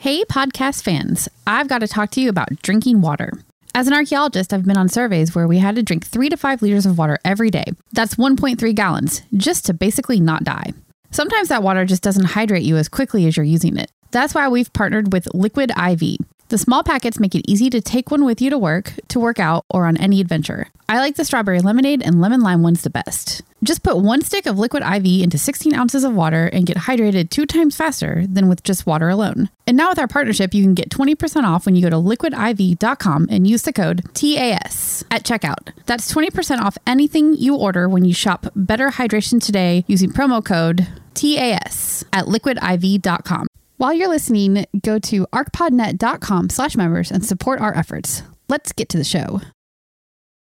Hey, 0.00 0.22
podcast 0.22 0.84
fans, 0.84 1.28
I've 1.44 1.66
got 1.66 1.80
to 1.80 1.88
talk 1.88 2.12
to 2.12 2.20
you 2.20 2.28
about 2.28 2.62
drinking 2.62 3.00
water. 3.00 3.32
As 3.74 3.88
an 3.88 3.92
archaeologist, 3.92 4.52
I've 4.54 4.64
been 4.64 4.76
on 4.76 4.88
surveys 4.88 5.34
where 5.34 5.48
we 5.48 5.58
had 5.58 5.74
to 5.74 5.82
drink 5.82 6.06
three 6.06 6.28
to 6.28 6.36
five 6.36 6.62
liters 6.62 6.86
of 6.86 6.96
water 6.96 7.18
every 7.24 7.50
day. 7.50 7.64
That's 7.92 8.14
1.3 8.14 8.74
gallons, 8.76 9.22
just 9.36 9.66
to 9.66 9.74
basically 9.74 10.20
not 10.20 10.44
die. 10.44 10.72
Sometimes 11.10 11.48
that 11.48 11.64
water 11.64 11.84
just 11.84 12.04
doesn't 12.04 12.26
hydrate 12.26 12.62
you 12.62 12.76
as 12.76 12.88
quickly 12.88 13.26
as 13.26 13.36
you're 13.36 13.42
using 13.42 13.76
it. 13.76 13.90
That's 14.12 14.34
why 14.34 14.46
we've 14.46 14.72
partnered 14.72 15.12
with 15.12 15.34
Liquid 15.34 15.72
IV. 15.76 16.18
The 16.48 16.56
small 16.56 16.82
packets 16.82 17.20
make 17.20 17.34
it 17.34 17.44
easy 17.46 17.68
to 17.68 17.80
take 17.82 18.10
one 18.10 18.24
with 18.24 18.40
you 18.40 18.48
to 18.48 18.56
work, 18.56 18.94
to 19.08 19.20
work 19.20 19.38
out, 19.38 19.66
or 19.68 19.84
on 19.86 19.98
any 19.98 20.18
adventure. 20.18 20.68
I 20.88 20.98
like 20.98 21.16
the 21.16 21.24
strawberry 21.26 21.60
lemonade 21.60 22.00
and 22.02 22.22
lemon 22.22 22.40
lime 22.40 22.62
ones 22.62 22.80
the 22.80 22.88
best. 22.88 23.42
Just 23.62 23.82
put 23.82 23.98
one 23.98 24.22
stick 24.22 24.46
of 24.46 24.58
liquid 24.58 24.82
IV 24.82 25.22
into 25.22 25.36
16 25.36 25.74
ounces 25.74 26.04
of 26.04 26.14
water 26.14 26.46
and 26.46 26.64
get 26.64 26.78
hydrated 26.78 27.28
two 27.28 27.44
times 27.44 27.76
faster 27.76 28.24
than 28.26 28.48
with 28.48 28.62
just 28.62 28.86
water 28.86 29.10
alone. 29.10 29.50
And 29.66 29.76
now 29.76 29.90
with 29.90 29.98
our 29.98 30.08
partnership, 30.08 30.54
you 30.54 30.62
can 30.62 30.72
get 30.72 30.88
20% 30.88 31.42
off 31.42 31.66
when 31.66 31.76
you 31.76 31.82
go 31.82 31.90
to 31.90 31.96
liquidiv.com 31.96 33.26
and 33.30 33.46
use 33.46 33.62
the 33.62 33.72
code 33.74 34.02
TAS 34.14 35.04
at 35.10 35.24
checkout. 35.24 35.74
That's 35.84 36.10
20% 36.10 36.60
off 36.60 36.78
anything 36.86 37.34
you 37.34 37.56
order 37.56 37.90
when 37.90 38.06
you 38.06 38.14
shop 38.14 38.46
Better 38.56 38.88
Hydration 38.88 39.44
today 39.44 39.84
using 39.86 40.12
promo 40.12 40.42
code 40.42 40.88
TAS 41.12 42.06
at 42.10 42.24
liquidiv.com. 42.24 43.48
While 43.78 43.92
you're 43.92 44.08
listening, 44.08 44.66
go 44.82 44.98
to 44.98 45.24
archpodnet.com 45.32 46.50
slash 46.50 46.74
members 46.76 47.12
and 47.12 47.24
support 47.24 47.60
our 47.60 47.72
efforts. 47.76 48.24
Let's 48.48 48.72
get 48.72 48.88
to 48.88 48.98
the 48.98 49.04
show. 49.04 49.40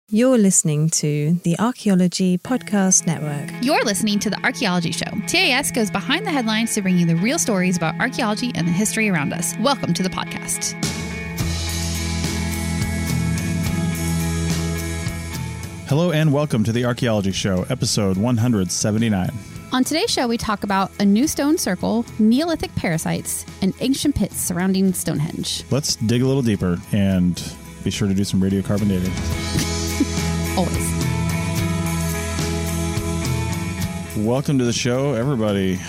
You're 0.10 0.38
listening 0.38 0.90
to 0.90 1.40
the 1.46 1.58
Archaeology 1.58 2.38
Podcast 2.38 3.08
Network. 3.08 3.50
You're 3.64 3.86
listening 3.86 4.20
to 4.20 4.30
The 4.30 4.38
Archaeology 4.44 4.92
Show. 4.92 5.06
TAS 5.26 5.72
goes 5.72 5.90
behind 5.90 6.26
the 6.28 6.32
headlines 6.32 6.76
to 6.76 6.82
bring 6.82 6.98
you 6.98 7.06
the 7.06 7.16
real 7.16 7.40
stories 7.40 7.78
about 7.78 7.98
archaeology 7.98 8.52
and 8.56 8.68
the 8.68 8.74
history 8.74 9.10
around 9.10 9.32
us. 9.32 9.54
Welcome 9.62 9.94
to 9.94 10.04
the 10.04 10.10
podcast. 10.10 10.74
Hello 15.88 16.12
and 16.12 16.34
welcome 16.34 16.66
to 16.66 16.74
the 16.74 16.84
Archaeology 16.84 17.32
Show, 17.32 17.66
episode 17.70 18.18
179. 18.18 19.30
On 19.74 19.84
today's 19.84 20.12
show, 20.12 20.28
we 20.28 20.38
talk 20.38 20.64
about 20.64 20.92
a 21.00 21.06
new 21.06 21.26
stone 21.28 21.58
circle, 21.58 22.06
Neolithic 22.20 22.76
parasites, 22.76 23.44
and 23.64 23.74
ancient 23.80 24.14
pits 24.14 24.40
surrounding 24.40 24.94
Stonehenge. 24.94 25.64
Let's 25.72 25.96
dig 25.96 26.22
a 26.22 26.28
little 26.28 26.44
deeper 26.44 26.78
and 26.92 27.42
be 27.84 27.90
sure 27.90 28.08
to 28.08 28.14
do 28.14 28.24
some 28.24 28.40
radiocarbon 28.40 28.88
dating. 28.88 29.12
Always. 30.60 30.94
Welcome 34.24 34.60
to 34.60 34.64
the 34.64 34.74
show, 34.74 35.14
everybody. 35.14 35.80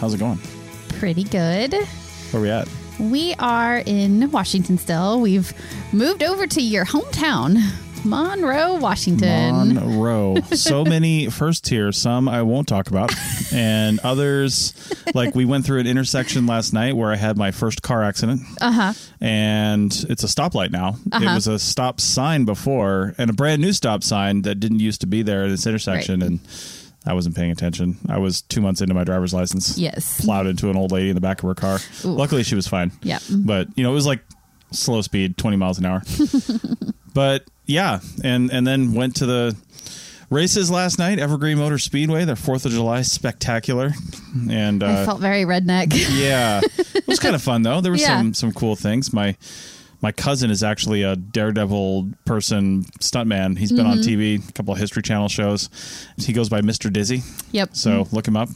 How's 0.00 0.12
it 0.12 0.18
going? 0.18 0.40
Pretty 0.98 1.22
good. 1.22 1.72
Where 1.72 1.86
are 2.34 2.40
we 2.40 2.50
at? 2.50 2.68
We 2.98 3.36
are 3.38 3.78
in 3.86 4.28
Washington 4.32 4.76
still. 4.76 5.20
We've 5.20 5.52
moved 5.92 6.24
over 6.24 6.48
to 6.48 6.60
your 6.60 6.84
hometown, 6.84 7.60
Monroe, 8.04 8.74
Washington. 8.76 9.74
Monroe. 9.74 10.36
So 10.54 10.84
many 10.84 11.28
first 11.30 11.64
tier, 11.64 11.92
some 11.92 12.28
I 12.28 12.42
won't 12.42 12.68
talk 12.68 12.88
about, 12.88 13.12
and 13.52 13.98
others 14.00 14.74
like 15.14 15.34
we 15.34 15.44
went 15.44 15.64
through 15.64 15.80
an 15.80 15.86
intersection 15.86 16.46
last 16.46 16.72
night 16.72 16.96
where 16.96 17.10
I 17.12 17.16
had 17.16 17.36
my 17.36 17.50
first 17.50 17.82
car 17.82 18.02
accident. 18.02 18.42
Uh 18.60 18.72
huh. 18.72 18.92
and 19.20 19.92
it's 20.08 20.22
a 20.24 20.26
stoplight 20.26 20.70
now. 20.70 20.96
It 21.06 21.14
Uh-huh. 21.14 21.34
was 21.34 21.46
a 21.46 21.58
stop 21.58 22.00
sign 22.00 22.44
before, 22.44 23.14
and 23.18 23.30
a 23.30 23.32
brand 23.32 23.60
new 23.62 23.72
stop 23.72 24.02
sign 24.04 24.42
that 24.42 24.56
didn't 24.56 24.80
used 24.80 25.00
to 25.02 25.06
be 25.06 25.22
there 25.22 25.44
at 25.44 25.48
this 25.50 25.66
intersection, 25.66 26.20
Right. 26.20 26.30
and 26.30 26.40
I 27.06 27.14
wasn't 27.14 27.34
paying 27.36 27.50
attention. 27.50 27.96
I 28.08 28.18
was 28.18 28.42
two 28.42 28.60
months 28.60 28.80
into 28.82 28.94
my 28.94 29.04
driver's 29.04 29.32
license. 29.32 29.78
Yes. 29.78 30.20
plowed 30.24 30.46
into 30.46 30.68
an 30.70 30.76
old 30.76 30.92
lady 30.92 31.08
in 31.10 31.14
the 31.14 31.20
back 31.20 31.42
of 31.42 31.48
her 31.48 31.54
car. 31.54 31.78
Ooh. 32.04 32.08
Luckily, 32.08 32.42
she 32.42 32.54
was 32.54 32.66
fine. 32.66 32.92
Yep. 33.02 33.22
but 33.30 33.68
you 33.76 33.82
know, 33.84 33.90
it 33.90 33.94
was 33.94 34.06
like 34.06 34.20
slow 34.72 35.00
speed, 35.00 35.36
twenty 35.38 35.56
miles 35.56 35.78
an 35.78 35.86
hour. 35.86 36.02
but 37.14 37.44
yeah, 37.70 38.00
and 38.24 38.50
and 38.50 38.66
then 38.66 38.92
went 38.92 39.16
to 39.16 39.26
the 39.26 39.56
races 40.30 40.70
last 40.70 40.98
night. 40.98 41.18
Evergreen 41.18 41.58
Motor 41.58 41.78
Speedway, 41.78 42.24
their 42.24 42.36
Fourth 42.36 42.66
of 42.66 42.72
July 42.72 43.02
spectacular, 43.02 43.92
and 44.50 44.82
I 44.82 45.02
uh, 45.02 45.04
felt 45.06 45.20
very 45.20 45.44
redneck. 45.44 45.92
yeah, 46.18 46.60
it 46.94 47.06
was 47.06 47.18
kind 47.18 47.34
of 47.34 47.42
fun 47.42 47.62
though. 47.62 47.80
There 47.80 47.92
were 47.92 47.98
Yeah. 47.98 48.18
some 48.18 48.34
some 48.34 48.52
cool 48.52 48.76
things. 48.76 49.12
My 49.12 49.36
my 50.02 50.12
cousin 50.12 50.50
is 50.50 50.62
actually 50.62 51.02
a 51.02 51.14
daredevil 51.16 52.08
person 52.24 52.84
stuntman. 53.00 53.58
He's 53.58 53.70
been 53.72 53.86
on 53.86 53.98
TV, 53.98 54.46
a 54.48 54.52
couple 54.52 54.72
of 54.72 54.80
History 54.80 55.02
Channel 55.02 55.28
shows. 55.28 55.68
He 56.16 56.32
goes 56.32 56.48
by 56.48 56.62
Mr. 56.62 56.90
Dizzy, 56.92 57.22
yep. 57.52 57.70
so 57.76 58.08
look 58.10 58.26
him 58.26 58.36
up. 58.36 58.48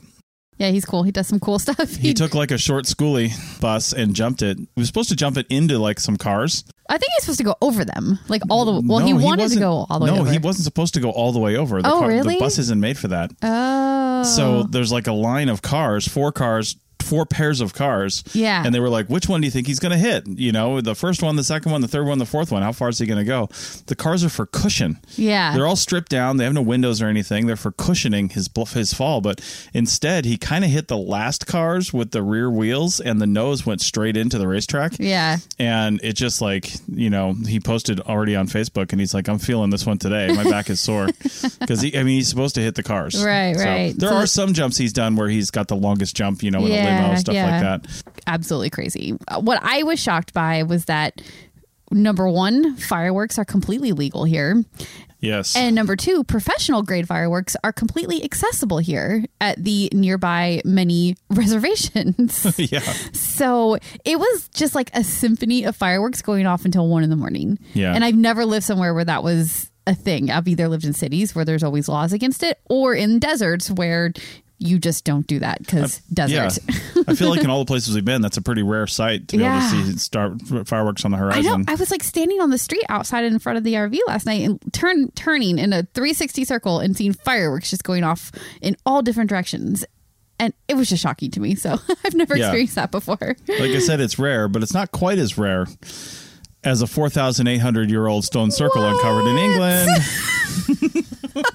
Yeah, 0.58 0.70
he's 0.70 0.84
cool. 0.84 1.02
He 1.02 1.12
does 1.12 1.26
some 1.26 1.40
cool 1.40 1.58
stuff. 1.66 1.96
He 1.96 2.14
took 2.14 2.34
like 2.34 2.50
a 2.50 2.58
short 2.58 2.84
schoolie 2.84 3.30
bus 3.60 3.92
and 3.92 4.14
jumped 4.14 4.42
it. 4.42 4.58
He 4.58 4.68
was 4.76 4.86
supposed 4.88 5.08
to 5.10 5.16
jump 5.16 5.36
it 5.36 5.46
into 5.50 5.78
like 5.78 6.00
some 6.00 6.16
cars. 6.16 6.64
I 6.88 6.98
think 6.98 7.10
he's 7.16 7.24
supposed 7.24 7.38
to 7.38 7.44
go 7.44 7.54
over 7.62 7.82
them, 7.84 8.18
like 8.28 8.42
all 8.50 8.64
the. 8.66 8.86
Well, 8.86 8.98
he 8.98 9.12
No, 9.14 9.24
wanted 9.24 9.48
to 9.50 9.58
go 9.58 9.86
all 9.88 9.98
the 9.98 10.04
way 10.04 10.10
No, 10.18 10.24
he 10.24 10.38
wasn't 10.38 10.64
supposed 10.64 10.92
to 10.94 11.00
go 11.00 11.10
all 11.10 11.32
the 11.32 11.38
way 11.38 11.56
over. 11.56 11.80
The 11.80 11.88
Oh, 11.90 12.00
car- 12.00 12.08
really? 12.08 12.34
The 12.34 12.40
bus 12.40 12.58
isn't 12.58 12.78
made 12.78 12.98
for 12.98 13.08
that. 13.08 13.30
Oh. 13.42 14.22
So 14.24 14.62
there's 14.64 14.92
like 14.92 15.06
a 15.06 15.12
line 15.12 15.48
of 15.48 15.62
cars, 15.62 16.06
four 16.06 16.30
cars, 16.30 16.76
four 17.04 17.26
pairs 17.26 17.60
of 17.60 17.74
cars. 17.74 18.24
Yeah. 18.32 18.62
And 18.64 18.74
they 18.74 18.80
were 18.80 18.88
like, 18.88 19.08
which 19.08 19.28
one 19.28 19.40
do 19.40 19.46
you 19.46 19.50
think 19.50 19.66
he's 19.66 19.78
going 19.78 19.92
to 19.92 19.98
hit? 19.98 20.26
You 20.26 20.50
know, 20.52 20.80
the 20.80 20.94
first 20.94 21.22
one, 21.22 21.36
the 21.36 21.44
second 21.44 21.70
one, 21.72 21.80
the 21.80 21.88
third 21.88 22.06
one, 22.06 22.18
the 22.18 22.26
fourth 22.26 22.50
one. 22.50 22.62
How 22.62 22.72
far 22.72 22.88
is 22.88 22.98
he 22.98 23.06
going 23.06 23.18
to 23.18 23.24
go? 23.24 23.48
The 23.86 23.94
cars 23.96 24.24
are 24.24 24.28
for 24.28 24.46
cushion. 24.46 24.98
yeah. 25.16 25.54
They're 25.54 25.66
all 25.66 25.76
stripped 25.76 26.10
down. 26.10 26.36
They 26.38 26.44
have 26.44 26.52
no 26.54 26.62
windows 26.62 27.00
or 27.02 27.06
anything. 27.06 27.46
They're 27.46 27.56
for 27.56 27.72
cushioning 27.72 28.30
his 28.30 28.48
his 28.72 28.92
fall. 28.94 29.20
But 29.20 29.40
instead, 29.72 30.24
he 30.24 30.36
kind 30.36 30.64
of 30.64 30.70
hit 30.70 30.88
the 30.88 30.96
last 30.96 31.46
cars 31.46 31.92
with 31.92 32.10
the 32.12 32.22
rear 32.22 32.50
wheels, 32.50 33.00
and 33.00 33.20
the 33.20 33.26
nose 33.26 33.66
went 33.66 33.80
straight 33.80 34.16
into 34.16 34.38
the 34.38 34.48
racetrack. 34.48 34.92
yeah. 34.98 35.38
And 35.58 36.00
it 36.02 36.14
just 36.14 36.40
like, 36.40 36.70
you 36.88 37.10
know, 37.10 37.32
he 37.32 37.60
posted 37.60 38.00
already 38.00 38.34
on 38.36 38.46
Facebook 38.48 38.90
and 38.92 39.00
he's 39.00 39.14
like, 39.14 39.28
I'm 39.28 39.38
feeling 39.38 39.70
this 39.70 39.86
one 39.86 39.98
today. 39.98 40.28
My 40.34 40.44
back 40.44 40.70
is 40.70 40.80
sore. 40.80 41.08
Because, 41.60 41.80
he, 41.80 41.96
I 41.96 42.02
mean, 42.02 42.16
he's 42.16 42.28
supposed 42.28 42.54
to 42.56 42.60
hit 42.60 42.74
the 42.74 42.82
cars. 42.82 43.22
Right, 43.24 43.56
So 43.56 43.64
right. 43.64 43.94
there 43.96 44.10
So- 44.10 44.16
are 44.16 44.26
some 44.26 44.52
jumps 44.54 44.76
he's 44.76 44.92
done 44.92 45.16
where 45.16 45.28
he's 45.28 45.50
got 45.50 45.68
the 45.68 45.76
longest 45.76 46.16
jump, 46.16 46.42
you 46.42 46.50
know, 46.50 46.64
in 46.66 46.72
a 46.72 46.74
Yeah, 47.02 47.14
stuff 47.16 47.34
yeah. 47.34 47.50
like 47.50 47.82
that. 47.82 48.02
absolutely 48.26 48.70
crazy. 48.70 49.16
Uh, 49.28 49.40
What 49.40 49.58
I 49.62 49.82
was 49.82 50.00
shocked 50.00 50.32
by 50.32 50.62
was 50.62 50.86
that 50.86 51.20
number 51.90 52.28
one, 52.28 52.76
fireworks 52.76 53.38
are 53.38 53.44
completely 53.44 53.92
legal 53.92 54.24
here. 54.24 54.64
Yes. 55.20 55.56
And 55.56 55.74
number 55.74 55.96
two, 55.96 56.22
professional 56.24 56.82
grade 56.82 57.08
fireworks 57.08 57.56
are 57.64 57.72
completely 57.72 58.22
accessible 58.22 58.76
here 58.76 59.24
at 59.40 59.62
the 59.62 59.88
nearby 59.94 60.60
many 60.66 61.16
reservations. 61.30 62.58
yeah. 62.72 62.80
so 63.12 63.78
it 64.04 64.18
was 64.18 64.48
just 64.48 64.74
like 64.74 64.90
a 64.94 65.02
symphony 65.02 65.64
of 65.64 65.76
fireworks 65.76 66.20
going 66.20 66.46
off 66.46 66.66
until 66.66 66.88
one 66.88 67.02
in 67.04 67.10
the 67.10 67.16
morning. 67.16 67.58
Yeah. 67.72 67.94
And 67.94 68.04
I've 68.04 68.16
never 68.16 68.44
lived 68.44 68.66
somewhere 68.66 68.92
where 68.92 69.04
that 69.04 69.22
was 69.22 69.70
a 69.86 69.94
thing. 69.94 70.30
I've 70.30 70.46
either 70.48 70.68
lived 70.68 70.84
in 70.84 70.92
cities 70.92 71.34
where 71.34 71.44
there's 71.46 71.62
always 71.62 71.88
laws 71.88 72.12
against 72.12 72.42
it 72.42 72.58
or 72.68 72.94
in 72.94 73.18
deserts 73.18 73.70
where 73.70 74.12
you 74.64 74.78
just 74.78 75.04
don't 75.04 75.26
do 75.26 75.38
that 75.40 75.58
because 75.58 76.00
Yeah. 76.08 76.26
desert. 76.26 76.64
I 77.06 77.14
feel 77.14 77.28
like 77.28 77.42
in 77.44 77.50
all 77.50 77.58
the 77.58 77.64
places 77.72 77.94
we've 77.94 78.04
been, 78.04 78.22
that's 78.22 78.38
a 78.38 78.42
pretty 78.42 78.62
rare 78.62 78.86
sight 78.86 79.28
to 79.28 79.36
be 79.36 79.42
Yeah. 79.42 79.58
able 79.70 79.84
to 79.84 79.92
see 79.92 79.98
start 79.98 80.40
fireworks 80.66 81.04
on 81.04 81.10
the 81.10 81.18
I 81.18 81.20
horizon. 81.20 81.44
know. 81.44 81.64
I 81.68 81.74
was 81.74 81.90
like 81.90 82.02
standing 82.02 82.40
on 82.40 82.48
the 82.50 82.56
street 82.58 82.84
outside 82.88 83.24
in 83.24 83.38
front 83.38 83.58
of 83.58 83.64
the 83.64 83.74
RV 83.74 83.98
last 84.06 84.24
night 84.24 84.40
and 84.42 84.58
turn 84.72 85.10
turning 85.12 85.58
in 85.58 85.72
a 85.74 85.82
360 85.94 86.44
circle 86.44 86.80
and 86.80 86.96
seeing 86.96 87.12
fireworks 87.12 87.68
just 87.70 87.84
going 87.84 88.04
off 88.04 88.32
in 88.62 88.74
all 88.86 89.02
different 89.02 89.28
directions. 89.28 89.84
And 90.38 90.52
it 90.66 90.74
was 90.74 90.88
just 90.88 91.02
shocking 91.02 91.30
to 91.32 91.40
me. 91.40 91.54
So 91.54 91.78
I've 92.04 92.14
never 92.14 92.34
Yeah. 92.36 92.46
experienced 92.46 92.74
that 92.76 92.90
before. 92.90 93.16
like 93.20 93.60
I 93.70 93.78
said, 93.80 94.00
it's 94.00 94.18
rare, 94.18 94.48
but 94.48 94.62
it's 94.62 94.74
not 94.74 94.90
quite 94.92 95.18
as 95.18 95.36
rare 95.36 95.66
as 96.64 96.80
a 96.80 96.86
4,800 96.86 97.90
year 97.90 98.06
old 98.06 98.24
stone 98.24 98.50
circle 98.50 98.82
uncovered 98.82 99.26
in 99.26 99.36
England. 99.36 99.90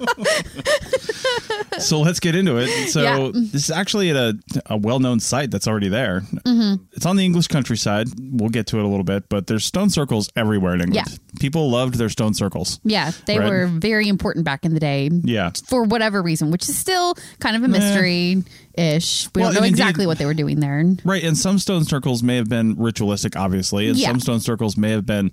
so 1.78 2.00
let's 2.00 2.20
get 2.20 2.34
into 2.34 2.56
it. 2.58 2.68
So 2.88 3.02
Yeah. 3.02 3.30
this 3.34 3.64
is 3.64 3.70
actually 3.70 4.10
at 4.10 4.16
a, 4.16 4.38
a 4.66 4.76
well 4.76 4.98
known 5.00 5.20
site 5.20 5.50
that's 5.50 5.66
already 5.68 5.88
there. 5.88 6.20
Mm-hmm. 6.46 6.82
It's 6.92 7.06
on 7.06 7.16
the 7.16 7.24
English 7.24 7.48
countryside. 7.48 8.08
We'll 8.18 8.50
get 8.50 8.66
to 8.68 8.78
it 8.78 8.84
a 8.84 8.88
little 8.88 9.04
bit, 9.04 9.28
but 9.28 9.46
there's 9.46 9.64
stone 9.64 9.90
circles 9.90 10.30
everywhere 10.36 10.74
in 10.74 10.80
England. 10.82 11.08
Yeah. 11.10 11.16
People 11.40 11.70
loved 11.70 11.94
their 11.94 12.08
stone 12.08 12.34
circles. 12.34 12.80
Yeah, 12.84 13.12
they 13.26 13.38
Right. 13.38 13.48
were 13.48 13.66
very 13.66 14.08
important 14.08 14.44
back 14.44 14.64
in 14.64 14.74
the 14.74 14.80
day. 14.80 15.10
Yeah. 15.24 15.50
For 15.66 15.82
whatever 15.84 16.22
reason, 16.22 16.50
which 16.50 16.68
is 16.68 16.76
still 16.76 17.14
kind 17.38 17.56
of 17.56 17.62
a 17.62 17.68
mystery 17.68 18.42
ish. 18.80 19.28
We 19.34 19.42
Well, 19.42 19.52
don't 19.52 19.60
know 19.62 19.66
exactly 19.68 20.02
indeed- 20.04 20.06
what 20.08 20.18
they 20.18 20.24
were 20.26 20.34
doing 20.34 20.60
there. 20.60 20.84
Right, 21.04 21.22
and 21.22 21.36
some 21.36 21.58
stone 21.58 21.84
circles 21.84 22.22
may 22.22 22.36
have 22.36 22.48
been 22.48 22.74
ritualistic, 22.76 23.36
obviously, 23.36 23.88
and 23.88 23.98
Yeah. 23.98 24.08
some 24.08 24.20
stone 24.20 24.40
circles 24.40 24.76
may 24.76 24.90
have 24.90 25.04
been 25.06 25.30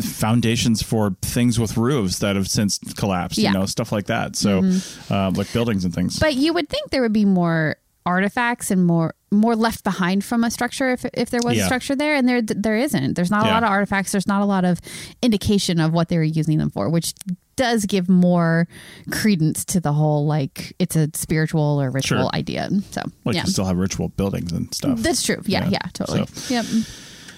foundations 0.00 0.82
for 0.82 1.16
things 1.22 1.58
with 1.58 1.76
roofs 1.76 2.18
that 2.18 2.36
have 2.36 2.48
since 2.48 2.78
collapsed. 2.96 3.38
Yeah. 3.38 3.48
Mm-hmm. 3.50 3.54
You 3.54 3.60
know, 3.60 3.66
stuff 3.66 3.92
like 3.92 4.06
that. 4.06 4.36
So, 4.36 4.62
uh, 5.10 5.30
like 5.34 5.52
buildings 5.52 5.84
and 5.84 5.94
things. 5.94 6.18
But 6.18 6.34
you 6.34 6.52
would 6.52 6.68
think 6.68 6.90
there 6.90 7.02
would 7.02 7.12
be 7.12 7.24
more 7.24 7.76
artifacts 8.06 8.70
and 8.70 8.84
more 8.86 9.14
more 9.32 9.54
left 9.54 9.84
behind 9.84 10.24
from 10.24 10.42
a 10.42 10.50
structure 10.50 10.90
if, 10.90 11.04
if 11.14 11.30
there 11.30 11.40
was 11.44 11.56
a 11.56 11.64
structure 11.64 11.94
there 11.94 12.16
and 12.16 12.26
there 12.28 12.42
there 12.42 12.76
isn't 12.76 13.14
there's 13.14 13.30
not 13.30 13.44
a 13.44 13.46
Yeah. 13.46 13.54
lot 13.54 13.62
of 13.62 13.68
artifacts 13.68 14.10
there's 14.10 14.26
not 14.26 14.40
a 14.42 14.44
lot 14.44 14.64
of 14.64 14.80
indication 15.22 15.78
of 15.78 15.92
what 15.92 16.08
they 16.08 16.16
were 16.16 16.24
using 16.24 16.58
them 16.58 16.70
for 16.70 16.88
which 16.88 17.12
does 17.60 17.84
give 17.84 18.08
more 18.08 18.66
credence 19.10 19.66
to 19.66 19.80
the 19.80 19.92
whole 19.92 20.24
like 20.24 20.74
it's 20.78 20.96
a 20.96 21.10
spiritual 21.12 21.78
or 21.82 21.90
ritual 21.90 22.22
Sure. 22.22 22.30
idea. 22.34 22.70
So 22.90 23.02
Like 23.26 23.36
yeah, 23.36 23.42
you 23.44 23.50
still 23.52 23.66
have 23.66 23.76
ritual 23.76 24.08
buildings 24.08 24.50
and 24.50 24.74
stuff. 24.74 24.98
that's 25.00 25.22
true. 25.22 25.42
Yeah, 25.44 25.64
Yeah. 25.64 25.70
yeah, 25.72 25.90
totally. 25.92 26.24
So- 26.32 26.54
Yep. 26.54 26.66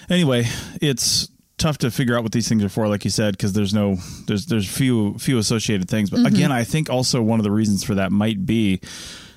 anyway, 0.09 0.47
it's 0.81 1.27
tough 1.57 1.77
to 1.79 1.91
figure 1.91 2.15
out 2.17 2.23
what 2.23 2.31
these 2.31 2.47
things 2.47 2.63
are 2.63 2.69
for, 2.69 2.87
like 2.87 3.03
you 3.03 3.11
said, 3.11 3.33
because 3.35 3.51
there's 3.51 3.73
no 3.73 3.97
there's 4.27 4.45
there's 4.45 4.65
few 4.67 5.17
few 5.19 5.37
associated 5.37 5.89
things. 5.89 6.09
But 6.09 6.17
mm-hmm. 6.21 6.35
again, 6.35 6.51
I 6.53 6.63
think 6.63 6.89
also 6.89 7.21
one 7.21 7.41
of 7.41 7.43
the 7.43 7.51
reasons 7.51 7.83
for 7.83 7.95
that 7.95 8.13
might 8.13 8.45
be 8.45 8.79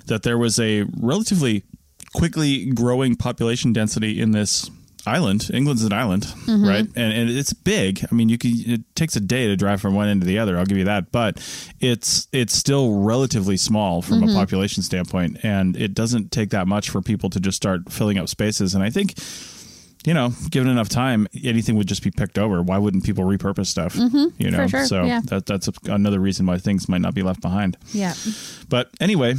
that 0.07 0.23
there 0.23 0.39
was 0.39 0.61
a 0.61 0.85
relatively 0.97 1.65
quickly 2.15 2.67
growing 2.67 3.17
population 3.17 3.73
density 3.73 4.21
in 4.21 4.31
this 4.31 4.71
island. 5.07 5.51
England's 5.53 5.85
an 5.85 5.93
island, 5.93 6.25
mm-hmm. 6.25 6.67
right? 6.67 6.87
And 6.97 7.13
and 7.13 7.31
it's 7.31 7.53
big. 7.53 8.05
I 8.11 8.15
mean, 8.15 8.29
you 8.29 8.39
can 8.39 8.53
it 8.67 8.95
takes 8.95 9.17
a 9.17 9.21
day 9.21 9.47
to 9.47 9.57
drive 9.57 9.81
from 9.81 9.95
one 9.95 10.09
end 10.09 10.23
to 10.23 10.27
the 10.27 10.39
other. 10.39 10.59
I'll 10.59 10.67
give 10.67 10.79
you 10.79 10.85
that, 10.85 11.13
but 11.13 11.37
it's 11.81 12.29
it's 12.33 12.55
still 12.55 13.01
relatively 13.01 13.57
small 13.57 14.03
from 14.03 14.23
a 14.23 14.27
mm-hmm. 14.27 14.37
population 14.37 14.83
standpoint, 14.83 15.39
and 15.43 15.77
it 15.77 15.95
doesn't 15.95 16.33
take 16.33 16.51
that 16.51 16.67
much 16.67 16.91
for 16.91 17.01
people 17.03 17.31
to 17.31 17.41
just 17.41 17.57
start 17.57 17.93
filling 17.93 18.19
up 18.19 18.29
spaces. 18.29 18.75
And 18.75 18.83
I 18.83 18.91
think 18.91 19.15
you 20.07 20.15
know, 20.15 20.33
given 20.51 20.69
enough 20.69 20.89
time, 20.89 21.27
anything 21.43 21.75
would 21.75 21.89
just 21.89 22.03
be 22.03 22.13
picked 22.13 22.39
over. 22.39 22.63
Why 22.63 22.79
wouldn't 22.79 23.05
people 23.05 23.25
repurpose 23.25 23.67
stuff? 23.67 23.95
Mm-hmm. 23.95 24.41
you 24.41 24.53
know, 24.53 24.69
sure, 24.69 24.87
so 24.87 25.05
yeah. 25.05 25.21
that, 25.25 25.47
that's 25.47 25.69
another 25.87 26.21
reason 26.21 26.47
why 26.47 26.59
things 26.59 26.89
might 26.89 27.01
not 27.01 27.13
be 27.13 27.23
left 27.23 27.43
behind. 27.43 27.77
Yeah. 27.93 28.15
But 28.69 28.89
anyway, 29.01 29.35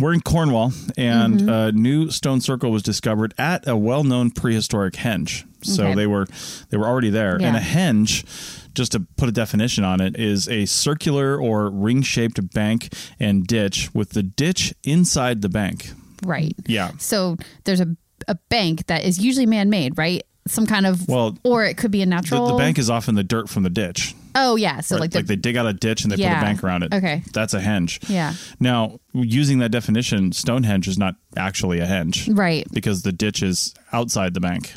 we're 0.00 0.12
in 0.14 0.20
Cornwall, 0.20 0.72
and 0.96 1.40
Mm-hmm. 1.40 1.48
a 1.48 1.72
new 1.72 2.10
stone 2.10 2.40
circle 2.40 2.70
was 2.70 2.82
discovered 2.82 3.34
at 3.38 3.66
a 3.68 3.76
well-known 3.76 4.30
prehistoric 4.30 4.94
henge. 4.94 5.44
So 5.62 5.84
Okay. 5.84 5.94
they 5.94 6.06
were 6.06 6.26
they 6.70 6.76
were 6.78 6.86
already 6.86 7.10
there, 7.10 7.36
and 7.36 7.56
a 7.56 7.60
henge. 7.60 8.24
Just 8.72 8.92
to 8.92 9.00
put 9.00 9.28
a 9.28 9.32
definition 9.32 9.82
on 9.82 10.00
it, 10.00 10.16
is 10.16 10.48
a 10.48 10.64
circular 10.64 11.36
or 11.36 11.68
ring 11.70 12.02
shaped 12.02 12.38
bank 12.54 12.94
and 13.18 13.44
ditch 13.44 13.90
with 13.92 14.10
the 14.10 14.22
ditch 14.22 14.72
inside 14.84 15.42
the 15.42 15.48
bank. 15.48 15.90
Right. 16.24 16.54
Yeah. 16.66 16.92
So 16.98 17.36
there's 17.64 17.80
a 17.80 17.88
a 18.28 18.36
bank 18.48 18.86
that 18.86 19.04
is 19.04 19.18
usually 19.18 19.46
man 19.46 19.70
made, 19.70 19.96
right? 19.98 20.22
Some 20.46 20.66
kind 20.66 20.86
of 20.86 21.08
Well, 21.08 21.36
or 21.42 21.64
it 21.64 21.76
could 21.78 21.90
be 21.90 22.02
a 22.02 22.06
The, 22.06 22.10
natural. 22.10 22.46
the 22.48 22.56
bank 22.58 22.78
is 22.78 22.88
often 22.90 23.14
the 23.16 23.24
dirt 23.24 23.48
from 23.48 23.62
the 23.64 23.70
ditch. 23.70 24.14
Oh 24.34 24.56
yeah. 24.56 24.80
So 24.80 24.96
like 24.96 25.14
Like, 25.14 25.26
the 25.26 25.34
they 25.34 25.36
dig 25.36 25.56
out 25.56 25.66
a 25.66 25.72
ditch 25.72 26.02
and 26.02 26.10
they 26.10 26.16
put 26.16 26.22
Yeah. 26.22 26.38
a 26.40 26.44
bank 26.44 26.62
around 26.64 26.82
it. 26.84 26.94
Okay. 26.94 27.22
That's 27.32 27.54
a 27.54 27.60
henge. 27.60 27.98
yeah. 28.08 28.34
Now, 28.58 28.98
using 29.12 29.58
that 29.58 29.70
definition, 29.70 30.32
Stonehenge 30.32 30.86
is 30.88 30.98
not 30.98 31.14
actually 31.36 31.80
a 31.80 31.86
henge 31.86 32.28
Right. 32.36 32.66
because 32.72 33.02
the 33.02 33.12
ditch 33.12 33.42
is 33.42 33.74
outside 33.92 34.34
the 34.34 34.40
bank. 34.40 34.72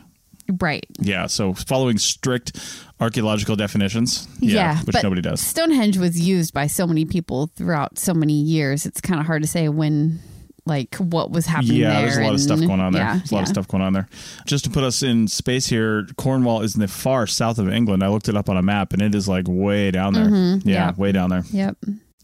Right. 0.60 0.86
Yeah, 1.00 1.28
so 1.28 1.54
following 1.54 1.98
strict 1.98 2.60
archaeological 3.00 3.56
definitions. 3.56 4.28
Yeah, 4.40 4.78
which 4.84 4.94
but 4.94 5.04
nobody 5.04 5.22
does. 5.22 5.40
Stonehenge 5.40 5.98
was 5.98 6.20
used 6.20 6.54
by 6.54 6.68
so 6.68 6.86
many 6.86 7.06
people 7.06 7.50
throughout 7.56 7.98
so 7.98 8.14
many 8.14 8.34
years. 8.34 8.86
It's 8.86 9.00
kind 9.00 9.20
of 9.22 9.26
hard 9.26 9.42
to 9.42 9.48
say 9.48 9.70
when, 9.70 10.20
like, 10.65 10.95
what 10.95 11.30
was 11.31 11.45
happening 11.45 11.75
Yeah, 11.77 11.94
there. 11.94 12.01
there's 12.04 12.18
a 12.18 12.21
lot 12.24 12.33
of 12.33 12.39
stuff 12.42 12.60
going 12.60 12.80
on 12.80 12.94
there. 12.94 13.01
Yeah, 13.04 13.18
there's 13.18 13.31
a 13.31 13.36
lot 13.36 13.42
of 13.44 13.48
stuff 13.50 13.68
going 13.68 13.83
on 13.83 13.94
there. 13.94 14.07
Just 14.45 14.63
to 14.65 14.69
put 14.69 14.83
us 14.83 15.04
in 15.04 15.27
space 15.27 15.68
here, 15.68 16.07
Cornwall 16.18 16.62
is 16.62 16.75
in 16.75 16.81
the 16.81 16.88
far 16.88 17.27
south 17.27 17.60
of 17.60 17.68
England. 17.69 18.04
I 18.04 18.07
looked 18.07 18.30
it 18.30 18.38
up 18.38 18.50
on 18.50 18.57
a 18.57 18.62
map 18.62 18.94
and 18.94 19.01
it 19.01 19.13
is 19.13 19.27
like 19.27 19.45
way 19.48 19.92
down 19.92 20.13
there. 20.13 20.24
Yeah, 20.24 20.30
Mm-hmm. 20.30 20.69
yeah. 20.69 20.94
way 20.95 21.12
down 21.12 21.30
there. 21.31 21.44
Yep. 21.51 21.77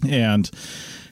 And 0.08 0.50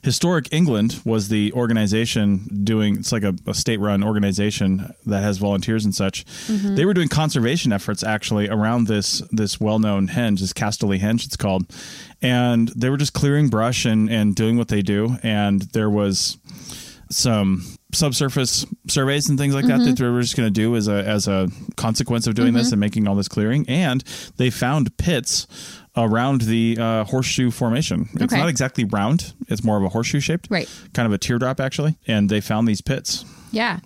Historic 0.04 0.48
England 0.54 1.02
was 1.04 1.28
the 1.28 1.52
organization 1.52 2.48
doing 2.64 2.98
it's 3.00 3.12
like 3.12 3.24
a, 3.24 3.36
a 3.46 3.54
state 3.54 3.80
run 3.82 4.04
organization 4.04 4.94
that 5.06 5.22
has 5.22 5.38
volunteers 5.38 5.84
and 5.84 5.94
such. 5.94 6.24
They 6.48 6.86
were 6.86 6.94
doing 6.94 7.10
conservation 7.10 7.74
efforts 7.74 8.04
actually 8.04 8.48
around 8.48 8.88
this 8.88 9.22
this 9.32 9.60
well 9.60 9.80
known 9.80 10.08
henge, 10.08 10.40
this 10.40 10.54
Castilly 10.54 11.00
henge 11.00 11.26
it's 11.26 11.36
called. 11.36 11.66
And 12.22 12.70
they 12.70 12.90
were 12.90 12.96
just 12.98 13.12
clearing 13.14 13.50
brush 13.50 13.84
and, 13.86 14.10
and 14.10 14.34
doing 14.34 14.58
what 14.58 14.70
they 14.70 14.82
do. 14.82 15.18
And 15.24 15.62
there 15.74 15.90
was 15.90 16.38
some 17.10 17.64
subsurface 17.94 18.66
surveys 18.90 19.30
and 19.30 19.40
things 19.40 19.56
like 19.56 19.66
that 19.66 19.80
that 19.80 19.98
they 19.98 20.04
were 20.10 20.22
just 20.22 20.36
going 20.36 20.48
to 20.48 20.52
do 20.52 20.76
as 20.76 20.88
a 20.88 21.04
as 21.04 21.28
a 21.28 21.48
consequence 21.78 22.28
of 22.28 22.36
doing 22.36 22.54
this 22.54 22.72
and 22.72 22.80
making 22.80 23.08
all 23.08 23.16
this 23.16 23.28
clearing. 23.28 23.66
And 23.70 24.04
they 24.38 24.50
found 24.50 24.96
pits 24.98 25.48
around 25.96 26.42
the 26.42 26.78
uh, 26.80 27.04
horseshoe 27.06 27.50
formation. 27.50 28.08
It's 28.14 28.24
Okay. 28.34 28.38
not 28.38 28.50
exactly 28.50 28.84
round; 28.86 29.34
it's 29.48 29.64
more 29.64 29.78
of 29.78 29.84
a 29.84 29.90
horseshoe 29.90 30.20
shaped, 30.20 30.48
Right. 30.50 30.70
Kind 30.94 31.06
of 31.08 31.14
a 31.14 31.18
teardrop, 31.18 31.60
actually. 31.60 31.98
And 32.08 32.30
they 32.30 32.42
found 32.42 32.68
these 32.68 32.82
pits. 32.82 33.26
Yeah. 33.52 33.80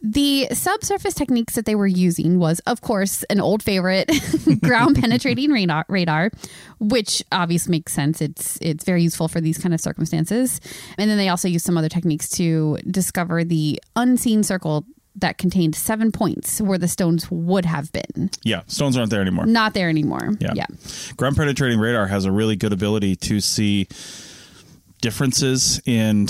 The 0.00 0.46
subsurface 0.52 1.14
techniques 1.14 1.54
that 1.56 1.64
they 1.64 1.74
were 1.74 1.86
using 1.86 2.38
was, 2.38 2.60
of 2.60 2.80
course, 2.82 3.24
an 3.24 3.40
old 3.40 3.62
favorite, 3.62 4.08
ground 4.62 4.96
penetrating 5.00 5.50
radar, 5.50 5.84
radar, 5.88 6.30
which 6.78 7.22
obviously 7.32 7.72
makes 7.72 7.92
sense. 7.92 8.20
It's 8.20 8.58
it's 8.62 8.84
very 8.84 9.02
useful 9.02 9.26
for 9.26 9.40
these 9.40 9.58
kind 9.58 9.74
of 9.74 9.80
circumstances. 9.80 10.60
And 10.98 11.10
then 11.10 11.18
they 11.18 11.28
also 11.28 11.48
used 11.48 11.66
some 11.66 11.76
other 11.76 11.88
techniques 11.88 12.28
to 12.30 12.78
discover 12.88 13.42
the 13.42 13.80
unseen 13.96 14.44
circle 14.44 14.84
that 15.16 15.36
contained 15.36 15.74
seven 15.74 16.12
points 16.12 16.60
where 16.60 16.78
the 16.78 16.86
stones 16.86 17.28
would 17.30 17.64
have 17.64 17.90
been. 17.90 18.30
Yeah, 18.44 18.62
stones 18.68 18.96
aren't 18.96 19.10
there 19.10 19.20
anymore. 19.20 19.46
Not 19.46 19.74
there 19.74 19.88
anymore. 19.88 20.34
Yeah. 20.38 20.52
Yeah. 20.54 20.66
Ground 21.16 21.36
penetrating 21.36 21.80
radar 21.80 22.06
has 22.06 22.24
a 22.24 22.30
really 22.30 22.54
good 22.54 22.72
ability 22.72 23.16
to 23.16 23.40
see 23.40 23.88
differences 25.00 25.80
in 25.86 26.28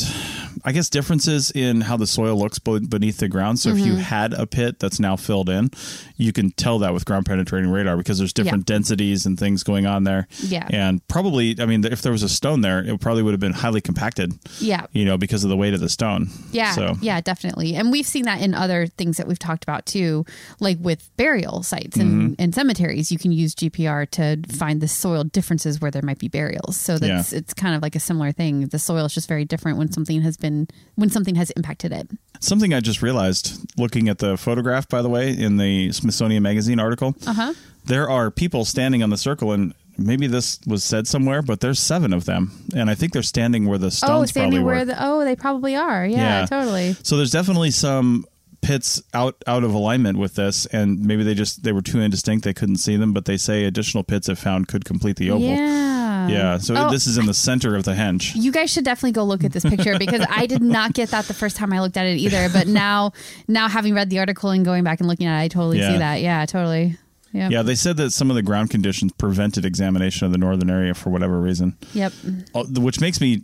I 0.65 0.73
guess 0.73 0.89
differences 0.89 1.51
in 1.51 1.83
how 1.83 1.97
the 1.97 2.07
soil 2.07 2.39
looks 2.39 2.59
beneath 2.59 3.19
the 3.19 3.29
ground. 3.29 3.59
So 3.59 3.71
if 3.71 3.79
you 3.79 3.93
mm-hmm. 3.93 4.01
had 4.01 4.35
a 4.35 4.47
pit 4.47 4.79
that's 4.79 5.01
now 5.01 5.17
filled 5.17 5.49
in, 5.49 5.71
you 6.17 6.33
can 6.33 6.51
tell 6.53 6.79
that 6.81 6.93
with 6.93 7.05
ground 7.05 7.27
penetrating 7.27 7.71
radar 7.71 7.97
because 7.97 8.19
there's 8.19 8.33
different 8.33 8.67
densities 8.67 9.27
and 9.27 9.39
things 9.39 9.63
going 9.63 9.87
on 9.87 10.05
there. 10.05 10.27
Yeah. 10.39 10.67
And 10.71 11.07
probably, 11.09 11.57
I 11.61 11.67
mean, 11.67 11.85
if 11.85 12.03
there 12.03 12.13
was 12.13 12.23
a 12.23 12.29
stone 12.29 12.61
there, 12.61 12.85
it 12.85 13.01
probably 13.01 13.23
would 13.23 13.33
have 13.33 13.41
been 13.41 13.53
highly 13.53 13.81
compacted. 13.81 14.33
Yeah. 14.59 14.87
You 14.93 15.05
know, 15.05 15.19
because 15.19 15.45
of 15.45 15.51
the 15.51 15.57
weight 15.57 15.75
of 15.75 15.81
the 15.81 15.89
stone. 15.89 16.29
Yeah, 16.51 16.73
So 16.73 16.97
yeah, 17.01 17.21
definitely. 17.21 17.75
And 17.75 17.93
we've 17.93 18.07
seen 18.07 18.25
that 18.25 18.41
in 18.41 18.55
other 18.55 18.87
things 18.87 19.17
that 19.17 19.27
we've 19.27 19.39
talked 19.39 19.63
about 19.63 19.87
too, 19.87 20.25
like 20.61 20.79
with 20.81 21.09
burial 21.17 21.63
sites 21.63 21.97
and, 21.97 22.11
mm-hmm. 22.11 22.43
and 22.43 22.55
cemeteries. 22.55 23.13
You 23.13 23.19
can 23.19 23.33
use 23.33 23.55
GPR 23.55 24.09
to 24.11 24.41
find 24.57 24.81
the 24.81 24.89
soil 24.89 25.25
differences 25.25 25.81
where 25.81 25.91
there 25.91 26.03
might 26.03 26.19
be 26.19 26.29
burials. 26.29 26.77
So 26.77 26.99
that's 26.99 27.33
it's 27.33 27.55
kind 27.55 27.75
of 27.75 27.83
like 27.83 27.95
a 27.95 28.01
similar 28.01 28.33
thing. 28.33 28.67
The 28.69 28.79
soil 28.79 29.05
is 29.05 29.15
just 29.15 29.29
very 29.29 29.45
different 29.45 29.79
when 29.79 29.93
something 29.93 30.23
has 30.23 30.37
been 30.39 30.69
when 30.97 31.11
something 31.11 31.35
has 31.37 31.51
impacted 31.53 31.93
it. 31.93 32.09
Something 32.41 32.73
I 32.73 32.81
just 32.81 33.03
realized 33.03 33.73
looking 33.79 34.09
at 34.09 34.19
the 34.19 34.37
photograph, 34.37 34.89
by 34.89 35.03
the 35.03 35.09
way, 35.09 35.31
in 35.37 35.57
the 35.57 35.93
Smithsonian 35.93 36.43
Magazine 36.43 36.79
article, 36.81 37.15
Uh-huh. 37.27 37.53
there 37.85 38.09
are 38.09 38.31
people 38.31 38.65
standing 38.65 39.03
on 39.03 39.11
the 39.11 39.17
circle, 39.19 39.53
and 39.53 39.75
maybe 39.97 40.27
this 40.29 40.61
was 40.67 40.85
said 40.85 41.07
somewhere, 41.09 41.43
but 41.43 41.61
there's 41.61 41.81
seven 41.81 42.13
of 42.13 42.25
them, 42.27 42.53
and 42.75 42.89
I 42.91 42.95
think 42.95 43.13
they're 43.13 43.23
standing 43.23 43.67
where 43.67 43.79
the 43.79 43.91
stones 43.91 44.09
oh, 44.11 44.13
probably 44.15 44.27
standing 44.29 44.63
were. 44.65 44.85
the 44.85 44.97
oh, 45.05 45.25
they 45.25 45.35
probably 45.37 45.75
are. 45.75 46.07
Yeah, 46.07 46.41
Yeah. 46.41 46.47
totally. 46.47 46.97
so 47.03 47.17
there's 47.17 47.33
definitely 47.33 47.73
some 47.73 48.25
pits 48.61 49.01
out 49.15 49.37
out 49.47 49.63
of 49.65 49.73
alignment 49.75 50.19
with 50.19 50.35
this, 50.37 50.67
and 50.67 51.01
maybe 51.01 51.23
they 51.25 51.35
just 51.35 51.63
they 51.65 51.73
were 51.73 51.83
too 51.83 52.01
indistinct, 52.01 52.45
they 52.45 52.55
couldn't 52.55 52.77
see 52.77 52.97
them, 52.97 53.13
but 53.13 53.25
they 53.25 53.37
say 53.37 53.65
additional 53.65 54.05
pits 54.05 54.29
if 54.29 54.39
found 54.39 54.69
could 54.69 54.85
complete 54.85 55.17
the 55.17 55.31
oval. 55.31 55.49
Yeah. 55.49 55.97
Yeah, 56.31 56.59
so 56.59 56.75
Oh, 56.77 56.91
this 56.91 57.07
is 57.07 57.19
in 57.19 57.27
the 57.27 57.35
center 57.35 57.75
of 57.77 57.85
the 57.85 57.93
henge. 57.93 58.33
You 58.35 58.53
guys 58.53 58.71
should 58.71 58.85
definitely 58.85 59.13
go 59.13 59.25
look 59.25 59.45
at 59.45 59.53
this 59.53 59.65
picture 59.65 59.99
because 59.99 60.25
I 60.29 60.47
did 60.47 60.63
not 60.63 60.93
get 60.95 61.11
that 61.11 61.27
the 61.27 61.35
first 61.35 61.57
time 61.57 61.73
I 61.73 61.81
looked 61.81 61.97
at 61.97 62.07
it 62.07 62.19
either. 62.19 62.49
But 62.53 62.67
now, 62.69 63.13
now 63.49 63.69
having 63.69 63.95
read 63.95 64.11
the 64.11 64.19
article 64.19 64.51
and 64.51 64.65
going 64.65 64.85
back 64.85 65.01
and 65.01 65.09
looking 65.09 65.27
at 65.27 65.41
it, 65.41 65.45
I 65.45 65.49
totally 65.49 65.79
Yeah. 65.79 65.93
see 65.93 65.99
that. 65.99 66.21
Yeah, 66.21 66.47
totally. 66.47 66.97
Yeah. 67.33 67.49
Yeah, 67.51 67.63
they 67.63 67.75
said 67.75 67.97
that 67.99 68.13
some 68.13 68.31
of 68.31 68.37
the 68.37 68.43
ground 68.43 68.71
conditions 68.71 69.13
prevented 69.13 69.65
examination 69.67 70.25
of 70.27 70.33
the 70.33 70.39
northern 70.39 70.71
area 70.71 70.95
for 70.95 71.11
whatever 71.11 71.39
reason. 71.41 71.77
Yep. 71.93 72.13
Uh, 72.55 72.65
which 72.79 73.01
makes 73.01 73.21
me 73.21 73.43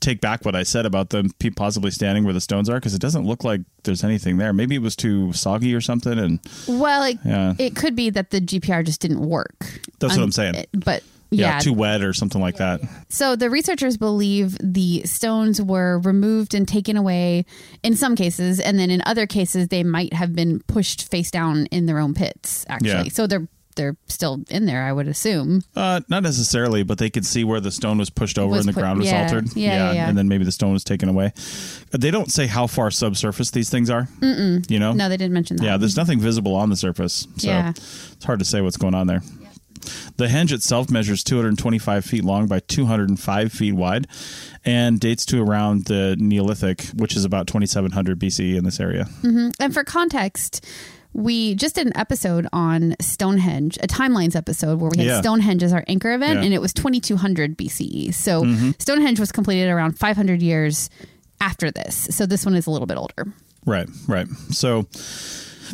take 0.00 0.20
back 0.20 0.44
what 0.44 0.54
I 0.54 0.62
said 0.62 0.86
about 0.86 1.10
them 1.10 1.30
possibly 1.56 1.90
standing 1.90 2.24
where 2.24 2.32
the 2.34 2.40
stones 2.40 2.68
are 2.70 2.74
because 2.76 2.94
it 2.94 3.00
doesn't 3.00 3.26
look 3.26 3.44
like 3.44 3.62
there's 3.84 4.04
anything 4.04 4.36
there. 4.38 4.52
Maybe 4.52 4.74
it 4.74 4.82
was 4.82 4.94
too 4.94 5.32
soggy 5.32 5.74
or 5.74 5.80
something, 5.80 6.18
and 6.18 6.38
Well, 6.68 7.02
it, 7.02 7.18
Yeah. 7.24 7.54
it 7.58 7.74
could 7.76 7.96
be 7.96 8.08
that 8.10 8.30
the 8.30 8.40
GPR 8.40 8.84
just 8.84 9.00
didn't 9.00 9.20
work. 9.20 9.80
That's 9.98 10.12
what 10.14 10.18
Um, 10.18 10.24
I'm 10.24 10.32
saying. 10.32 10.54
it- 10.54 10.68
but 10.72 11.02
yeah, 11.30 11.54
yeah. 11.54 11.58
too 11.58 11.72
wet 11.72 12.02
or 12.02 12.12
something 12.12 12.40
like 12.40 12.56
that. 12.56 12.80
so 13.08 13.36
the 13.36 13.50
researchers 13.50 13.96
believe 13.96 14.56
the 14.62 15.02
stones 15.04 15.60
were 15.60 15.98
removed 16.00 16.54
and 16.54 16.66
taken 16.68 16.96
away 16.96 17.44
in 17.82 17.96
some 17.96 18.14
cases, 18.16 18.60
and 18.60 18.78
then 18.78 18.90
in 18.90 19.02
other 19.06 19.26
cases 19.26 19.68
they 19.68 19.82
might 19.82 20.12
have 20.12 20.34
been 20.34 20.60
pushed 20.68 21.10
face 21.10 21.30
down 21.30 21.66
in 21.66 21.86
their 21.86 21.98
own 21.98 22.14
pits. 22.14 22.64
Actually, 22.68 22.90
Yeah. 22.90 23.08
so 23.10 23.26
they're 23.26 23.48
they're 23.74 23.96
still 24.06 24.42
in 24.48 24.64
there, 24.64 24.84
I 24.84 24.90
would 24.90 25.06
assume. 25.06 25.60
Uh, 25.76 26.00
not 26.08 26.22
necessarily, 26.22 26.82
but 26.82 26.96
they 26.96 27.10
could 27.10 27.26
see 27.26 27.44
where 27.44 27.60
the 27.60 27.70
stone 27.70 27.98
was 27.98 28.08
pushed 28.08 28.38
over 28.38 28.52
Was 28.52 28.60
and 28.60 28.68
the 28.70 28.72
put- 28.72 28.80
ground 28.80 29.00
was 29.00 29.08
yeah, 29.08 29.24
altered. 29.24 29.54
yeah, 29.54 29.70
yeah, 29.70 29.92
yeah. 29.92 30.08
and 30.08 30.16
then 30.16 30.28
maybe 30.28 30.44
the 30.46 30.50
stone 30.52 30.72
was 30.72 30.82
taken 30.82 31.10
away. 31.10 31.34
They 31.90 32.10
don't 32.10 32.32
say 32.32 32.46
how 32.46 32.68
far 32.68 32.90
subsurface 32.90 33.50
these 33.50 33.68
things 33.68 33.90
are. 33.90 34.08
Mm-mm. 34.20 34.70
You 34.70 34.78
know, 34.78 34.94
No, 34.94 35.10
they 35.10 35.18
didn't 35.18 35.34
mention 35.34 35.58
that. 35.58 35.62
yeah, 35.64 35.76
there's 35.76 35.94
nothing 35.94 36.18
visible 36.20 36.54
on 36.54 36.70
the 36.70 36.76
surface, 36.76 37.28
so 37.36 37.50
it's 37.76 38.24
hard 38.24 38.38
to 38.38 38.46
say 38.46 38.62
what's 38.62 38.78
going 38.78 38.94
on 38.94 39.08
there. 39.08 39.20
The 40.16 40.26
henge 40.26 40.52
itself 40.52 40.90
measures 40.90 41.22
225 41.24 42.04
feet 42.04 42.24
long 42.24 42.46
by 42.46 42.60
205 42.60 43.52
feet 43.52 43.72
wide 43.72 44.06
and 44.64 44.98
dates 45.00 45.24
to 45.26 45.42
around 45.42 45.84
the 45.86 46.16
Neolithic, 46.18 46.82
which 46.94 47.16
is 47.16 47.24
about 47.24 47.46
2700 47.46 48.18
BCE 48.18 48.56
in 48.56 48.64
this 48.64 48.80
area. 48.80 49.06
And 49.22 49.72
for 49.72 49.84
context, 49.84 50.64
we 51.12 51.54
just 51.54 51.76
did 51.76 51.86
an 51.86 51.96
episode 51.96 52.46
on 52.52 52.94
Stonehenge, 53.00 53.78
a 53.82 53.86
timelines 53.86 54.36
episode 54.36 54.80
where 54.80 54.90
we 54.90 54.98
had 54.98 55.06
Yeah. 55.06 55.20
Stonehenge 55.20 55.62
as 55.62 55.72
our 55.72 55.84
anchor 55.88 56.12
event, 56.12 56.30
Yeah. 56.30 56.34
Mm-hmm. 56.36 56.44
and 56.44 56.54
it 56.54 56.60
was 56.60 56.72
2200 56.74 57.56
BCE. 57.56 58.12
So 58.12 58.44
Stonehenge 58.78 59.18
was 59.18 59.32
completed 59.32 59.68
around 59.70 59.98
500 59.98 60.42
years 60.42 60.90
after 61.40 61.70
this. 61.70 62.08
So 62.10 62.26
this 62.26 62.44
one 62.44 62.54
is 62.54 62.66
a 62.66 62.70
little 62.70 62.86
bit 62.86 62.98
older. 62.98 63.32
Right, 63.64 63.88
right. 64.06 64.28
So 64.50 64.86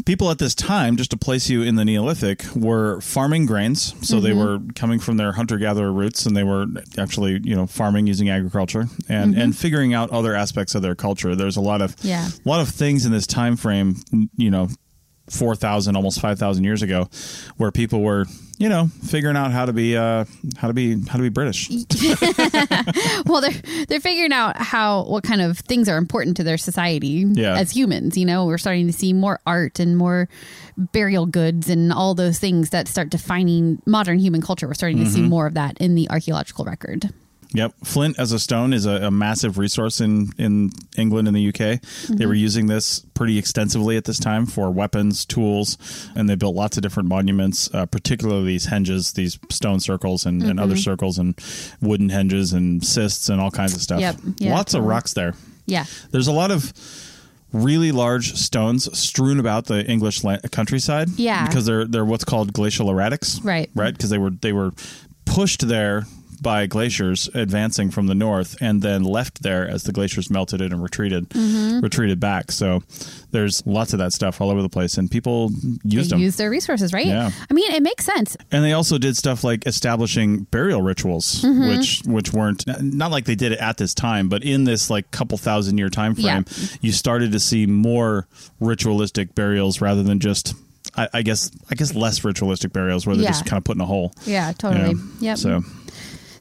people 0.06 0.30
at 0.30 0.38
this 0.38 0.54
time, 0.54 0.96
just 0.96 1.10
to 1.10 1.16
place 1.16 1.48
you 1.48 1.62
in 1.62 1.76
the 1.76 1.84
Neolithic, 1.84 2.44
were 2.54 3.00
farming 3.00 3.46
grains. 3.46 3.94
So 4.06 4.20
they 4.20 4.30
mm-hmm. 4.30 4.38
were 4.38 4.72
coming 4.74 4.98
from 4.98 5.16
their 5.16 5.32
hunter 5.32 5.58
gatherer 5.58 5.92
roots 5.92 6.26
and 6.26 6.36
they 6.36 6.44
were 6.44 6.66
actually, 6.98 7.40
you 7.42 7.54
know, 7.54 7.66
farming 7.66 8.06
using 8.06 8.30
agriculture 8.30 8.86
and, 9.08 9.32
mm-hmm. 9.32 9.40
and 9.40 9.56
figuring 9.56 9.94
out 9.94 10.10
other 10.10 10.34
aspects 10.34 10.74
of 10.74 10.82
their 10.82 10.94
culture. 10.94 11.34
There's 11.34 11.56
a 11.56 11.60
lot 11.60 11.82
of 11.82 11.96
Yeah. 12.02 12.28
a 12.28 12.48
lot 12.48 12.60
of 12.60 12.68
things 12.68 13.06
in 13.06 13.12
this 13.12 13.26
time 13.26 13.56
frame, 13.56 13.96
you 14.36 14.50
know, 14.50 14.68
4,000 15.30 15.96
almost 15.96 16.20
5,000 16.20 16.64
years 16.64 16.82
ago 16.82 17.08
where 17.56 17.70
people 17.70 18.02
were, 18.02 18.26
you 18.58 18.68
know, 18.68 18.88
figuring 19.04 19.36
out 19.36 19.50
how 19.52 19.64
to 19.66 19.72
be 19.72 19.96
uh 19.96 20.24
how 20.58 20.68
to 20.68 20.74
be 20.74 21.00
how 21.06 21.16
to 21.16 21.22
be 21.22 21.28
British. 21.28 21.70
well, 23.26 23.40
they're 23.40 23.84
they're 23.88 24.00
figuring 24.00 24.32
out 24.32 24.56
how 24.56 25.04
what 25.04 25.24
kind 25.24 25.40
of 25.40 25.58
things 25.58 25.88
are 25.88 25.96
important 25.96 26.36
to 26.38 26.44
their 26.44 26.58
society 26.58 27.24
Yeah. 27.28 27.56
as 27.56 27.70
humans. 27.70 28.16
You 28.18 28.26
know, 28.26 28.46
we're 28.46 28.58
starting 28.58 28.86
to 28.86 28.92
see 28.92 29.12
more 29.12 29.40
art 29.46 29.78
and 29.78 29.96
more 29.96 30.28
burial 30.76 31.26
goods 31.26 31.68
and 31.68 31.92
all 31.92 32.14
those 32.14 32.38
things 32.38 32.70
that 32.70 32.88
start 32.88 33.10
defining 33.10 33.80
modern 33.86 34.18
human 34.18 34.40
culture. 34.42 34.66
We're 34.66 34.74
starting 34.74 34.98
to 34.98 35.04
Mm-hmm. 35.04 35.12
see 35.14 35.22
more 35.22 35.46
of 35.46 35.54
that 35.54 35.78
in 35.78 35.94
the 35.94 36.08
archaeological 36.10 36.64
record. 36.64 37.10
Yep, 37.54 37.74
flint 37.84 38.18
as 38.18 38.32
a 38.32 38.38
stone 38.38 38.72
is 38.72 38.86
a, 38.86 39.06
a 39.06 39.10
massive 39.10 39.58
resource 39.58 40.00
in 40.00 40.30
in 40.38 40.70
England 40.96 41.28
and 41.28 41.36
the 41.36 41.48
UK. 41.48 41.80
They 42.08 42.26
were 42.26 42.34
using 42.34 42.66
this 42.66 43.00
pretty 43.14 43.38
extensively 43.38 43.96
at 43.96 44.04
this 44.04 44.18
time 44.18 44.46
for 44.46 44.70
weapons, 44.70 45.24
tools, 45.24 45.76
and 46.14 46.28
they 46.28 46.34
built 46.34 46.54
lots 46.54 46.76
of 46.76 46.82
different 46.82 47.08
monuments, 47.08 47.72
uh, 47.74 47.86
particularly 47.86 48.46
these 48.46 48.66
henges, 48.66 49.14
these 49.14 49.38
stone 49.50 49.80
circles, 49.80 50.24
and, 50.26 50.42
and 50.42 50.58
other 50.58 50.76
circles, 50.76 51.18
and 51.18 51.38
wooden 51.80 52.08
henges 52.08 52.54
and 52.54 52.84
cists 52.84 53.28
and 53.28 53.40
all 53.40 53.50
kinds 53.50 53.74
of 53.74 53.80
stuff. 53.82 54.00
Yep, 54.00 54.16
yeah, 54.38 54.54
lots 54.54 54.74
of 54.74 54.84
rocks 54.84 55.12
there. 55.12 55.34
Yeah. 55.66 55.84
There's 56.10 56.28
a 56.28 56.32
lot 56.32 56.50
of 56.50 56.72
really 57.52 57.92
large 57.92 58.34
stones 58.34 58.98
strewn 58.98 59.38
about 59.38 59.66
the 59.66 59.84
English 59.86 60.24
la- 60.24 60.38
countryside. 60.50 61.08
Yeah. 61.16 61.46
because 61.46 61.66
they're 61.66 61.86
they're 61.86 62.04
what's 62.04 62.24
called 62.24 62.52
glacial 62.52 62.88
erratics. 62.88 63.44
Right. 63.44 63.70
right, 63.74 63.92
because 63.92 64.10
they 64.10 64.18
were 64.18 64.30
they 64.30 64.52
were 64.52 64.72
pushed 65.24 65.68
there 65.68 66.04
by 66.42 66.66
glaciers 66.66 67.30
advancing 67.34 67.90
from 67.90 68.06
the 68.08 68.14
north 68.14 68.56
and 68.60 68.82
then 68.82 69.04
left 69.04 69.42
there 69.42 69.68
as 69.68 69.84
the 69.84 69.92
glaciers 69.92 70.30
melted 70.30 70.60
it 70.60 70.72
and 70.72 70.82
retreated 70.82 71.28
Mm-hmm. 71.30 71.80
retreated 71.80 72.18
back. 72.20 72.50
So 72.52 72.82
there's 73.30 73.64
lots 73.66 73.92
of 73.92 73.98
that 74.00 74.12
stuff 74.12 74.40
all 74.40 74.50
over 74.50 74.60
the 74.62 74.68
place, 74.68 74.98
and 74.98 75.10
people 75.10 75.50
used 75.84 76.10
they 76.10 76.14
them. 76.16 76.18
use 76.20 76.36
their 76.36 76.50
resources, 76.50 76.92
right? 76.92 77.06
Yeah. 77.06 77.30
I 77.50 77.54
mean, 77.54 77.72
it 77.72 77.82
makes 77.82 78.04
sense. 78.04 78.36
And 78.50 78.64
they 78.64 78.72
also 78.72 78.98
did 78.98 79.16
stuff 79.16 79.44
like 79.44 79.66
establishing 79.66 80.44
burial 80.50 80.82
rituals, 80.82 81.42
Mm-hmm. 81.42 81.68
which 81.68 82.02
which 82.06 82.32
weren't 82.32 82.64
not 82.82 83.10
like 83.10 83.24
they 83.24 83.34
did 83.34 83.52
it 83.52 83.58
at 83.60 83.76
this 83.76 83.94
time, 83.94 84.28
but 84.28 84.42
in 84.42 84.64
this 84.64 84.90
like 84.90 85.10
couple 85.10 85.38
thousand 85.38 85.78
year 85.78 85.88
time 85.90 86.14
frame, 86.14 86.44
Yeah. 86.48 86.66
you 86.80 86.92
started 86.92 87.32
to 87.32 87.40
see 87.40 87.66
more 87.66 88.26
ritualistic 88.60 89.34
burials 89.34 89.80
rather 89.80 90.02
than 90.02 90.18
just, 90.20 90.54
I, 90.96 91.08
I 91.12 91.22
guess, 91.22 91.50
I 91.70 91.74
guess 91.74 91.94
less 91.94 92.24
ritualistic 92.24 92.72
burials 92.72 93.06
where 93.06 93.16
they're 93.16 93.24
Yeah. 93.24 93.30
just 93.30 93.46
kind 93.46 93.58
of 93.58 93.64
put 93.64 93.76
in 93.76 93.80
a 93.80 93.86
hole. 93.86 94.12
Yeah, 94.24 94.48
you 94.48 94.54
totally. 94.54 94.94
know? 94.94 95.00
Yep. 95.20 95.38
So 95.38 95.62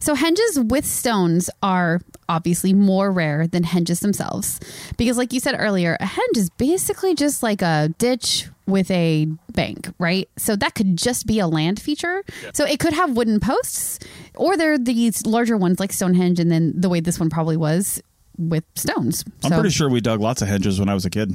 So 0.02 0.16
henges 0.16 0.70
with 0.70 0.86
stones 0.86 1.50
are 1.62 2.02
obviously 2.28 2.74
more 2.74 3.12
rare 3.12 3.46
than 3.46 3.64
henges 3.64 4.00
themselves 4.00 4.60
because 4.98 5.16
like 5.16 5.32
you 5.32 5.40
said 5.40 5.56
earlier, 5.58 5.96
a 6.00 6.06
henge 6.06 6.38
is 6.38 6.50
basically 6.50 7.14
just 7.14 7.44
like 7.44 7.62
a 7.62 7.94
ditch 8.00 8.48
with 8.66 8.90
a 8.90 9.28
bank, 9.54 9.90
right? 10.00 10.28
So 10.38 10.56
that 10.56 10.74
could 10.74 10.98
just 10.98 11.28
be 11.28 11.40
a 11.40 11.48
land 11.48 11.80
feature. 11.80 12.24
So 12.54 12.66
it 12.66 12.80
could 12.80 12.94
have 12.94 13.16
wooden 13.16 13.40
posts 13.40 14.00
or 14.36 14.58
they're 14.58 14.80
these 14.80 15.26
larger 15.26 15.56
ones 15.56 15.80
like 15.80 15.94
Stonehenge 15.94 16.40
and 16.40 16.52
then 16.52 16.74
the 16.76 16.90
way 16.90 17.00
this 17.00 17.20
one 17.20 17.30
probably 17.30 17.58
was 17.58 18.02
with 18.50 18.64
stones. 18.76 19.24
I'm 19.44 19.52
pretty 19.52 19.70
sure 19.70 19.90
we 19.90 20.02
dug 20.02 20.20
lots 20.20 20.42
of 20.42 20.48
henges 20.48 20.80
when 20.80 20.90
I 20.90 20.94
was 20.94 21.06
a 21.06 21.10
kid. 21.10 21.34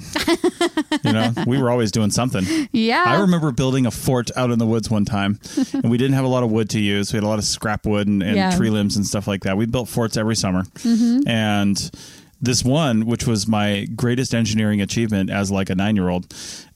you 1.05 1.13
know, 1.13 1.33
we 1.47 1.59
were 1.61 1.71
always 1.71 1.91
doing 1.93 2.11
something. 2.11 2.45
Yeah. 2.73 3.05
I 3.07 3.21
remember 3.21 3.53
building 3.53 3.87
a 3.87 3.91
fort 3.91 4.31
out 4.37 4.51
in 4.51 4.59
the 4.59 4.67
woods 4.67 4.91
one 4.91 5.05
time, 5.05 5.39
and 5.73 5.91
we 5.91 5.99
didn't 5.99 6.15
have 6.15 6.25
a 6.25 6.29
lot 6.29 6.43
of 6.43 6.51
wood 6.51 6.71
to 6.71 6.81
use. 6.81 7.13
We 7.13 7.19
had 7.19 7.25
a 7.25 7.29
lot 7.29 7.39
of 7.39 7.45
scrap 7.45 7.87
wood 7.87 8.07
and, 8.09 8.23
and 8.23 8.37
Yeah. 8.37 8.49
Mm-hmm. 8.51 8.59
tree 8.59 8.71
limbs 8.71 8.97
and 8.97 9.07
stuff 9.07 9.27
like 9.27 9.43
that. 9.45 9.57
We 9.57 9.67
built 9.67 9.89
forts 9.89 10.17
every 10.17 10.37
summer, 10.37 10.65
and 11.27 11.91
this 12.41 12.65
one, 12.65 13.07
which 13.07 13.27
was 13.27 13.47
my 13.49 13.87
greatest 13.97 14.35
engineering 14.35 14.81
achievement 14.83 15.31
as 15.31 15.51
like 15.51 15.71
a 15.71 15.75
nine 15.75 15.97
year 15.97 16.09
old, 16.09 16.35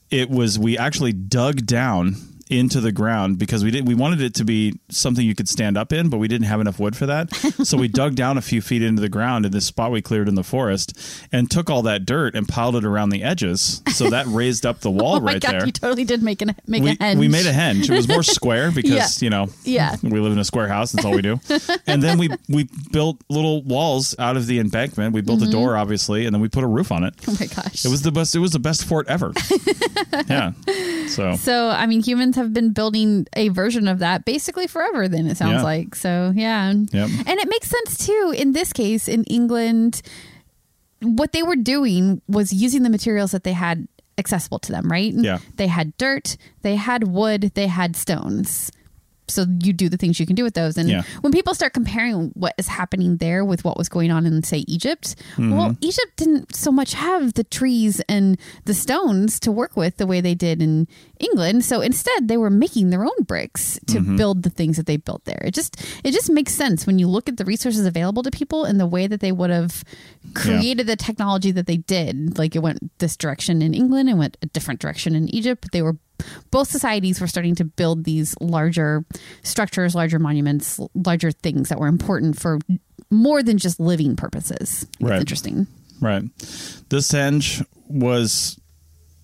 it 0.09 0.29
was 0.29 0.57
we 0.57 0.77
actually 0.77 1.13
dug 1.13 1.65
down 1.65 2.15
into 2.51 2.81
the 2.81 2.91
ground 2.91 3.37
because 3.39 3.63
we 3.63 3.71
did 3.71 3.87
we 3.87 3.95
wanted 3.95 4.21
it 4.21 4.33
to 4.35 4.43
be 4.43 4.77
something 4.89 5.25
you 5.25 5.33
could 5.33 5.47
stand 5.49 5.77
up 5.77 5.93
in, 5.93 6.09
but 6.09 6.17
we 6.17 6.27
didn't 6.27 6.47
have 6.47 6.59
enough 6.61 6.79
wood 6.79 6.95
for 6.95 7.05
that. 7.05 7.33
so 7.63 7.77
we 7.77 7.87
dug 7.87 8.15
down 8.15 8.37
a 8.37 8.41
few 8.41 8.61
feet 8.61 8.81
into 8.81 9.01
the 9.01 9.09
ground 9.09 9.45
in 9.45 9.51
this 9.51 9.65
spot 9.65 9.91
we 9.91 10.01
cleared 10.01 10.27
in 10.27 10.35
the 10.35 10.43
forest 10.43 10.97
and 11.31 11.49
took 11.49 11.69
all 11.69 11.81
that 11.83 12.05
dirt 12.05 12.35
and 12.35 12.47
piled 12.47 12.75
it 12.75 12.83
around 12.85 13.09
the 13.09 13.23
edges. 13.23 13.81
So 13.93 14.09
that 14.09 14.25
raised 14.29 14.65
up 14.65 14.81
the 14.81 14.91
wall 14.91 15.15
Oh 15.15 15.19
my 15.21 15.33
right 15.33 15.41
god, 15.41 15.51
there 15.53 15.65
you 15.65 15.71
totally 15.71 16.03
did 16.05 16.21
make 16.21 16.41
an 16.41 16.55
make 16.67 16.83
we, 16.83 16.91
a 16.91 16.95
henge. 16.95 17.17
we 17.17 17.27
made 17.27 17.45
a 17.45 17.53
henge. 17.53 17.89
It 17.89 17.95
was 17.95 18.07
more 18.07 18.23
square 18.23 18.71
because 18.75 19.21
Yeah. 19.21 19.25
you 19.25 19.29
know 19.29 19.47
Yeah. 19.63 19.95
we 20.03 20.19
live 20.19 20.33
in 20.33 20.39
a 20.39 20.45
square 20.45 20.67
house. 20.67 20.91
That's 20.91 21.05
all 21.05 21.13
we 21.15 21.21
do. 21.21 21.39
and 21.87 22.03
then 22.03 22.17
we 22.17 22.29
we 22.49 22.67
built 22.91 23.21
little 23.29 23.63
walls 23.63 24.13
out 24.19 24.35
of 24.37 24.47
the 24.47 24.59
embankment. 24.59 25.13
We 25.13 25.21
built 25.21 25.39
Mm-hmm. 25.39 25.49
a 25.49 25.51
door, 25.53 25.77
obviously, 25.77 26.25
and 26.25 26.35
then 26.35 26.41
we 26.41 26.49
put 26.49 26.63
a 26.63 26.67
roof 26.67 26.91
on 26.91 27.03
it. 27.05 27.15
Oh 27.27 27.35
my 27.39 27.45
gosh. 27.47 27.85
It 27.85 27.89
was 27.89 28.01
the 28.01 28.11
best. 28.11 28.35
It 28.35 28.39
was 28.39 28.51
the 28.51 28.59
best 28.59 28.83
fort 28.85 29.07
ever. 29.07 29.31
yeah. 30.27 30.51
So 31.07 31.35
So, 31.35 31.69
I 31.69 31.85
mean, 31.85 32.01
humans 32.03 32.35
have 32.41 32.53
been 32.53 32.73
building 32.73 33.27
a 33.35 33.49
version 33.49 33.87
of 33.87 33.99
that 33.99 34.25
basically 34.25 34.67
forever, 34.67 35.07
then 35.07 35.27
it 35.27 35.37
sounds 35.37 35.61
Yeah. 35.61 35.63
like. 35.63 35.95
So, 35.95 36.33
yeah. 36.35 36.71
Yep. 36.73 37.09
And 37.25 37.39
it 37.39 37.47
makes 37.49 37.69
sense 37.69 38.05
too. 38.05 38.33
In 38.35 38.53
this 38.53 38.73
case, 38.73 39.07
in 39.07 39.23
England, 39.25 40.01
what 41.01 41.31
they 41.31 41.43
were 41.43 41.55
doing 41.55 42.21
was 42.27 42.53
using 42.53 42.83
the 42.83 42.89
materials 42.89 43.31
that 43.31 43.43
they 43.43 43.53
had 43.53 43.87
accessible 44.17 44.59
to 44.59 44.71
them, 44.71 44.91
right? 44.91 45.13
Yeah. 45.15 45.39
They 45.55 45.67
had 45.67 45.95
dirt, 45.97 46.37
they 46.61 46.75
had 46.75 47.07
wood, 47.07 47.51
they 47.55 47.67
had 47.67 47.95
stones. 47.95 48.71
So 49.31 49.45
you 49.63 49.73
do 49.73 49.89
the 49.89 49.97
things 49.97 50.19
you 50.19 50.25
can 50.25 50.35
do 50.35 50.43
with 50.43 50.53
those. 50.53 50.77
And 50.77 50.89
Yeah. 50.89 51.03
when 51.21 51.31
people 51.31 51.53
start 51.55 51.73
comparing 51.73 52.29
what 52.35 52.53
is 52.57 52.67
happening 52.67 53.17
there 53.17 53.43
with 53.45 53.63
what 53.63 53.77
was 53.77 53.89
going 53.89 54.11
on 54.11 54.25
in, 54.25 54.43
say, 54.43 54.63
Egypt, 54.67 55.15
Mm-hmm. 55.33 55.51
well, 55.55 55.75
Egypt 55.81 56.17
didn't 56.17 56.55
so 56.55 56.71
much 56.71 56.93
have 56.93 57.33
the 57.33 57.43
trees 57.43 58.01
and 58.09 58.37
the 58.65 58.73
stones 58.73 59.39
to 59.39 59.51
work 59.51 59.75
with 59.77 59.97
the 59.97 60.05
way 60.07 60.21
they 60.21 60.35
did 60.35 60.61
in 60.61 60.87
England. 61.19 61.63
So 61.65 61.81
instead, 61.81 62.27
they 62.27 62.37
were 62.37 62.49
making 62.49 62.89
their 62.89 63.03
own 63.03 63.23
bricks 63.25 63.79
to 63.87 63.99
Mm-hmm. 63.99 64.17
build 64.17 64.43
the 64.43 64.49
things 64.49 64.77
that 64.77 64.85
they 64.85 64.97
built 64.97 65.25
there. 65.25 65.41
It 65.45 65.53
just 65.53 65.77
it 66.03 66.11
just 66.11 66.29
makes 66.29 66.53
sense 66.53 66.85
when 66.87 66.97
you 66.99 67.07
look 67.07 67.29
at 67.29 67.37
the 67.37 67.45
resources 67.45 67.85
available 67.85 68.23
to 68.23 68.31
people 68.31 68.65
and 68.65 68.79
the 68.79 68.87
way 68.87 69.07
that 69.07 69.19
they 69.19 69.31
would 69.31 69.49
have 69.49 69.83
created 70.33 70.87
the 70.87 70.95
technology 70.95 71.51
that 71.51 71.67
they 71.67 71.77
did. 71.77 72.37
Like 72.37 72.55
it 72.55 72.59
went 72.59 72.97
this 72.99 73.15
direction 73.17 73.61
in 73.61 73.73
England 73.73 74.09
and 74.09 74.17
went 74.19 74.37
a 74.41 74.45
different 74.47 74.79
direction 74.79 75.15
in 75.15 75.27
Egypt. 75.33 75.61
But 75.61 75.71
they 75.71 75.81
were 75.81 75.97
both 76.51 76.69
societies 76.69 77.19
were 77.21 77.27
starting 77.27 77.55
to 77.55 77.65
build 77.65 78.03
these 78.03 78.35
larger 78.41 79.03
structures, 79.43 79.95
larger 79.95 80.19
monuments, 80.19 80.79
larger 80.95 81.31
things 81.31 81.69
that 81.69 81.79
were 81.79 81.87
important 81.87 82.39
for 82.39 82.59
more 83.09 83.43
than 83.43 83.57
just 83.57 83.79
living 83.79 84.15
purposes. 84.15 84.83
It's 84.99 85.01
Right. 85.01 85.19
interesting. 85.19 85.67
right, 85.99 86.23
this 86.89 87.11
henge 87.11 87.63
was. 87.87 88.57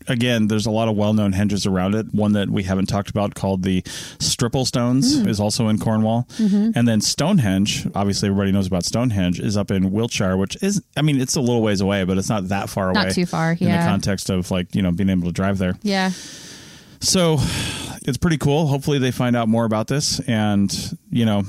Again, 0.09 0.47
there's 0.47 0.65
a 0.65 0.71
lot 0.71 0.87
of 0.87 0.95
well-known 0.95 1.33
henges 1.33 1.67
around 1.69 1.93
it. 1.93 2.13
One 2.13 2.31
that 2.31 2.49
we 2.49 2.63
haven't 2.63 2.85
talked 2.85 3.09
about 3.09 3.35
called 3.35 3.63
the 3.63 3.83
Stripple 4.19 4.63
Stones 4.63 5.19
Hmm. 5.19 5.27
is 5.27 5.37
also 5.37 5.67
in 5.67 5.79
Cornwall, 5.79 6.29
Mm-hmm. 6.37 6.71
and 6.75 6.87
then 6.87 7.01
Stonehenge. 7.01 7.85
Obviously, 7.93 8.29
everybody 8.29 8.53
knows 8.53 8.67
about 8.67 8.85
Stonehenge. 8.85 9.41
Is 9.41 9.57
up 9.57 9.69
in 9.69 9.91
Wiltshire, 9.91 10.37
which 10.37 10.55
is, 10.63 10.81
I 10.95 11.01
mean, 11.01 11.19
it's 11.19 11.35
a 11.35 11.41
little 11.41 11.61
ways 11.61 11.81
away, 11.81 12.05
but 12.05 12.17
it's 12.17 12.29
not 12.29 12.47
that 12.47 12.69
far 12.69 12.93
Not 12.93 12.95
away. 13.01 13.05
Not 13.07 13.15
too 13.15 13.25
far, 13.25 13.57
yeah. 13.59 13.67
in 13.67 13.79
the 13.81 13.85
context 13.85 14.29
of 14.29 14.49
like 14.49 14.73
you 14.75 14.81
know 14.81 14.91
being 14.93 15.09
able 15.09 15.25
to 15.27 15.33
drive 15.33 15.57
there. 15.57 15.75
Yeah. 15.83 16.11
So 16.99 17.37
it's 18.05 18.17
pretty 18.17 18.37
cool. 18.37 18.67
Hopefully, 18.67 18.99
they 18.99 19.11
find 19.11 19.35
out 19.35 19.47
more 19.47 19.65
about 19.65 19.87
this, 19.87 20.19
and 20.21 20.97
you 21.09 21.25
know, 21.25 21.43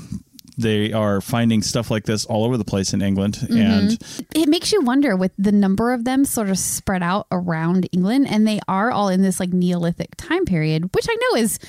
they 0.57 0.91
are 0.91 1.21
finding 1.21 1.61
stuff 1.61 1.89
like 1.89 2.03
this 2.03 2.25
all 2.25 2.43
over 2.43 2.57
the 2.57 2.65
place 2.65 2.93
in 2.93 3.01
England. 3.01 3.35
Mm-hmm. 3.35 3.57
And 3.57 4.25
it 4.35 4.49
makes 4.49 4.71
you 4.71 4.81
wonder 4.81 5.15
with 5.15 5.31
the 5.37 5.53
number 5.53 5.93
of 5.93 6.03
them 6.03 6.25
sort 6.25 6.49
of 6.49 6.59
spread 6.59 7.01
out 7.01 7.27
around 7.31 7.87
England, 7.91 8.27
and 8.29 8.47
they 8.47 8.59
are 8.67 8.91
all 8.91 9.07
in 9.07 9.21
this 9.21 9.39
like 9.39 9.53
Neolithic 9.53 10.15
time 10.17 10.45
period, 10.45 10.93
which 10.93 11.07
I 11.09 11.15
know 11.15 11.41
is 11.41 11.59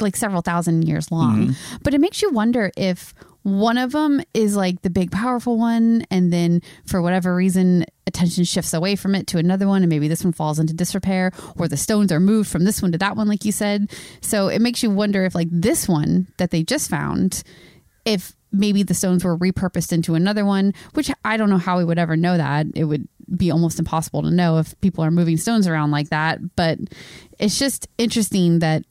like 0.00 0.16
several 0.16 0.42
thousand 0.42 0.86
years 0.86 1.10
long. 1.10 1.56
But 1.82 1.94
it 1.94 2.00
makes 2.00 2.20
you 2.20 2.30
wonder 2.30 2.70
if 2.76 3.14
one 3.44 3.76
of 3.76 3.92
them 3.92 4.22
is 4.32 4.56
like 4.56 4.80
the 4.80 4.90
big 4.90 5.12
powerful 5.12 5.58
one, 5.58 6.04
and 6.10 6.32
then 6.32 6.62
for 6.86 7.00
whatever 7.00 7.36
reason, 7.36 7.84
attention 8.06 8.44
shifts 8.44 8.72
away 8.72 8.96
from 8.96 9.14
it 9.14 9.26
to 9.28 9.38
another 9.38 9.68
one, 9.68 9.82
and 9.82 9.90
maybe 9.90 10.08
this 10.08 10.24
one 10.24 10.32
falls 10.32 10.58
into 10.58 10.72
disrepair, 10.72 11.30
or 11.56 11.68
the 11.68 11.76
stones 11.76 12.10
are 12.10 12.20
moved 12.20 12.50
from 12.50 12.64
this 12.64 12.80
one 12.80 12.90
to 12.92 12.98
that 12.98 13.16
one, 13.16 13.28
like 13.28 13.44
you 13.44 13.52
said. 13.52 13.90
So 14.22 14.48
it 14.48 14.62
makes 14.62 14.82
you 14.82 14.90
wonder 14.90 15.24
if 15.24 15.34
like 15.34 15.48
this 15.50 15.86
one 15.86 16.26
that 16.38 16.50
they 16.50 16.62
just 16.62 16.88
found 16.88 17.42
if 18.06 18.34
maybe 18.50 18.82
the 18.82 18.94
stones 18.94 19.24
were 19.24 19.36
repurposed 19.36 19.92
into 19.92 20.14
another 20.14 20.46
one, 20.46 20.72
which 20.94 21.10
I 21.24 21.36
don't 21.36 21.50
know 21.50 21.58
how 21.58 21.76
we 21.76 21.84
would 21.84 21.98
ever 21.98 22.16
know 22.16 22.38
that. 22.38 22.66
It 22.74 22.84
would 22.84 23.06
be 23.36 23.50
almost 23.50 23.78
impossible 23.78 24.22
to 24.22 24.30
know 24.30 24.58
if 24.58 24.78
people 24.80 25.04
are 25.04 25.10
moving 25.10 25.36
stones 25.36 25.66
around 25.66 25.90
like 25.90 26.08
that. 26.08 26.38
But 26.56 26.78
it's 27.38 27.58
just 27.58 27.88
interesting 27.98 28.60
that 28.60 28.84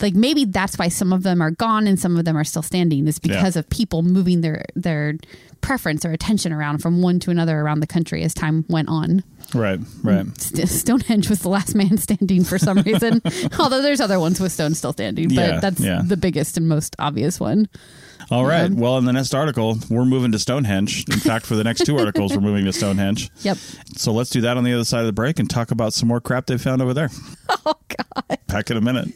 like 0.00 0.14
maybe 0.14 0.44
that's 0.44 0.78
why 0.78 0.88
some 0.88 1.12
of 1.12 1.22
them 1.22 1.40
are 1.42 1.50
gone 1.50 1.86
and 1.86 1.98
some 1.98 2.16
of 2.16 2.24
them 2.24 2.36
are 2.36 2.44
still 2.44 2.62
standing 2.62 3.06
is 3.08 3.18
because 3.18 3.56
Yeah. 3.56 3.60
of 3.60 3.70
people 3.70 4.02
moving 4.02 4.40
their 4.42 4.64
their 4.74 5.14
preference 5.60 6.04
or 6.04 6.12
attention 6.12 6.52
around 6.52 6.78
from 6.78 7.02
one 7.02 7.18
to 7.20 7.30
another 7.32 7.58
around 7.60 7.80
the 7.80 7.86
country 7.86 8.22
as 8.22 8.32
time 8.32 8.64
went 8.68 8.88
on. 8.88 9.24
Right, 9.54 9.80
right. 10.04 10.26
St- 10.40 10.68
Stonehenge 10.68 11.28
was 11.28 11.40
the 11.40 11.48
last 11.48 11.74
man 11.74 11.96
standing 11.98 12.44
for 12.44 12.58
some 12.58 12.78
reason, 12.82 13.20
although 13.58 13.82
there's 13.82 14.00
other 14.00 14.20
ones 14.20 14.38
with 14.40 14.52
stones 14.52 14.78
still 14.78 14.92
standing, 14.92 15.28
but 15.28 15.34
Yeah, 15.34 15.60
that's 15.60 15.80
yeah. 15.80 16.02
the 16.04 16.16
biggest 16.16 16.56
and 16.56 16.68
most 16.68 16.94
obvious 17.00 17.40
one. 17.40 17.66
All 18.30 18.44
right. 18.44 18.66
Um, 18.66 18.76
well, 18.76 18.98
in 18.98 19.04
the 19.06 19.12
next 19.12 19.34
article, 19.34 19.78
we're 19.88 20.04
moving 20.04 20.32
to 20.32 20.38
Stonehenge. 20.38 21.06
In 21.08 21.18
fact, 21.18 21.46
for 21.46 21.56
the 21.56 21.64
next 21.64 21.86
two 21.86 21.96
articles, 21.98 22.34
we're 22.36 22.42
moving 22.42 22.66
to 22.66 22.72
Stonehenge. 22.74 23.30
Yep. 23.40 23.56
So 23.96 24.12
let's 24.12 24.28
do 24.30 24.42
that 24.42 24.56
on 24.58 24.64
the 24.64 24.72
other 24.74 24.84
side 24.84 25.00
of 25.00 25.06
the 25.06 25.12
break 25.12 25.38
and 25.38 25.48
talk 25.48 25.70
about 25.70 25.92
some 25.94 26.08
more 26.08 26.20
crap 26.20 26.46
they 26.46 26.58
found 26.58 26.82
over 26.82 26.94
there. 26.94 27.10
Oh 27.66 27.74
God. 27.88 28.38
Back 28.46 28.70
in 28.70 28.76
a 28.76 28.80
minute. 28.80 29.08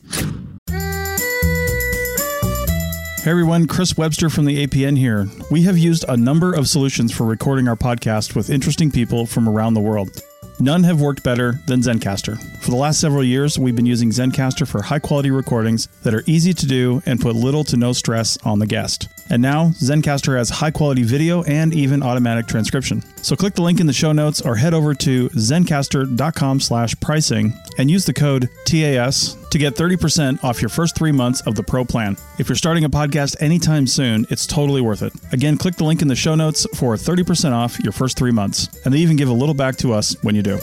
Hey 3.23 3.31
everyone, 3.31 3.69
Chris 3.69 3.97
Webster 3.97 4.29
from 4.29 4.47
the 4.47 4.67
APN 4.67 4.99
here. 4.99 5.29
We 5.49 5.63
have 5.63 5.79
used 5.79 6.05
a 6.09 6.17
number 6.17 6.53
of 6.53 6.67
solutions 6.67 7.13
for 7.13 7.25
recording 7.25 7.69
our 7.69 7.77
podcast 7.77 8.35
with 8.35 8.51
interesting 8.51 8.91
people 8.91 9.27
from 9.27 9.49
around 9.49 9.75
the 9.75 9.81
world. 9.81 10.21
None 10.59 10.83
have 10.83 11.01
worked 11.01 11.23
better 11.23 11.61
than 11.67 11.83
Zencastr. 11.83 12.37
For 12.61 12.73
the 12.73 12.77
last 12.77 12.99
several 13.01 13.23
years, 13.23 13.61
we've 13.61 13.77
been 13.77 13.87
using 13.87 14.11
Zencastr 14.11 14.67
for 14.67 14.83
high 14.83 14.99
quality 14.99 15.31
recordings 15.31 15.87
that 16.03 16.15
are 16.15 16.25
easy 16.27 16.53
to 16.53 16.67
do 16.67 17.01
and 17.07 17.21
put 17.21 17.37
little 17.37 17.63
to 17.63 17.77
no 17.77 17.93
stress 17.93 18.39
on 18.39 18.59
the 18.59 18.67
guest. 18.67 19.07
And 19.33 19.41
now, 19.41 19.69
Zencastr 19.71 20.37
has 20.37 20.51
high 20.51 20.71
quality 20.71 21.05
video 21.05 21.43
and 21.45 21.73
even 21.73 22.03
automatic 22.03 22.47
transcription. 22.47 23.03
So 23.17 23.35
click 23.35 23.55
the 23.55 23.63
link 23.63 23.81
in 23.81 23.87
the 23.87 23.93
show 23.93 24.13
notes 24.13 24.43
or 24.43 24.57
head 24.57 24.75
over 24.75 24.93
to 24.93 25.31
zencastr.com 25.31 26.61
slash 26.61 26.95
pricing 27.01 27.55
and 27.79 27.91
use 27.91 28.05
the 28.05 28.13
code 28.13 28.51
TAS 28.67 29.39
to 29.51 29.57
get 29.57 29.75
30% 29.75 30.45
off 30.45 30.61
your 30.61 30.69
first 30.69 30.95
three 30.97 31.13
months 31.13 31.41
of 31.47 31.55
the 31.55 31.63
pro 31.63 31.83
plan. 31.83 32.19
If 32.39 32.51
you're 32.51 32.57
starting 32.57 32.85
a 32.85 32.91
podcast 32.91 33.37
anytime 33.41 33.87
soon, 33.87 34.27
it's 34.29 34.47
totally 34.47 34.83
worth 34.83 35.01
it. 35.01 35.15
Again, 35.33 35.57
click 35.57 35.77
the 35.77 35.85
link 35.85 36.03
in 36.03 36.09
the 36.09 36.15
show 36.15 36.35
notes 36.35 36.67
for 36.77 36.95
30% 36.97 37.53
off 37.53 37.81
your 37.81 37.93
first 37.93 38.19
three 38.19 38.33
months. 38.33 38.69
And 38.85 38.93
they 38.93 38.99
even 38.99 39.17
give 39.17 39.31
a 39.31 39.33
little 39.33 39.55
back 39.55 39.77
to 39.77 39.95
us 39.95 40.15
when 40.23 40.35
you 40.35 40.43
do. 40.43 40.59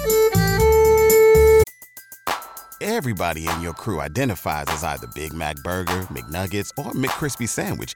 Everybody 2.81 3.47
in 3.47 3.61
your 3.61 3.73
crew 3.73 3.99
identifies 3.99 4.65
as 4.67 4.83
either 4.83 5.07
Big 5.07 5.33
Mac 5.33 5.55
Burger, 5.63 6.03
McNuggets, 6.11 6.71
or 6.77 6.91
McCrispy 6.91 7.47
Sandwich. 7.47 7.95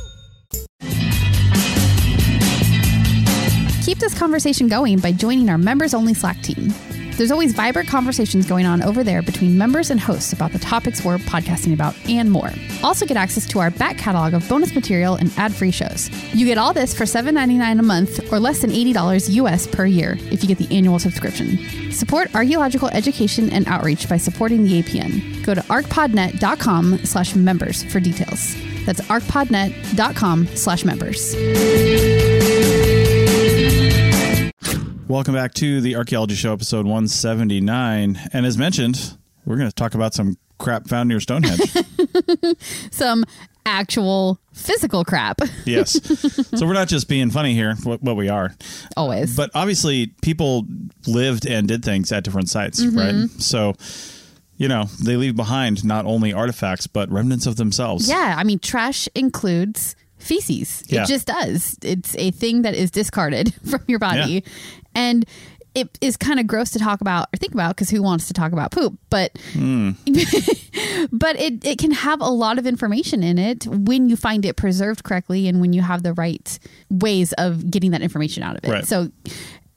Keep 3.81 3.97
this 3.97 4.13
conversation 4.13 4.67
going 4.67 4.99
by 4.99 5.11
joining 5.11 5.49
our 5.49 5.57
members 5.57 5.95
only 5.95 6.13
Slack 6.13 6.39
team. 6.43 6.71
There's 7.17 7.31
always 7.31 7.53
vibrant 7.53 7.89
conversations 7.89 8.45
going 8.47 8.67
on 8.67 8.83
over 8.83 9.03
there 9.03 9.23
between 9.23 9.57
members 9.57 9.89
and 9.89 9.99
hosts 9.99 10.33
about 10.33 10.51
the 10.51 10.59
topics 10.59 11.03
we're 11.03 11.17
podcasting 11.17 11.73
about 11.73 11.95
and 12.07 12.31
more. 12.31 12.51
Also, 12.83 13.07
get 13.07 13.17
access 13.17 13.47
to 13.47 13.59
our 13.59 13.71
back 13.71 13.97
catalog 13.97 14.35
of 14.35 14.47
bonus 14.47 14.75
material 14.75 15.15
and 15.15 15.31
ad 15.35 15.53
free 15.53 15.71
shows. 15.71 16.09
You 16.33 16.45
get 16.45 16.59
all 16.59 16.73
this 16.73 16.95
for 16.95 17.05
$7.99 17.05 17.79
a 17.79 17.81
month 17.81 18.31
or 18.31 18.39
less 18.39 18.61
than 18.61 18.69
$80 18.69 19.29
US 19.29 19.65
per 19.65 19.87
year 19.87 20.15
if 20.31 20.43
you 20.43 20.47
get 20.47 20.59
the 20.59 20.75
annual 20.75 20.99
subscription. 20.99 21.57
Support 21.91 22.35
archaeological 22.35 22.89
education 22.89 23.51
and 23.51 23.67
outreach 23.67 24.07
by 24.07 24.17
supporting 24.17 24.63
the 24.63 24.83
APN. 24.83 25.43
Go 25.43 25.55
to 25.55 25.61
archpodnet.com 25.61 26.99
slash 27.05 27.35
members 27.35 27.83
for 27.91 27.99
details. 27.99 28.55
That's 28.85 29.01
archpodnet.com 29.01 30.47
slash 30.55 30.85
members. 30.85 32.30
Welcome 35.11 35.33
back 35.33 35.53
to 35.55 35.81
the 35.81 35.97
Archaeology 35.97 36.35
Show, 36.35 36.53
episode 36.53 36.85
179. 36.85 38.29
And 38.31 38.45
as 38.45 38.57
mentioned, 38.57 39.17
we're 39.43 39.57
going 39.57 39.67
to 39.67 39.75
talk 39.75 39.93
about 39.93 40.13
some 40.13 40.37
crap 40.57 40.87
found 40.87 41.09
near 41.09 41.19
Stonehenge. 41.19 41.59
Some 42.91 43.25
actual 43.65 44.39
physical 44.53 45.03
crap. 45.03 45.41
yes. 45.65 45.99
So 46.57 46.65
we're 46.65 46.71
not 46.71 46.87
just 46.87 47.09
being 47.09 47.29
funny 47.29 47.53
here, 47.53 47.75
what, 47.83 48.01
what 48.01 48.15
we 48.15 48.29
are. 48.29 48.55
Always. 48.95 49.35
But 49.35 49.51
obviously, 49.53 50.07
people 50.21 50.65
lived 51.05 51.45
and 51.45 51.67
did 51.67 51.83
things 51.83 52.09
at 52.13 52.23
different 52.23 52.49
sites, 52.49 52.81
Mm-hmm. 52.81 52.97
right? 52.97 53.29
So, 53.31 53.75
you 54.55 54.69
know, 54.69 54.85
they 55.03 55.17
leave 55.17 55.35
behind 55.35 55.83
not 55.83 56.05
only 56.05 56.31
artifacts, 56.31 56.87
but 56.87 57.11
remnants 57.11 57.47
of 57.47 57.57
themselves. 57.57 58.07
Yeah, 58.07 58.35
I 58.37 58.45
mean, 58.45 58.59
trash 58.59 59.09
includes 59.13 59.97
feces. 60.21 60.83
Yeah. 60.87 61.03
It 61.03 61.07
just 61.07 61.27
does. 61.27 61.77
It's 61.83 62.15
a 62.17 62.31
thing 62.31 62.61
that 62.63 62.75
is 62.75 62.91
discarded 62.91 63.53
from 63.69 63.81
your 63.87 63.99
body. 63.99 64.33
Yeah. 64.45 64.51
And 64.95 65.25
it 65.73 65.97
is 66.01 66.17
kind 66.17 66.37
of 66.39 66.47
gross 66.47 66.71
to 66.71 66.79
talk 66.79 66.99
about 66.99 67.27
or 67.33 67.37
think 67.37 67.53
about 67.53 67.75
because 67.75 67.89
who 67.89 68.03
wants 68.03 68.27
to 68.27 68.33
talk 68.33 68.51
about 68.51 68.71
poop? 68.71 68.97
But 69.09 69.37
Hmm. 69.53 69.91
but 71.11 71.39
it, 71.39 71.65
it 71.65 71.77
can 71.77 71.91
have 71.91 72.19
a 72.21 72.29
lot 72.29 72.59
of 72.59 72.65
information 72.67 73.23
in 73.23 73.37
it 73.37 73.65
when 73.67 74.09
you 74.09 74.15
find 74.17 74.45
it 74.45 74.57
preserved 74.57 75.03
correctly 75.03 75.47
and 75.47 75.61
when 75.61 75.71
you 75.73 75.81
have 75.81 76.03
the 76.03 76.13
right 76.13 76.59
ways 76.89 77.33
of 77.33 77.69
getting 77.71 77.91
that 77.91 78.01
information 78.01 78.43
out 78.43 78.57
of 78.57 78.65
it. 78.65 78.69
Right. 78.69 78.85
So 78.85 79.11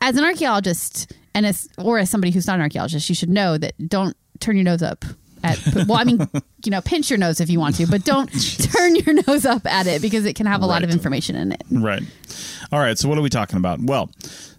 as 0.01 0.17
an 0.17 0.25
archaeologist 0.25 1.13
and 1.35 1.47
as 1.47 1.69
or 1.79 1.99
as 1.99 2.11
somebody 2.11 2.33
who's 2.33 2.47
not 2.47 2.57
an 2.57 2.63
archaeologist, 2.63 3.09
you 3.09 3.15
should 3.15 3.31
know 3.31 3.57
that 3.59 3.75
don't 3.89 4.17
turn 4.41 4.57
your 4.57 4.65
nose 4.65 4.83
up 4.83 5.05
at 5.45 5.87
well, 5.87 5.99
I 5.99 6.05
mean, 6.05 6.29
you 6.65 6.71
know, 6.71 6.81
pinch 6.81 7.11
your 7.11 7.19
nose 7.19 7.41
if 7.41 7.51
you 7.51 7.61
want 7.61 7.77
to, 7.77 7.87
but 7.87 8.05
don't 8.05 8.27
turn 8.73 8.97
your 8.97 9.23
nose 9.27 9.45
up 9.45 9.67
at 9.67 9.87
it 9.87 10.03
because 10.03 10.25
it 10.25 10.35
can 10.35 10.47
have 10.47 10.63
a 10.63 10.67
lot 10.67 10.83
of 10.83 10.91
information 10.91 11.37
in 11.37 11.53
it. 11.53 11.63
Right. 11.71 12.03
All 12.73 12.81
right. 12.81 12.99
So, 12.99 13.09
what 13.09 13.19
are 13.19 13.23
we 13.23 13.31
talking 13.31 13.59
about? 13.59 13.81
Well, 13.81 14.11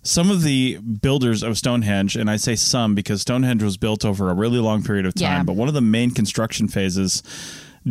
some 0.03 0.29
of 0.29 0.43
the 0.43 0.77
builders 0.77 1.41
of 1.43 1.57
Stonehenge, 1.57 2.15
and 2.15 2.29
I 2.29 2.35
say 2.35 2.55
some 2.55 2.93
because 2.95 3.21
Stonehenge 3.21 3.63
was 3.63 3.75
built 3.77 4.05
over 4.05 4.29
a 4.29 4.33
really 4.33 4.59
long 4.59 4.83
period 4.83 5.05
of 5.05 5.15
time, 5.15 5.23
Yeah. 5.23 5.43
but 5.43 5.55
one 5.55 5.67
of 5.67 5.73
the 5.73 5.81
main 5.81 6.11
construction 6.11 6.67
phases 6.67 7.23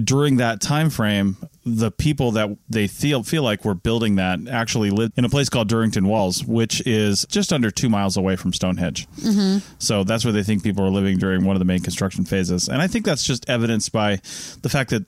during 0.02 0.38
that 0.38 0.60
time 0.60 0.90
frame, 0.90 1.36
the 1.64 1.90
people 1.90 2.32
that 2.32 2.56
they 2.68 2.86
feel 2.86 3.22
feel 3.22 3.42
like 3.42 3.64
were 3.64 3.74
building 3.74 4.16
that 4.16 4.40
actually 4.50 4.90
lived 4.90 5.12
in 5.16 5.24
a 5.24 5.28
place 5.28 5.48
called 5.48 5.68
Durrington 5.68 6.06
Walls, 6.06 6.44
which 6.44 6.84
is 6.86 7.24
just 7.28 7.52
under 7.52 7.70
two 7.70 7.88
miles 7.88 8.16
away 8.16 8.36
from 8.36 8.52
Stonehenge. 8.52 9.08
Mm-hmm. 9.16 9.58
So 9.78 10.04
that's 10.04 10.24
where 10.24 10.32
they 10.32 10.42
think 10.42 10.62
people 10.62 10.84
were 10.84 10.90
living 10.90 11.18
during 11.18 11.44
one 11.44 11.54
of 11.54 11.60
the 11.60 11.64
main 11.64 11.80
construction 11.80 12.24
phases, 12.24 12.68
and 12.68 12.82
I 12.82 12.86
think 12.86 13.04
that's 13.04 13.24
just 13.24 13.48
evidenced 13.48 13.92
by 13.92 14.16
the 14.62 14.68
fact 14.68 14.90
that 14.90 15.06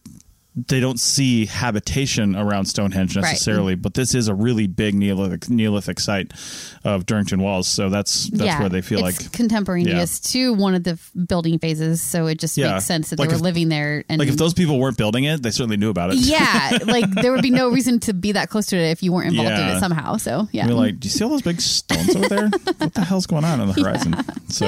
they 0.57 0.81
don't 0.81 0.99
see 0.99 1.45
habitation 1.45 2.35
around 2.35 2.65
Stonehenge 2.65 3.15
Right. 3.15 3.23
necessarily, 3.23 3.75
but 3.75 3.93
this 3.93 4.15
is 4.15 4.29
a 4.29 4.35
really 4.35 4.67
big 4.67 4.95
Neolithic 4.95 5.51
Neolithic 5.51 6.01
site 6.01 6.33
of 6.83 7.05
Durrington 7.05 7.43
Walls, 7.43 7.69
so 7.69 7.91
that's 7.91 8.31
that's 8.31 8.59
where 8.59 8.71
they 8.71 8.81
feel 8.81 9.05
it's 9.05 9.21
like 9.23 9.33
contemporaneous 9.33 10.19
to 10.33 10.55
one 10.55 10.75
of 10.75 10.83
the 10.85 10.99
building 11.29 11.59
phases, 11.59 12.01
so 12.01 12.27
it 12.27 12.39
just 12.39 12.57
Yeah. 12.57 12.73
makes 12.73 12.87
sense 12.87 13.11
that 13.11 13.19
Like 13.19 13.29
they 13.29 13.35
were 13.35 13.39
if- 13.39 13.43
living 13.43 13.69
there. 13.69 14.05
And 14.09 14.19
like 14.19 14.29
if 14.29 14.39
those 14.39 14.55
people 14.55 14.79
weren't 14.79 14.97
building 14.97 15.25
it, 15.25 15.43
they 15.43 15.51
certainly 15.51 15.77
knew 15.77 15.91
about 15.91 16.13
it. 16.15 16.17
yeah, 16.21 16.79
like 16.87 17.11
there 17.11 17.33
would 17.33 17.43
be 17.43 17.51
no 17.51 17.69
reason 17.69 18.01
to 18.01 18.15
be 18.15 18.33
that 18.33 18.49
close 18.49 18.67
to 18.67 18.77
it 18.77 18.91
if 18.91 19.03
you 19.03 19.13
weren't 19.13 19.29
involved 19.33 19.51
in 19.61 19.69
it 19.69 19.81
somehow. 19.81 20.17
So 20.17 20.49
yeah, 20.53 20.67
We're 20.67 20.73
like, 20.75 21.01
do 21.01 21.07
you 21.07 21.11
see 21.11 21.23
all 21.23 21.31
those 21.31 21.43
big 21.43 21.61
stones 21.61 22.17
over 22.17 22.29
there? 22.29 22.49
what 22.79 22.95
the 22.95 23.05
hell's 23.05 23.27
going 23.27 23.45
on 23.45 23.61
on 23.61 23.69
the 23.69 23.75
horizon? 23.83 24.15
So, 24.49 24.67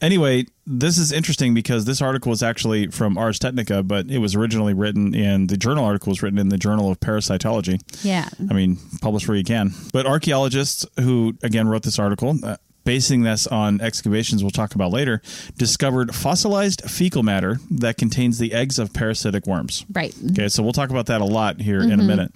anyway, 0.00 0.46
this 0.66 0.98
is 0.98 1.12
interesting 1.12 1.54
because 1.54 1.84
this 1.84 2.02
article 2.02 2.32
is 2.32 2.42
actually 2.42 2.88
from 2.88 3.16
Ars 3.16 3.38
Technica, 3.38 3.82
but 3.82 4.10
it 4.10 4.18
was 4.18 4.34
originally 4.34 4.74
written 4.74 5.14
in 5.14 5.46
the 5.46 5.56
journal 5.56 5.84
article 5.84 6.10
was 6.10 6.22
written 6.22 6.38
in 6.38 6.48
the 6.48 6.58
Journal 6.58 6.90
of 6.90 7.00
Parasitology. 7.00 7.80
yeah, 8.04 8.28
I 8.50 8.54
mean, 8.54 8.78
publish 9.00 9.28
where 9.28 9.36
you 9.36 9.44
can. 9.44 9.72
But 9.92 10.06
archaeologists 10.06 10.86
who, 11.00 11.34
again, 11.42 11.68
wrote 11.68 11.82
this 11.82 11.98
article 11.98 12.38
uh, 12.42 12.56
basing 12.84 13.22
this 13.24 13.46
on 13.48 13.80
excavations 13.80 14.42
we'll 14.42 14.50
talk 14.50 14.74
about 14.74 14.92
later, 14.92 15.20
discovered 15.58 16.14
fossilized 16.14 16.88
fecal 16.88 17.22
matter 17.22 17.58
that 17.70 17.98
contains 17.98 18.38
the 18.38 18.52
eggs 18.54 18.78
of 18.78 18.94
parasitic 18.94 19.46
worms. 19.46 19.84
Right. 19.92 20.14
Okay, 20.30 20.48
so 20.48 20.62
we'll 20.62 20.72
talk 20.72 20.90
about 20.90 21.06
that 21.06 21.20
a 21.20 21.24
lot 21.24 21.60
here 21.60 21.80
in 21.82 21.98
a 22.00 22.04
minute. 22.04 22.30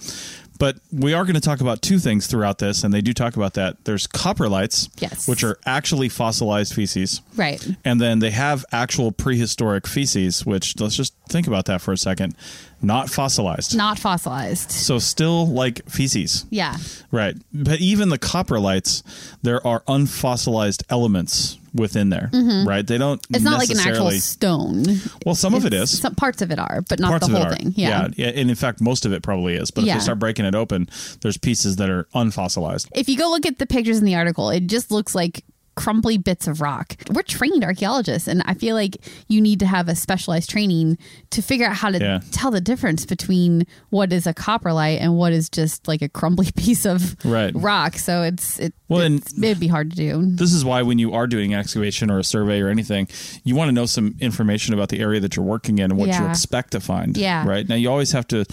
But 0.61 0.77
we 0.92 1.14
are 1.14 1.25
going 1.25 1.35
to 1.37 1.40
talk 1.40 1.62
about 1.62 1.81
two 1.81 1.99
things 1.99 2.27
throughout 2.27 2.59
this, 2.59 2.85
and 2.85 2.92
they 2.92 3.01
do 3.01 3.14
talk 3.14 3.35
about 3.35 3.55
that. 3.55 3.83
There's 3.87 4.07
coprolites, 4.07 4.90
Yes. 5.01 5.27
which 5.27 5.42
are 5.42 5.59
actually 5.64 6.11
fossilized 6.11 6.75
feces. 6.75 7.23
Right. 7.35 7.66
And 7.83 7.99
then 7.99 8.18
they 8.18 8.31
have 8.31 8.64
actual 8.70 9.11
prehistoric 9.11 9.87
feces, 9.87 10.44
which 10.44 10.79
let's 10.79 10.94
just 10.96 11.14
think 11.31 11.46
about 11.46 11.64
that 11.64 11.81
for 11.81 11.92
a 11.92 11.96
second. 11.96 12.37
Not 12.83 13.09
fossilized. 13.09 13.75
Not 13.75 13.99
fossilized. 13.99 14.70
so 14.70 14.99
still 14.99 15.46
like 15.46 15.88
feces. 15.88 16.44
Yeah. 16.51 16.77
Right. 17.11 17.37
But 17.55 17.81
even 17.81 18.11
the 18.11 18.18
coprolites, 18.18 19.03
there 19.42 19.66
are 19.66 19.81
unfossilized 19.88 20.83
elements 20.90 21.57
within 21.74 22.11
there. 22.11 22.30
Right. 22.66 22.87
They 22.87 22.98
don't 22.98 23.20
Mm-hmm. 23.22 23.35
It's 23.35 23.44
not 23.44 23.59
like 23.59 23.70
an 23.70 23.78
actual 23.80 24.11
stone. 24.12 24.85
Well, 25.24 25.35
some 25.35 25.54
of 25.54 25.64
It's- 25.66 25.90
Some 25.90 26.14
parts 26.14 26.42
of 26.42 26.50
it 26.50 26.59
are, 26.59 26.83
but 26.88 26.98
not 26.98 27.11
Parts 27.11 27.26
the 27.28 27.38
whole 27.38 27.52
thing. 27.52 27.72
Yeah. 27.76 28.09
yeah. 28.16 28.28
And 28.28 28.48
in 28.50 28.56
fact, 28.56 28.80
most 28.80 29.04
of 29.06 29.12
it 29.12 29.22
probably 29.22 29.54
is. 29.54 29.70
But 29.70 29.83
if 29.83 29.87
Yeah. 29.88 29.94
they 29.94 30.00
start 30.00 30.18
breaking 30.18 30.44
it 30.44 30.54
open, 30.54 30.88
there's 31.22 31.37
pieces 31.37 31.76
that 31.76 31.90
are 31.90 32.04
unfossilized. 32.14 32.88
If 32.94 33.09
you 33.09 33.16
go 33.16 33.30
look 33.30 33.46
at 33.46 33.59
the 33.59 33.66
pictures 33.66 33.98
in 33.98 34.04
the 34.04 34.14
article, 34.16 34.50
it 34.50 34.66
just 34.66 34.90
looks 34.90 35.14
like 35.14 35.44
crumbly 35.76 36.18
bits 36.18 36.46
of 36.46 36.61
rock. 36.61 36.96
We're 37.11 37.22
trained 37.22 37.64
archaeologists, 37.64 38.28
and 38.28 38.42
I 38.44 38.54
feel 38.54 38.74
like 38.76 38.96
you 39.28 39.40
need 39.40 39.61
to 39.61 39.66
have 39.66 39.88
a 39.88 39.94
specialized 39.94 40.50
training 40.50 40.98
to 41.30 41.40
figure 41.42 41.66
out 41.66 41.76
how 41.76 41.90
to 41.90 41.98
Yeah. 41.98 42.20
tell 42.33 42.50
the 42.50 42.61
difference 42.61 43.06
between 43.06 43.66
what 43.90 44.12
is 44.12 44.26
a 44.26 44.35
coprolite 44.35 45.00
and 45.00 45.16
what 45.16 45.33
is 45.33 45.48
just 45.48 45.88
like 45.88 46.02
a 46.02 46.09
crumbly 46.09 46.50
piece 46.56 46.85
of 46.85 47.16
Right. 47.24 47.52
rock. 47.54 47.96
So 47.96 48.22
it's 48.22 48.59
it. 48.59 48.74
Well, 48.88 49.00
it's, 49.02 49.37
it'd 49.38 49.61
be 49.61 49.68
hard 49.68 49.90
to 49.90 49.96
do. 49.96 50.20
This 50.26 50.52
is 50.52 50.64
why 50.64 50.83
when 50.83 50.98
you 50.98 51.12
are 51.14 51.28
doing 51.28 51.54
excavation 51.54 52.11
or 52.11 52.18
a 52.18 52.24
survey 52.24 52.61
or 52.61 52.68
anything, 52.68 53.06
you 53.44 53.54
want 53.54 53.68
to 53.68 53.72
know 53.72 53.87
some 53.87 54.16
information 54.20 54.74
about 54.74 54.88
the 54.88 54.98
area 54.98 55.20
that 55.20 55.37
you're 55.37 55.44
working 55.44 55.78
in 55.78 55.92
and 55.92 55.96
what 55.98 56.09
you 56.09 56.26
expect 56.26 56.72
to 56.72 56.80
find. 56.80 57.16
Yeah. 57.16 57.46
Right. 57.46 57.68
Now 57.68 57.76
you 57.76 57.88
always 57.88 58.11
have 58.12 58.26
to 58.28 58.44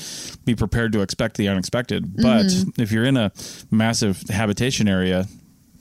be 0.45 0.53
prepared 0.53 0.91
to 0.93 1.01
expect 1.01 1.37
the 1.37 1.47
unexpected. 1.47 2.15
But 2.17 2.45
Mm-hmm. 2.47 2.81
if 2.81 2.91
you're 2.91 3.03
in 3.05 3.17
a 3.17 3.31
massive 3.71 4.21
habitation 4.29 4.87
area, 4.87 5.25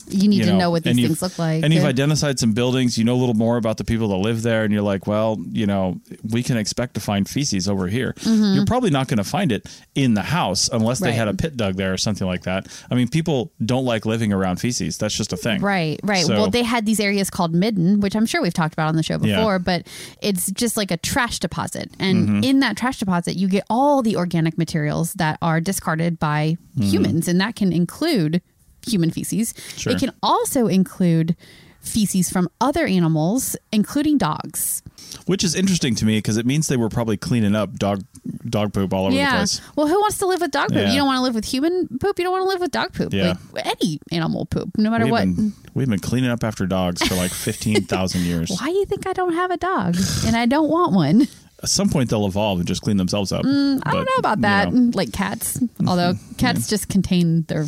You 0.09 0.27
need 0.29 0.37
you 0.39 0.45
to 0.45 0.53
know 0.57 0.69
what 0.69 0.83
these 0.83 0.95
things 0.95 1.21
look 1.21 1.37
like. 1.37 1.63
And 1.63 1.73
you've 1.73 1.83
identified 1.85 2.39
some 2.39 2.53
buildings, 2.53 2.97
you 2.97 3.03
know 3.03 3.15
a 3.15 3.17
little 3.17 3.35
more 3.35 3.57
about 3.57 3.77
the 3.77 3.83
people 3.83 4.07
that 4.09 4.15
live 4.17 4.41
there, 4.41 4.63
and 4.63 4.71
you're 4.73 4.81
like, 4.81 5.07
well, 5.07 5.37
you 5.51 5.65
know, 5.65 5.99
we 6.23 6.43
can 6.43 6.57
expect 6.57 6.93
to 6.95 6.99
find 6.99 7.27
feces 7.27 7.67
over 7.67 7.87
here. 7.87 8.13
You're 8.23 8.65
probably 8.65 8.89
not 8.89 9.07
going 9.07 9.17
to 9.17 9.23
find 9.23 9.51
it 9.51 9.67
in 9.95 10.13
the 10.13 10.21
house 10.23 10.69
unless 10.71 10.99
they 10.99 11.07
Mm-hmm. 11.09 11.17
Had 11.17 11.27
a 11.29 11.33
pit 11.33 11.57
dug 11.57 11.75
there 11.75 11.93
or 11.93 11.97
something 11.97 12.27
like 12.27 12.43
that. 12.43 12.67
I 12.91 12.95
mean, 12.95 13.07
people 13.07 13.51
don't 13.65 13.85
like 13.85 14.05
living 14.05 14.31
around 14.31 14.57
feces. 14.57 14.97
That's 14.97 15.15
just 15.15 15.33
a 15.33 15.37
thing. 15.37 15.61
Right, 15.61 15.99
right. 16.03 16.25
So- 16.25 16.33
well, 16.35 16.49
they 16.49 16.63
had 16.63 16.85
these 16.85 16.99
areas 16.99 17.29
called 17.29 17.53
midden, 17.55 18.01
which 18.01 18.15
I'm 18.15 18.25
sure 18.25 18.41
we've 18.41 18.53
talked 18.53 18.73
about 18.73 18.89
on 18.89 18.95
the 18.95 19.03
show 19.03 19.17
Yeah. 19.21 19.37
before, 19.37 19.57
but 19.59 19.87
it's 20.21 20.51
just 20.51 20.77
like 20.77 20.91
a 20.91 20.97
trash 20.97 21.39
deposit. 21.39 21.91
And 21.99 22.27
Mm-hmm. 22.27 22.43
in 22.43 22.59
that 22.59 22.77
trash 22.77 22.99
deposit, 22.99 23.35
you 23.35 23.47
get 23.47 23.63
all 23.69 24.01
the 24.03 24.15
organic 24.15 24.57
materials 24.57 25.13
that 25.13 25.37
are 25.41 25.59
discarded 25.59 26.19
by 26.19 26.57
Mm-hmm. 26.77 26.89
humans, 26.89 27.27
and 27.27 27.41
that 27.41 27.55
can 27.55 27.73
include 27.73 28.39
human 28.87 29.11
feces. 29.11 29.53
Sure. 29.75 29.93
It 29.93 29.99
can 29.99 30.11
also 30.23 30.67
include 30.67 31.35
feces 31.81 32.29
from 32.29 32.49
other 32.59 32.85
animals, 32.85 33.55
including 33.71 34.17
dogs. 34.17 34.81
Which 35.25 35.43
is 35.43 35.55
interesting 35.55 35.95
to 35.95 36.05
me 36.05 36.17
because 36.17 36.35
it 36.37 36.45
means 36.45 36.67
they 36.67 36.75
were 36.77 36.89
probably 36.89 37.15
cleaning 37.17 37.55
up 37.55 37.75
dog 37.75 38.03
dog 38.49 38.73
poop 38.73 38.93
all 38.93 39.05
over 39.05 39.15
the 39.15 39.25
place. 39.25 39.61
Well, 39.75 39.87
who 39.87 39.99
wants 40.01 40.17
to 40.17 40.25
live 40.25 40.41
with 40.41 40.51
dog 40.51 40.69
poop? 40.69 40.77
Yeah. 40.77 40.91
You 40.91 40.97
don't 40.97 41.07
want 41.07 41.17
to 41.17 41.21
live 41.21 41.35
with 41.35 41.45
human 41.45 41.87
poop. 41.99 42.17
You 42.19 42.25
don't 42.25 42.31
want 42.33 42.43
to 42.43 42.47
live 42.49 42.59
with 42.59 42.71
dog 42.71 42.93
poop. 42.93 43.13
Yeah. 43.13 43.35
Like 43.53 43.65
any 43.65 43.99
animal 44.11 44.45
poop, 44.45 44.69
no 44.77 44.89
matter 44.89 45.05
We've 45.05 45.11
what. 45.11 45.21
been, 45.21 45.53
we've 45.73 45.89
been 45.89 45.99
cleaning 45.99 46.29
up 46.29 46.43
after 46.43 46.65
dogs 46.65 47.05
for 47.07 47.15
like 47.15 47.31
15,000 47.31 48.21
years. 48.25 48.49
Why 48.59 48.67
do 48.67 48.73
you 48.73 48.85
think 48.85 49.07
I 49.07 49.13
don't 49.13 49.33
have 49.33 49.51
a 49.51 49.57
dog 49.57 49.95
and 50.25 50.35
I 50.35 50.45
don't 50.45 50.69
want 50.69 50.93
one? 50.93 51.27
At 51.63 51.69
some 51.69 51.89
point, 51.89 52.09
they'll 52.09 52.27
evolve 52.27 52.59
and 52.59 52.67
just 52.67 52.81
clean 52.81 52.97
themselves 52.97 53.31
up. 53.31 53.43
Mm, 53.43 53.81
I 53.83 53.91
don't 53.91 54.05
know 54.05 54.19
about 54.19 54.41
that. 54.41 54.71
Like 54.73 55.11
cats, 55.13 55.59
although 55.87 56.13
cats 56.37 56.67
just 56.67 56.89
contain 56.89 57.43
their. 57.43 57.65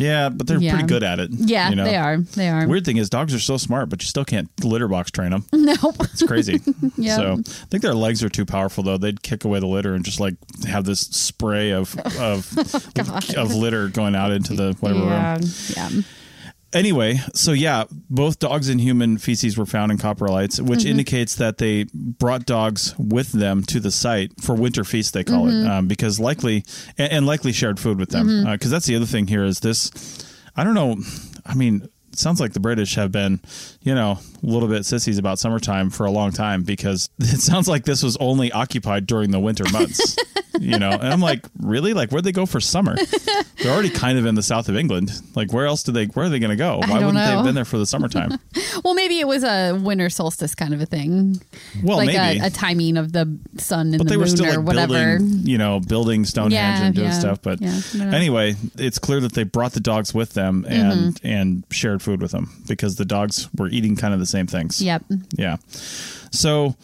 Yeah, 0.00 0.30
but 0.30 0.46
they're 0.46 0.58
Yeah. 0.58 0.72
pretty 0.72 0.88
good 0.88 1.02
at 1.02 1.20
it. 1.20 1.30
Yeah, 1.32 1.68
you 1.68 1.76
know? 1.76 1.84
they 1.84 1.96
are. 1.96 2.16
They 2.18 2.48
are. 2.48 2.66
Weird 2.66 2.84
thing 2.86 2.96
is, 2.96 3.10
dogs 3.10 3.34
are 3.34 3.38
so 3.38 3.58
smart, 3.58 3.90
but 3.90 4.02
you 4.02 4.08
still 4.08 4.24
can't 4.24 4.48
litter 4.64 4.88
box 4.88 5.10
train 5.10 5.30
them. 5.30 5.44
Nope. 5.52 5.96
It's 6.00 6.22
crazy. 6.22 6.60
Yep. 6.96 7.16
So 7.16 7.32
I 7.32 7.66
think 7.66 7.82
their 7.82 7.94
legs 7.94 8.22
are 8.22 8.28
too 8.28 8.44
powerful, 8.44 8.82
though. 8.82 8.98
They'd 8.98 9.22
kick 9.22 9.44
away 9.44 9.60
the 9.60 9.66
litter 9.66 9.94
and 9.94 10.04
just 10.04 10.20
like 10.20 10.34
have 10.66 10.84
this 10.84 11.00
spray 11.00 11.70
of 11.72 11.96
of 12.18 12.56
of 13.36 13.54
litter 13.54 13.88
going 13.88 14.14
out 14.14 14.32
into 14.32 14.54
the 14.54 14.76
whatever 14.80 15.04
yeah. 15.04 15.34
room. 15.34 15.42
Yeah. 15.76 15.90
Anyway, 16.72 17.18
so 17.34 17.50
yeah, 17.52 17.84
both 18.08 18.38
dogs 18.38 18.68
and 18.68 18.80
human 18.80 19.18
feces 19.18 19.58
were 19.58 19.66
found 19.66 19.90
in 19.90 19.98
coprolites, 19.98 20.60
which 20.60 20.80
Mm-hmm. 20.80 20.88
indicates 20.90 21.34
that 21.34 21.58
they 21.58 21.86
brought 21.92 22.46
dogs 22.46 22.94
with 22.96 23.32
them 23.32 23.62
to 23.64 23.80
the 23.80 23.90
site 23.90 24.32
for 24.40 24.54
winter 24.54 24.84
feast. 24.84 25.12
They 25.14 25.24
call 25.24 25.46
Mm-hmm. 25.46 25.66
it 25.66 25.70
um, 25.70 25.88
because 25.88 26.20
likely 26.20 26.64
and, 26.96 27.12
and 27.12 27.26
likely 27.26 27.52
shared 27.52 27.80
food 27.80 27.98
with 27.98 28.10
them 28.10 28.44
because 28.52 28.70
that's 28.70 28.86
the 28.86 28.94
other 28.94 29.06
thing 29.06 29.26
here 29.26 29.44
is 29.44 29.58
this. 29.60 29.90
I 30.56 30.62
don't 30.62 30.74
know. 30.74 30.96
I 31.44 31.54
mean, 31.54 31.88
it 32.12 32.18
sounds 32.18 32.40
like 32.40 32.52
the 32.52 32.60
British 32.60 32.94
have 32.96 33.10
been, 33.10 33.40
you 33.82 33.94
know, 33.94 34.18
a 34.42 34.46
little 34.46 34.68
bit 34.68 34.84
sissies 34.84 35.18
about 35.18 35.38
summertime 35.38 35.90
for 35.90 36.06
a 36.06 36.10
long 36.10 36.30
time 36.32 36.62
because 36.62 37.08
it 37.18 37.40
sounds 37.40 37.66
like 37.68 37.84
this 37.84 38.02
was 38.02 38.16
only 38.18 38.52
occupied 38.52 39.06
during 39.06 39.30
the 39.32 39.40
winter 39.40 39.64
months. 39.72 40.16
you 40.60 40.78
know, 40.78 40.90
and 40.90 41.08
I'm 41.12 41.20
like, 41.20 41.46
really? 41.58 41.94
Like, 41.94 42.10
where'd 42.10 42.24
they 42.24 42.32
go 42.32 42.46
for 42.46 42.60
summer? 42.60 42.96
They're 43.62 43.72
already 43.72 43.90
kind 43.90 44.18
of 44.18 44.26
in 44.26 44.34
the 44.34 44.42
south 44.42 44.68
of 44.68 44.76
England. 44.76 45.10
Like, 45.34 45.52
where 45.52 45.66
else 45.66 45.82
do 45.82 45.92
they? 45.92 46.06
Where 46.06 46.26
are 46.26 46.28
they 46.28 46.38
going 46.38 46.50
to 46.50 46.56
go? 46.56 46.78
Why 46.78 46.94
wouldn't 46.98 47.14
they 47.14 47.20
have 47.20 47.44
been 47.44 47.54
there 47.54 47.64
for 47.64 47.78
the 47.78 47.86
summertime? 47.86 48.38
Well, 48.84 48.94
maybe 48.94 49.18
it 49.18 49.26
was 49.26 49.44
a 49.44 49.74
winter 49.74 50.08
solstice 50.08 50.54
kind 50.54 50.72
of 50.72 50.80
a 50.80 50.86
thing. 50.86 51.40
Well, 51.82 51.98
like 51.98 52.06
maybe. 52.06 52.38
A, 52.40 52.46
a 52.46 52.50
timing 52.50 52.96
of 52.96 53.12
the 53.12 53.36
sun 53.58 53.88
and 53.88 53.98
but 53.98 54.04
the 54.04 54.10
they 54.10 54.16
moon 54.16 54.20
were 54.20 54.26
still 54.28 54.46
or 54.46 54.56
like 54.58 54.66
whatever. 54.66 55.18
building, 55.18 55.46
you 55.46 55.58
know, 55.58 55.80
building 55.80 56.24
Stonehenge 56.24 56.52
Yeah, 56.54 56.84
and 56.86 56.94
doing 56.94 57.08
yeah, 57.08 57.18
stuff. 57.18 57.42
But 57.42 57.60
yeah, 57.60 57.78
know. 57.96 58.08
anyway, 58.16 58.54
it's 58.78 58.98
clear 58.98 59.20
that 59.20 59.32
they 59.34 59.42
brought 59.42 59.72
the 59.72 59.80
dogs 59.80 60.14
with 60.14 60.32
them 60.34 60.64
and 60.68 61.14
Mm-hmm. 61.16 61.26
and 61.26 61.64
shared 61.70 62.00
food 62.00 62.22
with 62.22 62.30
them 62.30 62.62
because 62.68 62.94
the 62.96 63.04
dogs 63.04 63.48
were 63.58 63.68
eating 63.68 63.96
kind 63.96 64.14
of 64.14 64.20
the 64.20 64.26
same 64.26 64.46
things. 64.46 64.80
Yep. 64.80 65.04
Yeah. 65.36 65.56
So 66.30 66.76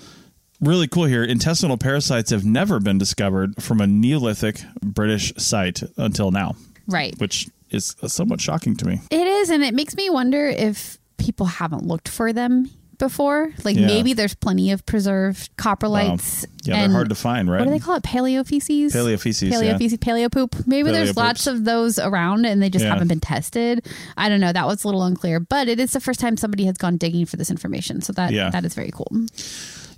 really 0.66 0.88
cool 0.88 1.04
here. 1.04 1.22
Intestinal 1.24 1.76
parasites 1.78 2.30
have 2.30 2.44
never 2.44 2.80
been 2.80 2.98
discovered 2.98 3.62
from 3.62 3.80
a 3.80 3.86
Neolithic 3.86 4.60
British 4.82 5.32
site 5.36 5.82
until 5.96 6.30
now, 6.30 6.56
Right. 6.86 7.18
which 7.18 7.48
is 7.70 7.96
somewhat 8.06 8.40
shocking 8.40 8.76
to 8.76 8.86
me. 8.86 9.00
It 9.10 9.26
is, 9.26 9.50
and 9.50 9.62
it 9.64 9.74
makes 9.74 9.96
me 9.96 10.10
wonder 10.10 10.46
if 10.46 10.98
people 11.18 11.46
haven't 11.46 11.84
looked 11.86 12.08
for 12.08 12.32
them 12.32 12.70
before. 12.98 13.52
Like 13.64 13.76
Yeah. 13.76 13.86
maybe 13.86 14.12
there's 14.14 14.34
plenty 14.34 14.70
of 14.70 14.86
preserved 14.86 15.54
coprolites. 15.58 16.44
Um, 16.44 16.50
yeah, 16.64 16.80
they're 16.80 16.90
hard 16.90 17.08
to 17.10 17.14
find, 17.14 17.50
right? 17.50 17.58
What 17.58 17.66
do 17.66 17.70
they 17.70 17.78
call 17.78 17.96
it? 17.96 18.02
Paleo 18.02 18.46
feces. 18.46 18.94
Paleo 18.94 19.20
feces, 19.20 19.52
Paleo 19.52 19.64
yeah. 19.64 19.76
feces. 19.76 19.98
Paleo 19.98 20.30
poop. 20.32 20.56
Maybe 20.66 20.90
there's 20.90 21.12
Paleo 21.12 21.16
lots 21.16 21.46
of 21.46 21.64
those 21.64 21.98
around, 21.98 22.46
and 22.46 22.62
they 22.62 22.70
just 22.70 22.84
Yeah. 22.84 22.92
haven't 22.92 23.08
been 23.08 23.20
tested. 23.20 23.84
I 24.16 24.28
don't 24.30 24.40
know. 24.40 24.52
That 24.52 24.66
was 24.66 24.82
a 24.84 24.88
little 24.88 25.02
unclear, 25.02 25.40
but 25.40 25.68
it 25.68 25.78
is 25.78 25.92
the 25.92 26.00
first 26.00 26.20
time 26.20 26.36
somebody 26.38 26.64
has 26.64 26.76
gone 26.78 26.96
digging 26.96 27.26
for 27.26 27.36
this 27.36 27.50
information. 27.50 28.00
So 28.00 28.12
that 28.14 28.32
Yeah. 28.32 28.48
that 28.50 28.64
is 28.64 28.72
very 28.74 28.90
cool. 28.92 29.10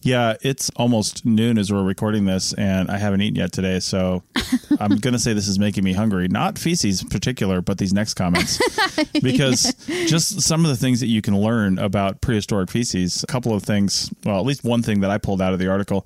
Yeah, 0.03 0.37
it's 0.43 0.71
almost 0.77 1.27
noon 1.27 1.59
as 1.59 1.73
we're 1.73 1.83
recording 1.83 2.25
this, 2.25 2.53
and 2.55 2.91
I 2.91 2.99
haven't 2.99 3.21
eaten 3.21 3.37
yet 3.37 3.53
today. 3.53 3.81
So 3.81 4.23
I'm 4.81 4.97
going 4.97 5.13
to 5.13 5.19
say 5.19 5.33
this 5.33 5.49
is 5.49 5.59
making 5.59 5.85
me 5.85 5.93
hungry. 5.93 6.29
Not 6.29 6.59
feces 6.59 7.03
in 7.03 7.09
particular, 7.09 7.61
but 7.61 7.79
these 7.79 7.93
next 7.93 8.15
comments. 8.15 8.61
because 9.23 9.75
just 10.07 10.41
some 10.41 10.65
of 10.65 10.71
the 10.71 10.77
things 10.77 11.01
that 11.01 11.09
you 11.09 11.21
can 11.21 11.37
learn 11.39 11.79
about 11.79 12.21
prehistoric 12.21 12.71
feces, 12.71 13.23
a 13.23 13.27
couple 13.27 13.53
of 13.53 13.63
things, 13.63 14.13
well, 14.25 14.39
at 14.39 14.47
least 14.47 14.65
one 14.65 14.83
thing 14.83 15.01
that 15.01 15.11
I 15.11 15.19
pulled 15.19 15.43
out 15.43 15.53
of 15.53 15.59
the 15.59 15.69
article 15.69 16.05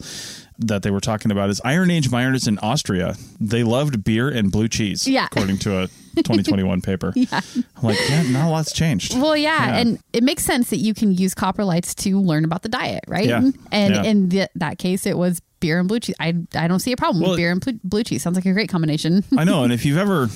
that 0.68 0.82
they 0.82 0.90
were 0.90 1.00
talking 1.00 1.30
about 1.30 1.50
is 1.50 1.60
Iron 1.64 1.90
Age 1.90 2.10
miners 2.10 2.46
in 2.46 2.58
Austria. 2.58 3.16
They 3.40 3.62
loved 3.62 4.04
beer 4.04 4.28
and 4.28 4.50
blue 4.52 4.68
cheese, 4.68 5.06
Yeah. 5.08 5.26
according 5.30 5.58
to 5.58 5.82
a 5.82 5.88
2021 6.16 6.80
paper. 6.82 7.12
Yeah. 7.16 7.40
I'm 7.76 7.82
like, 7.82 7.98
yeah, 8.08 8.22
not 8.30 8.48
a 8.48 8.50
lot's 8.50 8.72
changed. 8.72 9.14
Well, 9.18 9.36
yeah, 9.36 9.66
Yeah. 9.68 9.78
and 9.78 9.98
it 10.12 10.22
makes 10.22 10.44
sense 10.44 10.70
that 10.70 10.76
you 10.78 10.94
can 10.94 11.12
use 11.12 11.34
coprolites 11.34 11.94
to 12.02 12.20
learn 12.20 12.44
about 12.44 12.62
the 12.62 12.68
diet, 12.68 13.04
right? 13.08 13.26
Yeah. 13.28 13.50
And 13.70 13.94
Yeah. 13.94 14.02
in 14.02 14.28
the, 14.28 14.48
that 14.56 14.78
case, 14.78 15.06
it 15.06 15.16
was 15.16 15.40
beer 15.60 15.78
and 15.78 15.88
blue 15.88 16.00
cheese. 16.00 16.16
I 16.18 16.34
I 16.54 16.66
don't 16.66 16.80
see 16.80 16.90
a 16.92 16.96
problem 16.96 17.22
Well- 17.22 17.30
with 17.32 17.38
beer 17.38 17.50
and 17.52 17.60
blue, 17.60 17.78
blue 17.84 18.02
cheese. 18.04 18.22
Sounds 18.22 18.36
like 18.36 18.46
a 18.46 18.52
great 18.52 18.68
combination. 18.68 19.24
I 19.38 19.44
know. 19.44 19.62
And 19.64 19.72
if 19.72 19.84
you've 19.86 19.96
ever, 19.96 20.28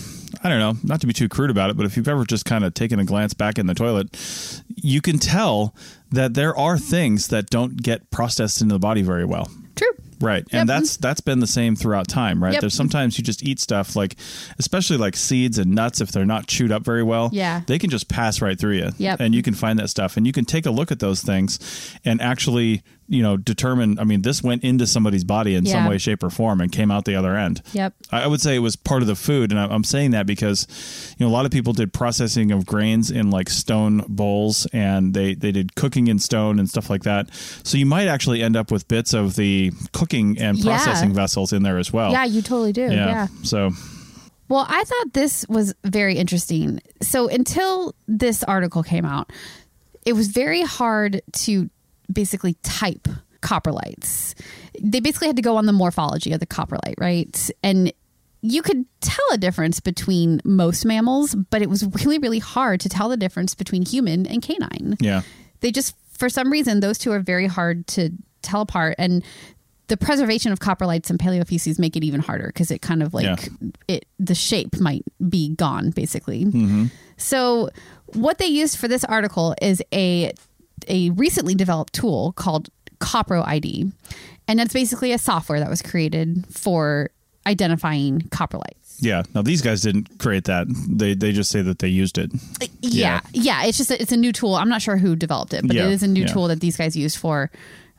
I 0.42 0.48
don't 0.48 0.60
know, 0.60 0.74
not 0.84 1.00
to 1.00 1.06
be 1.06 1.12
too 1.12 1.28
crude 1.28 1.50
about 1.50 1.68
it, 1.70 1.76
but 1.76 1.84
if 1.84 1.96
you've 1.96 2.08
ever 2.08 2.24
just 2.24 2.44
kind 2.44 2.64
of 2.64 2.74
taken 2.74 2.98
a 3.00 3.04
glance 3.04 3.34
back 3.34 3.58
in 3.58 3.66
the 3.66 3.74
toilet, 3.74 4.16
you 4.76 5.00
can 5.02 5.18
tell 5.18 5.74
that 6.12 6.34
there 6.34 6.56
are 6.56 6.78
things 6.78 7.26
that 7.28 7.50
don't 7.50 7.82
get 7.82 8.08
processed 8.10 8.62
into 8.62 8.74
the 8.74 8.78
body 8.78 9.02
very 9.02 9.24
well. 9.24 9.50
Right. 10.20 10.44
Yep. 10.50 10.60
And 10.60 10.68
that's 10.68 10.96
that's 10.96 11.20
been 11.20 11.40
the 11.40 11.46
same 11.46 11.76
throughout 11.76 12.08
time, 12.08 12.42
right? 12.42 12.54
Yep. 12.54 12.60
There's 12.62 12.74
sometimes 12.74 13.18
you 13.18 13.24
just 13.24 13.42
eat 13.42 13.60
stuff 13.60 13.96
like 13.96 14.16
especially 14.58 14.96
like 14.96 15.16
seeds 15.16 15.58
and 15.58 15.74
nuts 15.74 16.00
if 16.00 16.12
they're 16.12 16.24
not 16.26 16.46
chewed 16.46 16.72
up 16.72 16.84
very 16.84 17.02
well. 17.02 17.30
Yeah. 17.32 17.62
They 17.66 17.78
can 17.78 17.90
just 17.90 18.08
pass 18.08 18.40
right 18.40 18.58
through 18.58 18.76
you. 18.76 18.90
Yep. 18.96 19.20
And 19.20 19.34
you 19.34 19.42
can 19.42 19.54
find 19.54 19.78
that 19.78 19.88
stuff 19.90 20.16
and 20.16 20.26
you 20.26 20.32
can 20.32 20.44
take 20.44 20.66
a 20.66 20.70
look 20.70 20.90
at 20.90 21.00
those 21.00 21.22
things 21.22 21.58
and 22.04 22.20
actually 22.20 22.82
you 23.08 23.22
know, 23.22 23.36
determine. 23.36 23.98
I 23.98 24.04
mean, 24.04 24.22
this 24.22 24.42
went 24.42 24.64
into 24.64 24.86
somebody's 24.86 25.24
body 25.24 25.54
in 25.54 25.64
some 25.66 25.86
way, 25.86 25.98
shape, 25.98 26.22
or 26.22 26.30
form, 26.30 26.60
and 26.60 26.70
came 26.72 26.90
out 26.90 27.04
the 27.04 27.14
other 27.14 27.36
end. 27.36 27.62
Yep. 27.72 27.94
I 28.10 28.26
would 28.26 28.40
say 28.40 28.56
it 28.56 28.60
was 28.60 28.76
part 28.76 29.02
of 29.02 29.08
the 29.08 29.14
food, 29.16 29.52
and 29.52 29.60
I'm 29.60 29.84
saying 29.84 30.10
that 30.12 30.26
because 30.26 30.66
you 31.18 31.24
know 31.26 31.30
a 31.30 31.34
lot 31.34 31.44
of 31.46 31.50
people 31.52 31.72
did 31.72 31.92
processing 31.92 32.50
of 32.52 32.66
grains 32.66 33.10
in 33.10 33.30
like 33.30 33.48
stone 33.48 34.04
bowls, 34.08 34.66
and 34.72 35.14
they 35.14 35.34
they 35.34 35.52
did 35.52 35.74
cooking 35.76 36.08
in 36.08 36.18
stone 36.18 36.58
and 36.58 36.68
stuff 36.68 36.90
like 36.90 37.04
that. 37.04 37.32
So 37.62 37.78
you 37.78 37.86
might 37.86 38.08
actually 38.08 38.42
end 38.42 38.56
up 38.56 38.70
with 38.70 38.88
bits 38.88 39.14
of 39.14 39.36
the 39.36 39.72
cooking 39.92 40.38
and 40.38 40.58
Yeah. 40.58 40.76
processing 40.76 41.12
vessels 41.14 41.52
in 41.52 41.62
there 41.62 41.78
as 41.78 41.92
well. 41.92 42.10
Yeah, 42.12 42.24
you 42.24 42.42
totally 42.42 42.72
do. 42.72 42.82
yeah. 42.90 43.28
So 43.42 43.70
Well, 44.48 44.64
I 44.68 44.84
thought 44.84 45.12
this 45.12 45.44
was 45.48 45.74
very 45.84 46.16
interesting. 46.16 46.80
So 47.02 47.28
until 47.28 47.94
this 48.06 48.42
article 48.44 48.82
came 48.82 49.04
out, 49.04 49.32
it 50.04 50.12
was 50.14 50.28
very 50.28 50.62
hard 50.62 51.20
to 51.32 51.68
basically 52.12 52.54
type 52.62 53.08
coprolites. 53.40 54.34
They 54.80 55.00
basically 55.00 55.28
had 55.28 55.36
to 55.36 55.42
go 55.42 55.56
on 55.56 55.66
the 55.66 55.72
morphology 55.72 56.32
of 56.32 56.40
the 56.40 56.46
coprolite, 56.46 56.98
right? 56.98 57.50
And 57.62 57.92
you 58.42 58.62
could 58.62 58.84
tell 59.00 59.24
a 59.32 59.38
difference 59.38 59.80
between 59.80 60.40
most 60.44 60.84
mammals, 60.84 61.34
but 61.34 61.62
it 61.62 61.70
was 61.70 61.84
really, 62.04 62.18
really 62.18 62.38
hard 62.38 62.80
to 62.80 62.88
tell 62.88 63.08
the 63.08 63.16
difference 63.16 63.54
between 63.54 63.84
human 63.84 64.26
and 64.26 64.42
canine 64.42 64.96
yeah, 65.00 65.22
they 65.60 65.70
just 65.70 65.94
for 66.12 66.28
some 66.28 66.50
reason 66.50 66.80
those 66.80 66.98
two 66.98 67.12
are 67.12 67.20
very 67.20 67.46
hard 67.46 67.86
to 67.88 68.10
tell 68.42 68.60
apart 68.60 68.94
and 68.98 69.24
the 69.88 69.96
preservation 69.96 70.50
of 70.52 70.58
coprolites 70.58 71.10
and 71.10 71.18
paleofeces 71.18 71.78
make 71.78 71.96
it 71.96 72.02
even 72.04 72.20
harder 72.20 72.46
because 72.48 72.70
it 72.70 72.82
kind 72.82 73.02
of 73.02 73.14
like 73.14 73.24
Yeah. 73.24 73.70
it 73.88 74.06
the 74.18 74.34
shape 74.34 74.80
might 74.80 75.04
be 75.28 75.54
gone 75.54 75.90
basically 75.90 76.44
mm-hmm. 76.44 76.86
so 77.16 77.70
what 78.06 78.38
they 78.38 78.46
used 78.46 78.78
for 78.78 78.88
this 78.88 79.04
article 79.04 79.54
is 79.60 79.82
a 79.92 80.32
a 80.88 81.10
recently 81.10 81.54
developed 81.54 81.92
tool 81.92 82.32
called 82.32 82.68
coproID 83.00 83.92
and 84.48 84.58
that's 84.58 84.72
basically 84.72 85.12
a 85.12 85.18
software 85.18 85.60
that 85.60 85.68
was 85.68 85.82
created 85.82 86.44
for 86.50 87.10
identifying 87.46 88.20
coprolites 88.30 88.72
yeah. 88.98 89.24
Now 89.34 89.42
these 89.42 89.60
guys 89.60 89.82
didn't 89.82 90.18
create 90.18 90.44
that. 90.44 90.66
They 90.88 91.12
they 91.12 91.30
just 91.32 91.50
say 91.50 91.60
that 91.60 91.80
they 91.80 91.88
used 91.88 92.16
it. 92.16 92.32
yeah 92.80 93.20
yeah 93.34 93.64
it's 93.64 93.76
just 93.76 93.90
a, 93.90 94.00
it's 94.00 94.10
a 94.12 94.16
new 94.16 94.32
tool 94.32 94.54
i'm 94.54 94.70
not 94.70 94.80
sure 94.80 94.96
who 94.96 95.14
developed 95.14 95.52
it 95.52 95.66
but 95.66 95.76
Yeah, 95.76 95.84
it 95.84 95.92
is 95.92 96.02
a 96.02 96.08
new 96.08 96.22
yeah. 96.22 96.28
tool 96.28 96.48
that 96.48 96.60
these 96.60 96.78
guys 96.78 96.96
used 96.96 97.18
for 97.18 97.50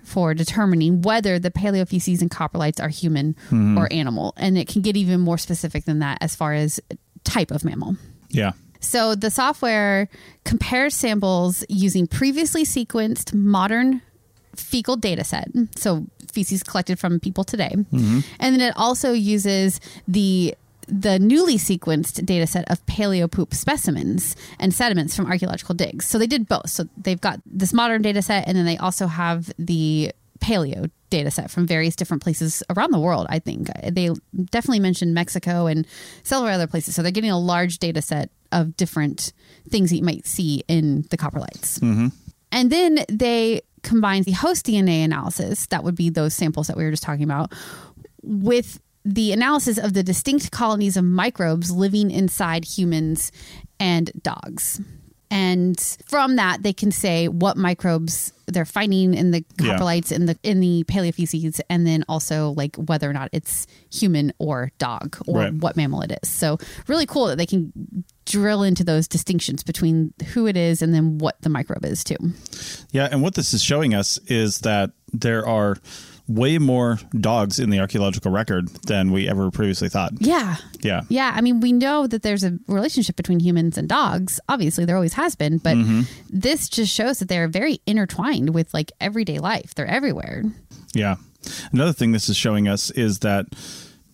for 0.04 0.34
determining 0.34 1.04
whether 1.04 1.38
the 1.38 1.52
paleofeces 1.52 2.22
and 2.22 2.32
coprolites 2.32 2.82
are 2.82 2.90
human 2.90 3.36
Mm-hmm. 3.52 3.78
or 3.78 3.88
animal 3.94 4.34
and 4.38 4.58
it 4.58 4.68
can 4.68 4.82
get 4.82 4.98
even 4.98 5.20
more 5.22 5.38
specific 5.38 5.86
than 5.86 6.00
that 6.00 6.18
as 6.22 6.36
far 6.36 6.54
as 6.54 6.80
type 7.24 7.52
of 7.52 7.64
mammal 7.64 7.96
Yeah, 8.30 8.54
so 8.80 9.16
the 9.16 9.32
software 9.32 10.10
compares 10.44 10.96
samples 10.96 11.64
using 11.70 12.08
previously 12.08 12.64
sequenced 12.64 13.34
modern 13.34 14.02
fecal 14.56 14.96
data 14.96 15.24
set, 15.24 15.48
so 15.76 16.06
feces 16.32 16.64
collected 16.64 17.00
from 17.00 17.20
people 17.20 17.44
today. 17.44 17.72
Mm-hmm. 17.74 18.20
And 18.40 18.56
then 18.56 18.62
it 18.62 18.74
also 18.76 19.14
uses 19.14 19.80
the 20.08 20.56
the 20.88 21.20
newly 21.20 21.58
sequenced 21.58 22.26
data 22.26 22.48
set 22.48 22.70
of 22.72 22.84
paleo 22.86 23.30
poop 23.30 23.54
specimens 23.54 24.38
and 24.58 24.74
sediments 24.74 25.16
from 25.16 25.26
archaeological 25.26 25.76
digs. 25.76 26.06
So 26.08 26.18
they 26.18 26.28
did 26.28 26.48
both. 26.48 26.70
So 26.70 26.88
they've 26.96 27.20
got 27.20 27.42
this 27.46 27.74
modern 27.74 28.02
data 28.02 28.22
set 28.22 28.48
and 28.48 28.58
then 28.58 28.66
they 28.66 28.78
also 28.78 29.08
have 29.08 29.52
the 29.60 30.14
paleo 30.40 30.90
data 31.10 31.32
set 31.32 31.50
from 31.50 31.66
various 31.66 31.96
different 31.96 32.24
places 32.24 32.64
around 32.70 32.92
the 32.92 33.00
world, 33.00 33.28
I 33.30 33.40
think. 33.40 33.70
They 33.84 34.10
definitely 34.52 34.80
mentioned 34.80 35.14
Mexico 35.14 35.68
and 35.68 35.88
several 36.24 36.52
other 36.52 36.68
places. 36.68 36.96
So 36.96 37.02
they're 37.02 37.12
getting 37.12 37.32
a 37.32 37.40
large 37.40 37.80
data 37.80 38.02
set 38.02 38.30
of 38.52 38.76
different 38.78 39.34
things 39.70 39.90
that 39.90 39.98
you 39.98 40.04
might 40.04 40.26
see 40.26 40.64
in 40.68 41.04
the 41.10 41.18
coprolites. 41.18 41.80
Mm-hmm. 41.80 42.08
And 42.52 42.72
then 42.72 43.06
they 43.10 43.62
combine 43.84 44.24
the 44.24 44.32
host 44.32 44.66
DNA 44.66 45.04
analysis, 45.04 45.68
that 45.68 45.84
would 45.84 45.96
be 45.96 46.10
those 46.10 46.34
samples 46.34 46.68
that 46.68 46.78
we 46.78 46.84
were 46.84 46.92
just 46.92 47.04
talking 47.04 47.24
about, 47.24 47.54
with 48.24 48.80
the 49.06 49.32
analysis 49.32 49.78
of 49.78 49.94
the 49.94 50.04
distinct 50.04 50.52
colonies 50.52 50.98
of 50.98 51.04
microbes 51.04 51.72
living 51.72 52.12
inside 52.12 52.66
humans 52.66 53.32
and 53.80 54.12
dogs. 54.22 54.82
And 55.30 55.80
from 56.06 56.38
that, 56.38 56.64
they 56.64 56.74
can 56.74 56.92
say 56.92 57.28
what 57.28 57.58
microbes 57.58 58.32
they're 58.50 58.64
finding 58.64 59.14
in 59.14 59.32
the 59.32 59.44
Yeah. 59.60 59.78
coprolites 59.78 60.10
in 60.10 60.26
the 60.26 60.38
in 60.42 60.62
the 60.62 60.86
paleofeces, 60.88 61.60
and 61.70 61.86
then 61.86 62.06
also 62.08 62.52
like 62.56 62.78
whether 62.78 63.10
or 63.10 63.14
not 63.14 63.28
it's 63.34 63.68
human 63.92 64.32
or 64.40 64.72
dog 64.78 65.18
or 65.28 65.40
Right. 65.40 65.54
what 65.54 65.76
mammal 65.76 66.02
it 66.02 66.18
is. 66.24 66.30
So 66.30 66.58
really 66.88 67.06
cool 67.06 67.28
that 67.28 67.38
they 67.38 67.46
can 67.46 67.74
drill 68.26 68.64
into 68.64 68.86
those 68.86 69.06
distinctions 69.08 69.64
between 69.64 70.14
who 70.34 70.48
it 70.48 70.56
is 70.56 70.82
and 70.82 70.94
then 70.94 71.18
what 71.18 71.36
the 71.42 71.50
microbe 71.50 71.84
is 71.84 72.06
too. 72.06 72.16
Yeah, 72.92 73.10
and 73.12 73.22
what 73.22 73.36
this 73.36 73.54
is 73.54 73.62
showing 73.62 73.94
us 73.94 74.18
is 74.28 74.60
that 74.60 74.92
there 75.12 75.46
are 75.46 75.78
way 76.28 76.58
more 76.58 77.00
dogs 77.20 77.58
in 77.60 77.70
the 77.70 77.80
archaeological 77.80 78.32
record 78.32 78.68
than 78.88 79.12
we 79.12 79.30
ever 79.30 79.50
previously 79.52 79.88
thought. 79.90 80.12
Yeah. 80.20 80.58
Yeah. 80.82 81.02
Yeah, 81.10 81.32
I 81.34 81.42
mean, 81.42 81.62
we 81.62 81.72
know 81.72 82.06
that 82.08 82.22
there's 82.22 82.44
a 82.44 82.58
relationship 82.68 83.16
between 83.16 83.40
humans 83.40 83.78
and 83.78 83.88
dogs. 83.88 84.40
Obviously, 84.50 84.84
there 84.86 84.96
always 84.96 85.14
has 85.14 85.36
been, 85.36 85.58
but 85.58 85.76
Mm-hmm. 85.78 86.02
this 86.30 86.68
just 86.70 86.94
shows 86.94 87.20
that 87.20 87.30
they're 87.30 87.48
very 87.48 87.80
intertwined 87.86 88.54
with 88.54 88.74
like 88.74 88.92
everyday 89.00 89.40
life. 89.40 89.74
They're 89.76 89.88
everywhere. 89.88 90.44
Yeah. 90.94 91.16
Another 91.72 91.94
thing 91.94 92.12
this 92.12 92.28
is 92.30 92.36
showing 92.36 92.68
us 92.68 92.92
is 92.92 93.20
that 93.20 93.46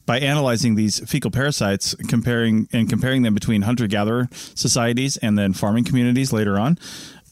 by 0.05 0.19
analyzing 0.19 0.75
these 0.75 0.99
fecal 1.09 1.31
parasites, 1.31 1.95
comparing 2.09 2.67
and 2.73 2.89
comparing 2.89 3.21
them 3.23 3.33
between 3.33 3.61
hunter 3.61 3.87
gatherer 3.87 4.27
societies 4.53 5.15
and 5.17 5.37
then 5.37 5.53
farming 5.53 5.85
communities 5.85 6.33
later 6.33 6.59
on, 6.59 6.77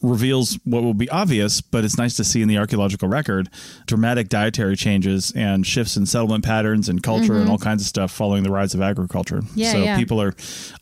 reveals 0.02 0.58
what 0.64 0.84
will 0.84 0.94
be 0.94 1.10
obvious, 1.10 1.62
but 1.62 1.84
it's 1.86 1.98
nice 1.98 2.16
to 2.16 2.24
see 2.24 2.42
in 2.42 2.48
the 2.48 2.58
archaeological 2.58 3.08
record 3.08 3.50
dramatic 3.86 4.30
dietary 4.30 4.76
changes 4.76 5.32
and 5.36 5.66
shifts 5.66 5.96
in 5.98 6.06
settlement 6.06 6.44
patterns 6.44 6.90
and 6.90 7.04
culture 7.04 7.38
and 7.38 7.50
all 7.50 7.58
kinds 7.58 7.82
of 7.82 7.88
stuff 7.88 8.12
following 8.12 8.44
the 8.44 8.52
rise 8.52 8.74
of 8.74 8.82
agriculture. 8.82 9.38
Mm-hmm. 9.42 9.60
Yeah, 9.60 9.72
so 9.72 9.78
yeah. 9.80 9.98
people 9.98 10.22
are 10.22 10.34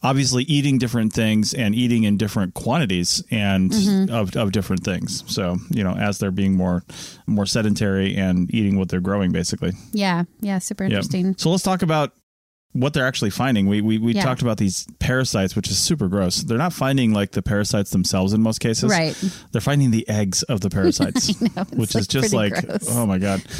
obviously 0.04 0.44
eating 0.44 0.78
different 0.78 1.12
things 1.14 1.54
and 1.54 1.76
eating 1.76 2.04
in 2.04 2.18
different 2.18 2.54
quantities 2.54 3.24
and 3.32 3.72
Mm-hmm. 3.72 4.14
of, 4.14 4.36
of 4.36 4.52
different 4.52 4.84
things. 4.84 5.24
So, 5.28 5.58
you 5.70 5.84
know, 5.84 5.94
as 5.96 6.18
they're 6.20 6.32
being 6.32 6.56
more 6.56 6.84
more 7.28 7.46
sedentary 7.46 8.16
and 8.16 8.54
eating 8.54 8.78
what 8.78 8.90
they're 8.90 9.00
growing 9.00 9.32
basically. 9.32 9.74
Yeah, 9.92 10.24
yeah, 10.42 10.60
super 10.60 10.84
Yep. 10.86 10.92
interesting. 10.92 11.36
So 11.38 11.50
let's 11.52 11.64
talk 11.64 11.82
about 11.82 12.14
what 12.74 12.94
they're 12.94 13.06
actually 13.08 13.32
finding. 13.32 13.68
We 13.68 13.82
we, 13.82 13.98
we 13.98 14.14
Yeah. 14.14 14.24
talked 14.24 14.42
about 14.44 14.58
these 14.58 14.86
parasites, 15.00 15.56
which 15.56 15.70
is 15.70 15.78
super 15.80 16.08
gross. 16.08 16.44
They're 16.44 16.58
not 16.58 16.72
finding 16.74 17.14
like 17.14 17.32
the 17.32 17.42
parasites 17.42 17.90
themselves 17.90 18.32
in 18.34 18.42
most 18.42 18.60
cases. 18.60 18.92
Right. 18.92 19.16
They're 19.52 19.60
finding 19.62 19.90
the 19.92 20.08
eggs 20.08 20.44
of 20.44 20.62
the 20.62 20.70
parasites, 20.78 21.30
it's, 21.30 21.40
which 21.72 21.96
like, 21.96 22.02
is 22.02 22.08
just 22.08 22.34
like 22.34 22.54
gross. 22.66 22.88
oh 22.90 23.06
my 23.06 23.18
god. 23.18 23.42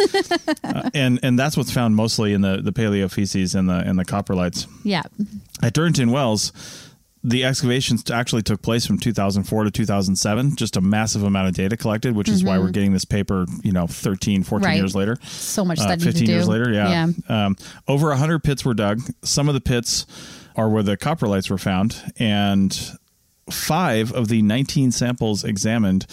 Uh, 0.64 0.90
and 0.94 1.20
and 1.24 1.40
that's 1.40 1.56
what's 1.58 1.72
found 1.72 1.96
mostly 1.96 2.34
in 2.34 2.42
the 2.42 2.62
the 2.62 2.72
paleo 2.72 3.10
feces 3.12 3.56
and 3.56 3.68
the 3.70 3.74
and 3.80 3.98
the 3.98 4.06
coprolites. 4.06 4.68
Yeah, 4.84 5.02
At 5.64 5.74
Durrington 5.74 6.12
Walls, 6.12 6.52
the 7.24 7.44
excavations 7.44 8.10
actually 8.10 8.42
took 8.42 8.62
place 8.62 8.86
from 8.86 8.98
2004 8.98 9.66
to 9.66 9.72
2007. 9.72 10.56
Just 10.56 10.78
a 10.78 10.82
massive 10.82 11.24
amount 11.24 11.50
of 11.50 11.54
data 11.54 11.76
collected, 11.76 12.16
which 12.16 12.30
is 12.30 12.44
why 12.44 12.58
we're 12.60 12.72
getting 12.72 12.94
this 12.94 13.04
paper, 13.06 13.46
you 13.64 13.72
know, 13.74 13.88
13, 13.88 14.44
14 14.44 14.62
Mm-hmm. 14.64 14.66
Right. 14.66 14.78
years 14.78 14.96
later. 14.96 15.18
so 15.24 15.66
much 15.66 15.80
Uh, 15.80 15.84
study 15.84 16.04
15 16.06 16.20
to 16.22 16.26
do. 16.28 16.32
years 16.32 16.48
later, 16.48 16.72
yeah. 16.72 17.08
yeah. 17.30 17.46
Um, 17.46 17.58
over 17.88 18.08
100 18.10 18.44
pits 18.44 18.64
were 18.64 18.74
dug. 18.74 19.02
Some 19.24 19.48
of 19.50 19.54
the 19.54 19.62
pits 19.62 20.06
are 20.56 20.70
where 20.70 20.84
the 20.84 20.96
coprolites 20.98 21.50
were 21.50 21.58
found, 21.58 22.02
and 22.18 22.98
five 23.50 24.12
of 24.14 24.28
the 24.28 24.42
19 24.42 24.92
samples 24.92 25.44
examined 25.44 26.06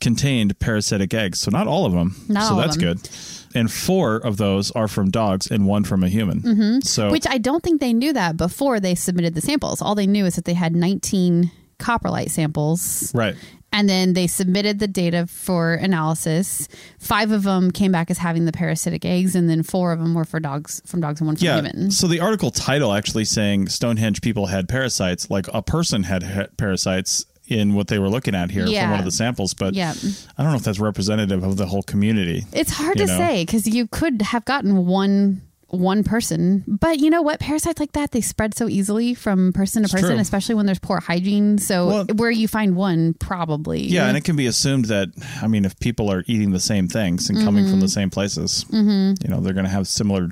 contained 0.00 0.58
parasitic 0.58 1.12
eggs. 1.14 1.38
So 1.38 1.50
not 1.50 1.66
all 1.68 1.86
of 1.86 1.92
them. 1.92 2.16
Not 2.28 2.44
so 2.44 2.54
all 2.54 2.60
of 2.60 2.66
that's 2.66 2.76
them. 2.76 2.94
good. 2.96 3.08
And 3.54 3.70
four 3.70 4.16
of 4.16 4.36
those 4.36 4.70
are 4.72 4.86
from 4.88 5.10
dogs 5.10 5.50
and 5.50 5.66
one 5.66 5.84
from 5.84 6.02
a 6.04 6.08
human. 6.08 6.40
Mm-hmm. 6.42 6.80
So 6.80 7.10
Which 7.10 7.26
I 7.28 7.38
don't 7.38 7.62
think 7.62 7.80
they 7.80 7.92
knew 7.92 8.12
that 8.12 8.36
before 8.36 8.78
they 8.80 8.94
submitted 8.94 9.34
the 9.34 9.40
samples. 9.40 9.82
All 9.82 9.94
they 9.94 10.06
knew 10.06 10.24
is 10.26 10.36
that 10.36 10.44
they 10.44 10.54
had 10.54 10.74
19 10.76 11.50
coprolite 11.78 12.30
samples. 12.30 13.10
right. 13.14 13.34
And 13.72 13.88
then 13.88 14.14
they 14.14 14.26
submitted 14.26 14.80
the 14.80 14.88
data 14.88 15.28
for 15.28 15.74
analysis. 15.74 16.66
Five 16.98 17.30
of 17.30 17.44
them 17.44 17.70
came 17.70 17.92
back 17.92 18.10
as 18.10 18.18
having 18.18 18.44
the 18.44 18.50
parasitic 18.50 19.04
eggs, 19.04 19.36
and 19.36 19.48
then 19.48 19.62
four 19.62 19.92
of 19.92 20.00
them 20.00 20.12
were 20.12 20.24
for 20.24 20.40
dogs 20.40 20.82
from 20.86 21.00
dogs 21.00 21.20
and 21.20 21.28
one 21.28 21.36
from 21.36 21.44
Yeah. 21.46 21.56
humans. 21.58 21.96
So 21.96 22.08
the 22.08 22.18
article 22.18 22.50
title 22.50 22.92
actually 22.92 23.24
saying 23.26 23.68
Stonehenge 23.68 24.22
people 24.22 24.46
had 24.46 24.68
parasites, 24.68 25.30
like 25.30 25.46
a 25.54 25.62
person 25.62 26.02
had 26.02 26.24
ha- 26.24 26.46
parasites 26.56 27.26
in 27.50 27.74
what 27.74 27.88
they 27.88 27.98
were 27.98 28.08
looking 28.08 28.34
at 28.34 28.50
here 28.50 28.64
from 28.64 28.90
one 28.90 28.98
of 29.00 29.04
the 29.04 29.10
samples, 29.10 29.54
but 29.54 29.74
Yeah. 29.74 29.92
I 30.38 30.42
don't 30.42 30.52
know 30.52 30.56
if 30.58 30.62
that's 30.62 30.78
representative 30.78 31.42
of 31.42 31.56
the 31.56 31.66
whole 31.66 31.82
community. 31.82 32.46
It's 32.52 32.70
hard 32.70 32.96
to 32.98 33.06
know? 33.06 33.18
say 33.18 33.44
because 33.44 33.66
you 33.66 33.86
could 33.88 34.22
have 34.22 34.44
gotten 34.44 34.86
one 34.86 35.42
one 35.70 36.02
person, 36.04 36.64
but 36.66 36.98
you 36.98 37.10
know 37.10 37.22
what? 37.22 37.40
Parasites 37.40 37.78
like 37.80 37.92
that 37.92 38.10
they 38.10 38.20
spread 38.20 38.54
so 38.56 38.68
easily 38.68 39.14
from 39.14 39.52
person 39.52 39.82
to 39.82 39.86
It's 39.86 39.92
person, 39.94 40.10
true. 40.10 40.18
especially 40.18 40.54
when 40.56 40.66
there's 40.66 40.78
poor 40.78 41.00
hygiene. 41.00 41.58
So 41.58 41.86
Well- 41.86 42.04
where 42.16 42.30
you 42.30 42.48
find 42.48 42.74
one, 42.76 43.14
probably 43.14 43.82
Yeah, 43.86 44.06
and 44.08 44.16
it 44.16 44.24
can 44.24 44.36
be 44.36 44.46
assumed 44.46 44.86
that 44.86 45.08
I 45.42 45.46
mean, 45.46 45.64
if 45.64 45.78
people 45.78 46.10
are 46.10 46.24
eating 46.26 46.50
the 46.50 46.60
same 46.60 46.88
things 46.88 47.28
and 47.30 47.38
coming 47.42 47.68
from 47.68 47.80
the 47.80 47.86
Mm-hmm. 47.86 48.00
same 48.00 48.10
places, 48.10 48.64
you 48.72 49.28
know, 49.28 49.40
they're 49.40 49.52
going 49.54 49.64
to 49.64 49.70
have 49.70 49.86
similar 49.88 50.28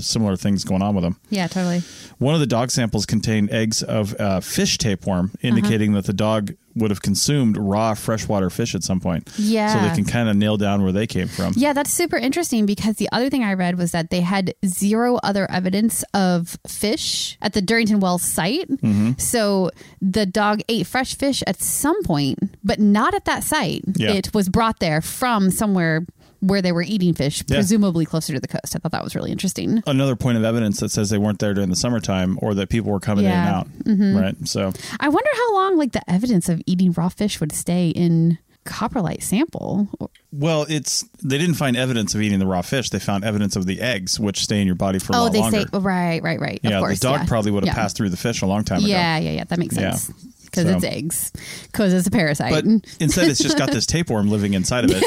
similar 0.00 0.36
things 0.36 0.64
going 0.64 0.82
on 0.82 0.94
with 0.94 1.04
them. 1.04 1.16
yeah, 1.30 1.46
totally. 1.46 1.82
One 2.18 2.34
of 2.34 2.40
the 2.40 2.46
dog 2.46 2.70
samples 2.70 3.06
contained 3.06 3.50
eggs 3.50 3.82
of 3.82 4.14
uh, 4.20 4.40
fish 4.40 4.76
tapeworm, 4.78 5.32
indicating 5.40 5.92
that 5.92 6.04
the 6.06 6.12
dog 6.12 6.52
would 6.80 6.90
have 6.90 7.02
consumed 7.02 7.56
raw 7.56 7.94
freshwater 7.94 8.50
fish 8.50 8.74
at 8.74 8.82
some 8.82 9.00
point. 9.00 9.28
Yeah. 9.36 9.74
So 9.74 9.88
they 9.88 9.94
can 9.94 10.04
kind 10.04 10.28
of 10.28 10.36
nail 10.36 10.56
down 10.56 10.82
where 10.82 10.92
they 10.92 11.06
came 11.06 11.28
from. 11.28 11.52
Yeah, 11.56 11.72
that's 11.72 11.90
super 11.90 12.16
interesting 12.16 12.66
because 12.66 12.96
the 12.96 13.08
other 13.12 13.30
thing 13.30 13.44
I 13.44 13.54
read 13.54 13.78
was 13.78 13.92
that 13.92 14.10
they 14.10 14.22
had 14.22 14.54
zero 14.64 15.18
other 15.22 15.50
evidence 15.50 16.02
of 16.14 16.58
fish 16.66 17.38
at 17.40 17.52
the 17.52 17.62
Durrington 17.62 18.00
Walls 18.00 18.22
site. 18.22 18.68
Mm-hmm. 18.68 19.12
So 19.18 19.70
the 20.00 20.26
dog 20.26 20.60
ate 20.68 20.86
fresh 20.86 21.14
fish 21.16 21.42
at 21.46 21.60
some 21.60 22.02
point, 22.02 22.38
but 22.64 22.80
not 22.80 23.14
at 23.14 23.26
that 23.26 23.44
site. 23.44 23.82
Yeah. 23.96 24.12
It 24.12 24.34
was 24.34 24.48
brought 24.48 24.80
there 24.80 25.00
from 25.00 25.50
somewhere 25.50 26.06
where 26.40 26.62
they 26.62 26.72
were 26.72 26.82
eating 26.82 27.14
fish, 27.14 27.42
Yeah. 27.46 27.56
presumably 27.56 28.04
closer 28.06 28.32
to 28.34 28.40
the 28.40 28.48
coast. 28.48 28.74
I 28.74 28.78
thought 28.78 28.92
that 28.92 29.04
was 29.04 29.14
really 29.14 29.30
interesting. 29.30 29.82
Another 29.86 30.16
point 30.16 30.38
of 30.38 30.44
evidence 30.44 30.80
that 30.80 30.90
says 30.90 31.10
they 31.10 31.18
weren't 31.18 31.38
there 31.38 31.54
during 31.54 31.70
the 31.70 31.76
summertime 31.76 32.38
or 32.42 32.54
that 32.54 32.68
people 32.70 32.90
were 32.90 33.00
coming 33.00 33.24
Yeah. 33.24 33.64
Mm-hmm. 33.64 33.90
in 33.90 34.00
and 34.02 34.16
out. 34.16 34.22
Right. 34.22 34.48
So 34.48 34.72
I 35.00 35.08
wonder 35.08 35.30
how 35.34 35.54
long 35.54 35.76
like 35.78 35.92
the 35.92 36.08
evidence 36.10 36.48
of 36.48 36.62
eating 36.66 36.92
raw 36.92 37.08
fish 37.10 37.40
would 37.40 37.52
stay 37.52 37.90
in 37.90 38.38
coprolite 38.66 39.22
sample. 39.22 39.88
Well, 40.32 40.66
it's 40.68 41.04
they 41.22 41.38
didn't 41.38 41.54
find 41.54 41.76
evidence 41.76 42.14
of 42.14 42.20
eating 42.22 42.38
the 42.38 42.46
raw 42.46 42.62
fish. 42.62 42.90
They 42.90 42.98
found 42.98 43.24
evidence 43.24 43.56
of 43.56 43.66
the 43.66 43.80
eggs, 43.80 44.20
which 44.20 44.42
stay 44.42 44.60
in 44.60 44.66
your 44.66 44.76
body 44.76 44.98
for 44.98 45.12
a 45.12 45.16
long 45.16 45.32
time. 45.32 45.38
Oh, 45.38 45.40
lot 45.40 45.50
they 45.52 45.58
longer. 45.58 45.70
say 45.72 45.78
right, 45.78 46.22
right, 46.22 46.40
right. 46.40 46.60
yeah, 46.62 46.76
of 46.78 46.80
course, 46.82 46.98
the 47.00 47.08
dog 47.08 47.20
yeah. 47.20 47.26
probably 47.26 47.50
would 47.52 47.64
have 47.64 47.74
Yeah. 47.74 47.82
passed 47.82 47.96
through 47.96 48.10
the 48.10 48.16
fish 48.18 48.42
a 48.42 48.46
long 48.46 48.62
time 48.64 48.78
ago. 48.78 48.86
Yeah, 48.86 49.18
yeah, 49.18 49.30
yeah. 49.30 49.44
That 49.44 49.58
makes 49.58 49.74
sense. 49.74 50.08
Yeah. 50.08 50.14
Because 50.50 50.64
So- 50.64 50.76
it's 50.76 50.84
eggs. 50.84 51.32
Because 51.70 51.92
it's 51.92 52.06
a 52.06 52.10
parasite. 52.10 52.50
But 52.52 52.64
instead, 53.00 53.28
it's 53.28 53.40
just 53.42 53.56
got 53.58 53.70
this 53.70 53.86
tapeworm 53.94 54.28
living 54.28 54.54
inside 54.54 54.84
of 54.84 54.90
it, 54.92 55.04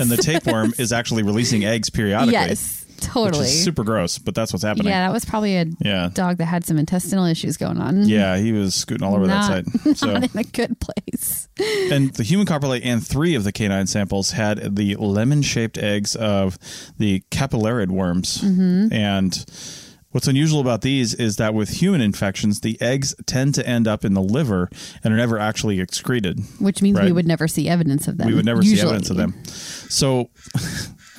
and 0.00 0.10
the 0.10 0.16
tapeworm 0.16 0.72
is 0.78 0.92
actually 0.92 1.22
releasing 1.22 1.64
eggs 1.64 1.90
periodically. 1.90 2.32
yes, 2.32 2.84
totally. 3.00 3.46
super 3.46 3.84
gross. 3.84 4.18
But 4.18 4.34
that's 4.34 4.52
what's 4.52 4.62
happening. 4.64 4.88
yeah, 4.88 5.06
that 5.06 5.12
was 5.12 5.24
probably 5.24 5.56
a 5.56 5.66
Yeah. 5.80 6.08
dog 6.14 6.38
that 6.38 6.46
had 6.46 6.64
some 6.64 6.78
intestinal 6.78 7.26
issues 7.26 7.56
going 7.56 7.78
on. 7.78 8.08
Yeah, 8.08 8.36
he 8.38 8.52
was 8.52 8.74
scooting 8.74 9.06
all 9.06 9.14
over 9.14 9.26
not, 9.26 9.64
that 9.64 9.66
side. 9.84 9.96
So, 9.98 10.12
not 10.12 10.34
in 10.34 10.38
a 10.40 10.44
good 10.44 10.78
place. 10.80 11.48
and 11.92 12.12
the 12.14 12.22
human 12.22 12.46
coprolite 12.46 12.82
and 12.84 13.06
three 13.06 13.34
of 13.34 13.44
the 13.44 13.52
canine 13.52 13.86
samples 13.86 14.32
had 14.32 14.76
the 14.76 14.96
lemon-shaped 14.96 15.78
eggs 15.78 16.14
of 16.16 16.58
the 16.98 17.22
capillarid 17.30 17.88
worms. 17.90 18.38
Mm-hmm. 18.38 18.92
And 18.92 19.44
what's 20.16 20.26
unusual 20.26 20.60
about 20.60 20.80
these 20.80 21.12
is 21.12 21.36
that 21.36 21.52
with 21.52 21.68
human 21.68 22.00
infections, 22.00 22.60
the 22.62 22.80
eggs 22.80 23.14
tend 23.26 23.54
to 23.54 23.68
end 23.68 23.86
up 23.86 24.02
in 24.02 24.14
the 24.14 24.22
liver 24.22 24.70
and 25.04 25.12
are 25.12 25.16
never 25.18 25.38
actually 25.38 25.78
excreted. 25.78 26.40
Which 26.58 26.80
means 26.80 26.98
we 26.98 27.12
would 27.12 27.26
never 27.26 27.46
see 27.46 27.68
evidence 27.68 28.08
of 28.08 28.16
them. 28.16 28.26
we 28.26 28.34
would 28.34 28.46
never 28.46 28.62
see 28.62 28.80
evidence 28.80 29.10
of 29.10 29.18
them. 29.18 29.34
So, 29.44 30.30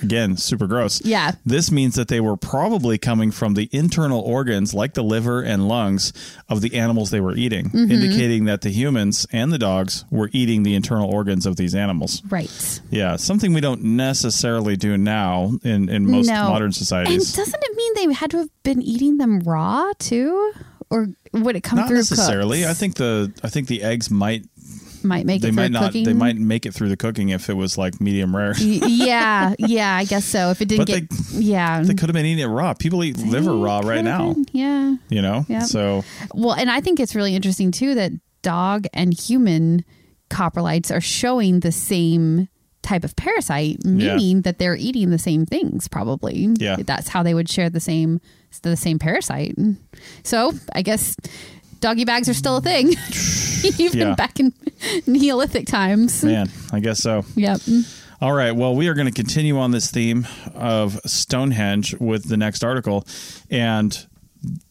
again, 0.01 0.37
super 0.37 0.67
gross. 0.67 1.03
Yeah. 1.05 1.31
This 1.45 1.71
means 1.71 1.95
that 1.95 2.07
they 2.07 2.19
were 2.19 2.37
probably 2.37 2.97
coming 2.97 3.31
from 3.31 3.53
the 3.55 3.69
internal 3.71 4.19
organs, 4.21 4.73
like 4.73 4.93
the 4.93 5.03
liver 5.03 5.41
and 5.41 5.67
lungs, 5.67 6.13
of 6.49 6.61
the 6.61 6.75
animals 6.75 7.09
they 7.11 7.19
were 7.21 7.35
eating, 7.35 7.69
Mm-hmm. 7.69 7.91
indicating 7.91 8.45
that 8.45 8.61
the 8.61 8.69
humans 8.69 9.25
and 9.31 9.51
the 9.51 9.57
dogs 9.57 10.05
were 10.11 10.29
eating 10.33 10.63
the 10.63 10.75
internal 10.75 11.09
organs 11.13 11.45
of 11.45 11.55
these 11.55 11.73
animals. 11.75 12.21
Right. 12.29 12.81
Yeah, 12.89 13.15
something 13.15 13.53
we 13.53 13.61
don't 13.61 13.83
necessarily 13.83 14.75
do 14.77 14.97
now 14.97 15.51
in, 15.63 15.89
in 15.89 16.09
most 16.09 16.27
no. 16.27 16.49
modern 16.49 16.71
societies. 16.71 17.29
And 17.29 17.35
doesn't 17.45 17.63
it 17.63 17.75
mean 17.75 17.93
they 18.07 18.13
had 18.13 18.31
to 18.31 18.37
have 18.37 18.49
been 18.63 18.81
eating 18.81 19.17
them 19.17 19.39
raw 19.41 19.91
too? 19.99 20.53
Or 20.89 21.07
would 21.33 21.57
it 21.57 21.63
come 21.63 21.79
Not 21.79 21.89
through 21.89 21.97
necessarily. 21.97 22.59
cooked? 22.61 22.69
I 22.69 22.73
think 22.73 22.95
the 22.95 23.33
I 23.43 23.49
think 23.49 23.67
the 23.67 23.83
eggs 23.83 24.09
might 24.09 24.45
might 25.03 25.25
make 25.25 25.41
they 25.41 25.49
it 25.49 25.51
through 25.53 25.63
might 25.63 25.71
not 25.71 25.83
cooking. 25.87 26.05
they 26.05 26.13
might 26.13 26.35
make 26.37 26.65
it 26.65 26.73
through 26.73 26.89
the 26.89 26.97
cooking 26.97 27.29
if 27.29 27.49
it 27.49 27.53
was 27.53 27.77
like 27.77 27.99
medium 28.01 28.35
rare. 28.35 28.53
Yeah, 28.57 29.53
yeah, 29.59 29.95
I 29.95 30.05
guess 30.05 30.25
so. 30.25 30.49
If 30.51 30.61
it 30.61 30.67
didn't 30.67 30.87
But 30.87 31.09
get, 31.09 31.19
yeah, 31.33 31.81
They 31.81 31.93
could 31.93 32.09
have 32.09 32.13
been 32.13 32.25
eating 32.25 32.43
it 32.43 32.47
raw. 32.47 32.73
People 32.73 33.03
eat 33.03 33.17
liver 33.17 33.55
raw 33.55 33.79
right 33.83 34.03
now. 34.03 34.33
been, 34.33 34.45
Yeah. 34.51 34.95
You 35.09 35.21
know, 35.21 35.45
Yep. 35.47 35.63
so 35.63 36.03
Well, 36.33 36.53
and 36.53 36.69
I 36.71 36.81
think 36.81 36.99
it's 36.99 37.15
really 37.15 37.35
interesting 37.35 37.71
too 37.71 37.95
that 37.95 38.11
dog 38.41 38.85
and 38.93 39.13
human 39.13 39.83
coprolites 40.29 40.91
are 40.95 41.01
showing 41.01 41.61
the 41.61 41.71
same 41.71 42.47
type 42.83 43.03
of 43.03 43.15
parasite, 43.17 43.83
meaning 43.83 44.41
that 44.43 44.59
they're 44.59 44.75
eating 44.75 45.09
the 45.09 45.17
same 45.19 45.45
things. 45.45 45.87
Probably, 45.87 46.49
Yeah. 46.57 46.77
That's 46.85 47.09
how 47.09 47.21
they 47.23 47.33
would 47.33 47.49
share 47.49 47.69
the 47.69 47.79
same 47.79 48.21
the 48.63 48.77
same 48.77 48.97
parasite. 48.97 49.55
So 50.23 50.53
I 50.73 50.81
guess 50.81 51.15
doggy 51.79 52.05
bags 52.05 52.27
are 52.29 52.33
still 52.33 52.57
a 52.57 52.61
thing, 52.61 52.95
even 53.79 53.99
Yeah. 53.99 54.15
back 54.15 54.39
in 54.39 54.53
Neolithic 55.05 55.67
times. 55.67 56.23
man, 56.23 56.49
I 56.71 56.79
guess 56.79 56.99
so. 56.99 57.25
Yep. 57.35 57.61
All 58.19 58.33
right. 58.33 58.51
Well, 58.51 58.75
we 58.75 58.87
are 58.87 58.95
going 58.95 59.05
to 59.07 59.13
continue 59.13 59.59
on 59.59 59.69
this 59.71 59.91
theme 59.91 60.27
of 60.55 60.99
Stonehenge 61.05 61.95
with 61.99 62.27
the 62.29 62.37
next 62.37 62.63
article, 62.63 63.05
and 63.51 64.06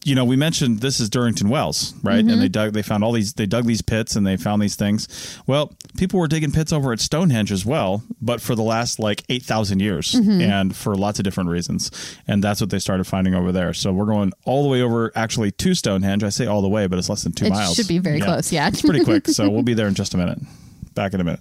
you 0.04 0.14
know, 0.14 0.24
we 0.24 0.36
mentioned 0.36 0.80
this 0.80 1.00
is 1.00 1.10
Durrington 1.10 1.48
Walls, 1.48 1.94
right? 2.02 2.20
Mm-hmm. 2.20 2.28
And 2.30 2.40
they 2.42 2.48
dug, 2.48 2.72
they 2.72 2.82
found 2.82 3.02
all 3.02 3.12
these, 3.12 3.32
they 3.34 3.46
dug 3.46 3.64
these 3.66 3.82
pits 3.82 4.14
and 4.16 4.26
they 4.26 4.36
found 4.36 4.62
these 4.62 4.76
things. 4.76 5.38
Well, 5.46 5.74
people 5.98 6.20
were 6.20 6.28
digging 6.28 6.52
pits 6.52 6.72
over 6.72 6.92
at 6.92 7.00
Stonehenge 7.00 7.50
as 7.50 7.66
well, 7.66 8.02
but 8.22 8.40
for 8.40 8.54
the 8.54 8.62
last 8.62 8.98
like 8.98 9.24
eight 9.28 9.42
thousand 9.42 9.80
years, 9.80 10.12
Mm-hmm. 10.12 10.40
and 10.40 10.76
for 10.76 10.94
lots 10.94 11.18
of 11.18 11.24
different 11.24 11.50
reasons. 11.50 11.90
And 12.28 12.42
that's 12.42 12.60
what 12.60 12.70
they 12.70 12.78
started 12.78 13.04
finding 13.04 13.34
over 13.34 13.50
there. 13.52 13.72
So 13.74 13.92
we're 13.92 14.06
going 14.06 14.32
all 14.44 14.62
the 14.62 14.68
way 14.68 14.82
over, 14.82 15.10
actually, 15.16 15.50
to 15.52 15.74
Stonehenge. 15.74 16.22
I 16.24 16.28
say 16.28 16.46
all 16.46 16.62
the 16.62 16.68
way, 16.68 16.86
but 16.86 16.98
it's 16.98 17.08
less 17.08 17.22
than 17.24 17.32
two 17.32 17.46
It 17.46 17.50
miles. 17.50 17.74
should 17.74 17.88
be 17.88 17.98
very 17.98 18.20
close, 18.20 18.52
yeah. 18.52 18.68
it's 18.68 18.82
pretty 18.82 19.04
quick. 19.04 19.26
So 19.36 19.48
we'll 19.50 19.62
be 19.64 19.74
there 19.74 19.88
in 19.88 19.94
just 19.94 20.14
a 20.14 20.16
minute. 20.16 20.38
Back 20.94 21.12
in 21.14 21.20
a 21.20 21.24
minute. 21.24 21.40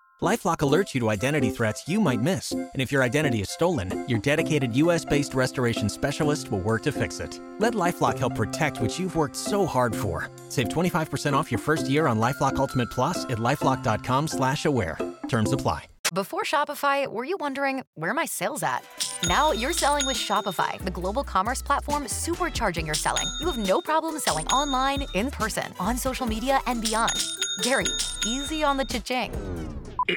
Lifelock 0.21 0.57
alerts 0.57 0.93
you 0.93 0.99
to 0.99 1.09
identity 1.09 1.49
threats 1.49 1.87
you 1.87 1.99
might 1.99 2.21
miss. 2.21 2.51
And 2.51 2.69
if 2.75 2.91
your 2.91 3.01
identity 3.01 3.41
is 3.41 3.49
stolen, 3.49 4.07
your 4.07 4.19
dedicated 4.19 4.75
US 4.75 5.03
based 5.03 5.33
restoration 5.33 5.89
specialist 5.89 6.51
will 6.51 6.59
work 6.59 6.83
to 6.83 6.91
fix 6.91 7.19
it. 7.19 7.39
Let 7.57 7.73
Lifelock 7.73 8.19
help 8.19 8.35
protect 8.35 8.79
what 8.79 8.99
you've 8.99 9.15
worked 9.15 9.35
so 9.35 9.65
hard 9.65 9.95
for. 9.95 10.29
Save 10.49 10.69
25% 10.69 11.33
off 11.33 11.51
your 11.51 11.57
first 11.57 11.89
year 11.89 12.05
on 12.05 12.19
Lifelock 12.19 12.57
Ultimate 12.57 12.91
Plus 12.91 13.23
at 13.25 13.39
lifelock.com 13.39 14.27
slash 14.27 14.65
aware. 14.65 14.95
Terms 15.27 15.53
apply. 15.53 15.85
Before 16.13 16.43
Shopify, 16.43 17.07
were 17.07 17.23
you 17.23 17.37
wondering 17.39 17.81
where 17.95 18.13
my 18.13 18.25
sales 18.25 18.61
at? 18.61 18.83
Now 19.27 19.53
you're 19.53 19.73
selling 19.73 20.05
with 20.05 20.17
Shopify, 20.17 20.77
the 20.85 20.91
global 20.91 21.23
commerce 21.23 21.63
platform 21.63 22.03
supercharging 22.03 22.85
your 22.85 22.95
selling. 22.95 23.25
You 23.39 23.47
have 23.47 23.57
no 23.57 23.81
problem 23.81 24.19
selling 24.19 24.45
online, 24.49 25.07
in 25.15 25.31
person, 25.31 25.73
on 25.79 25.97
social 25.97 26.27
media, 26.27 26.59
and 26.67 26.79
beyond. 26.79 27.23
Gary, 27.63 27.85
easy 28.27 28.63
on 28.63 28.77
the 28.77 28.85
cha-ching. 28.85 29.31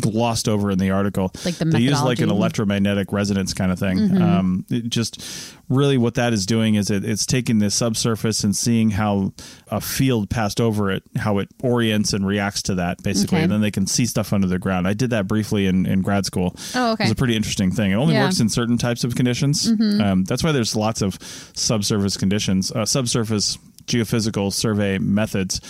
glossed 0.00 0.48
over 0.48 0.70
in 0.70 0.78
the 0.78 0.90
article. 0.90 1.32
Like 1.44 1.54
the 1.56 1.64
they 1.64 1.78
used 1.80 2.04
like 2.04 2.20
an 2.20 2.30
electromagnetic 2.30 3.12
resonance 3.12 3.54
kind 3.54 3.72
of 3.72 3.78
thing. 3.78 3.96
Mhm. 3.98 4.20
Um, 4.20 4.66
it 4.70 4.88
just 4.90 5.22
really 5.70 5.96
what 5.96 6.14
that 6.14 6.32
is 6.34 6.44
doing 6.46 6.74
is 6.74 6.90
it, 6.90 7.02
it's 7.04 7.24
taking 7.26 7.58
the 7.58 7.70
subsurface 7.70 8.44
and 8.44 8.54
seeing 8.54 8.90
how 8.90 9.32
a 9.68 9.80
field 9.80 10.28
passed 10.30 10.60
over 10.60 10.90
it, 10.90 11.02
how 11.16 11.38
it 11.38 11.48
orients 11.62 12.12
and 12.12 12.26
reacts 12.26 12.62
to 12.62 12.74
that 12.76 13.02
basically, 13.02 13.38
Okay. 13.38 13.44
and 13.44 13.52
then 13.52 13.62
they 13.62 13.70
can 13.70 13.86
see 13.86 14.04
stuff 14.06 14.32
under 14.34 14.46
the 14.46 14.58
ground. 14.58 14.86
I 14.86 14.92
did 14.92 15.10
that 15.10 15.26
briefly 15.26 15.66
in, 15.66 15.86
in 15.86 16.02
grad 16.02 16.26
school. 16.26 16.54
Oh, 16.74 16.90
It 16.90 16.92
okay. 16.92 17.04
was 17.04 17.12
a 17.12 17.16
pretty 17.16 17.36
interesting 17.36 17.72
thing. 17.72 17.90
It 17.90 17.94
only 17.94 18.14
Yeah. 18.14 18.24
works 18.24 18.38
in 18.38 18.48
certain 18.50 18.76
types 18.78 19.02
of 19.02 19.14
conditions. 19.16 19.72
Mhm. 19.72 20.00
Um, 20.04 20.24
that's 20.24 20.44
why 20.44 20.52
there's 20.52 20.76
lots 20.76 21.00
of 21.00 21.18
subsurface 21.54 22.16
conditions, 22.18 22.70
uh, 22.70 22.84
subsurface 22.84 23.58
geophysical 23.86 24.52
survey 24.52 24.98
methods, 24.98 25.60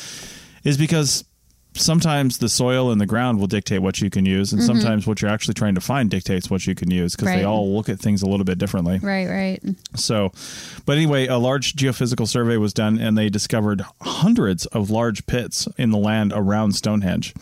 is 0.64 0.76
because 0.76 1.24
sometimes 1.78 2.38
the 2.38 2.48
soil 2.48 2.90
and 2.90 3.00
the 3.00 3.06
ground 3.06 3.38
will 3.38 3.46
dictate 3.46 3.82
what 3.82 4.00
you 4.00 4.10
can 4.10 4.24
use, 4.26 4.52
and 4.52 4.62
Mhm. 4.62 4.66
sometimes 4.66 5.06
what 5.06 5.22
you're 5.22 5.30
actually 5.30 5.54
trying 5.54 5.74
to 5.74 5.80
find 5.80 6.10
dictates 6.10 6.50
what 6.50 6.66
you 6.66 6.74
can 6.74 6.90
use 6.90 7.14
because 7.14 7.26
Right. 7.28 7.38
they 7.38 7.44
all 7.44 7.74
look 7.74 7.88
at 7.88 7.98
things 8.00 8.22
a 8.22 8.26
little 8.26 8.44
bit 8.44 8.58
differently. 8.58 8.98
Right, 9.02 9.26
right. 9.28 9.62
So, 9.94 10.32
but 10.84 10.96
anyway, 10.96 11.26
a 11.26 11.38
large 11.38 11.74
geophysical 11.74 12.26
survey 12.28 12.56
was 12.56 12.72
done 12.72 12.98
and 12.98 13.16
they 13.16 13.28
discovered 13.28 13.82
hundreds 14.02 14.66
of 14.66 14.90
large 14.90 15.26
pits 15.26 15.68
in 15.78 15.90
the 15.90 15.98
land 15.98 16.32
around 16.34 16.72
Stonehenge, 16.74 17.34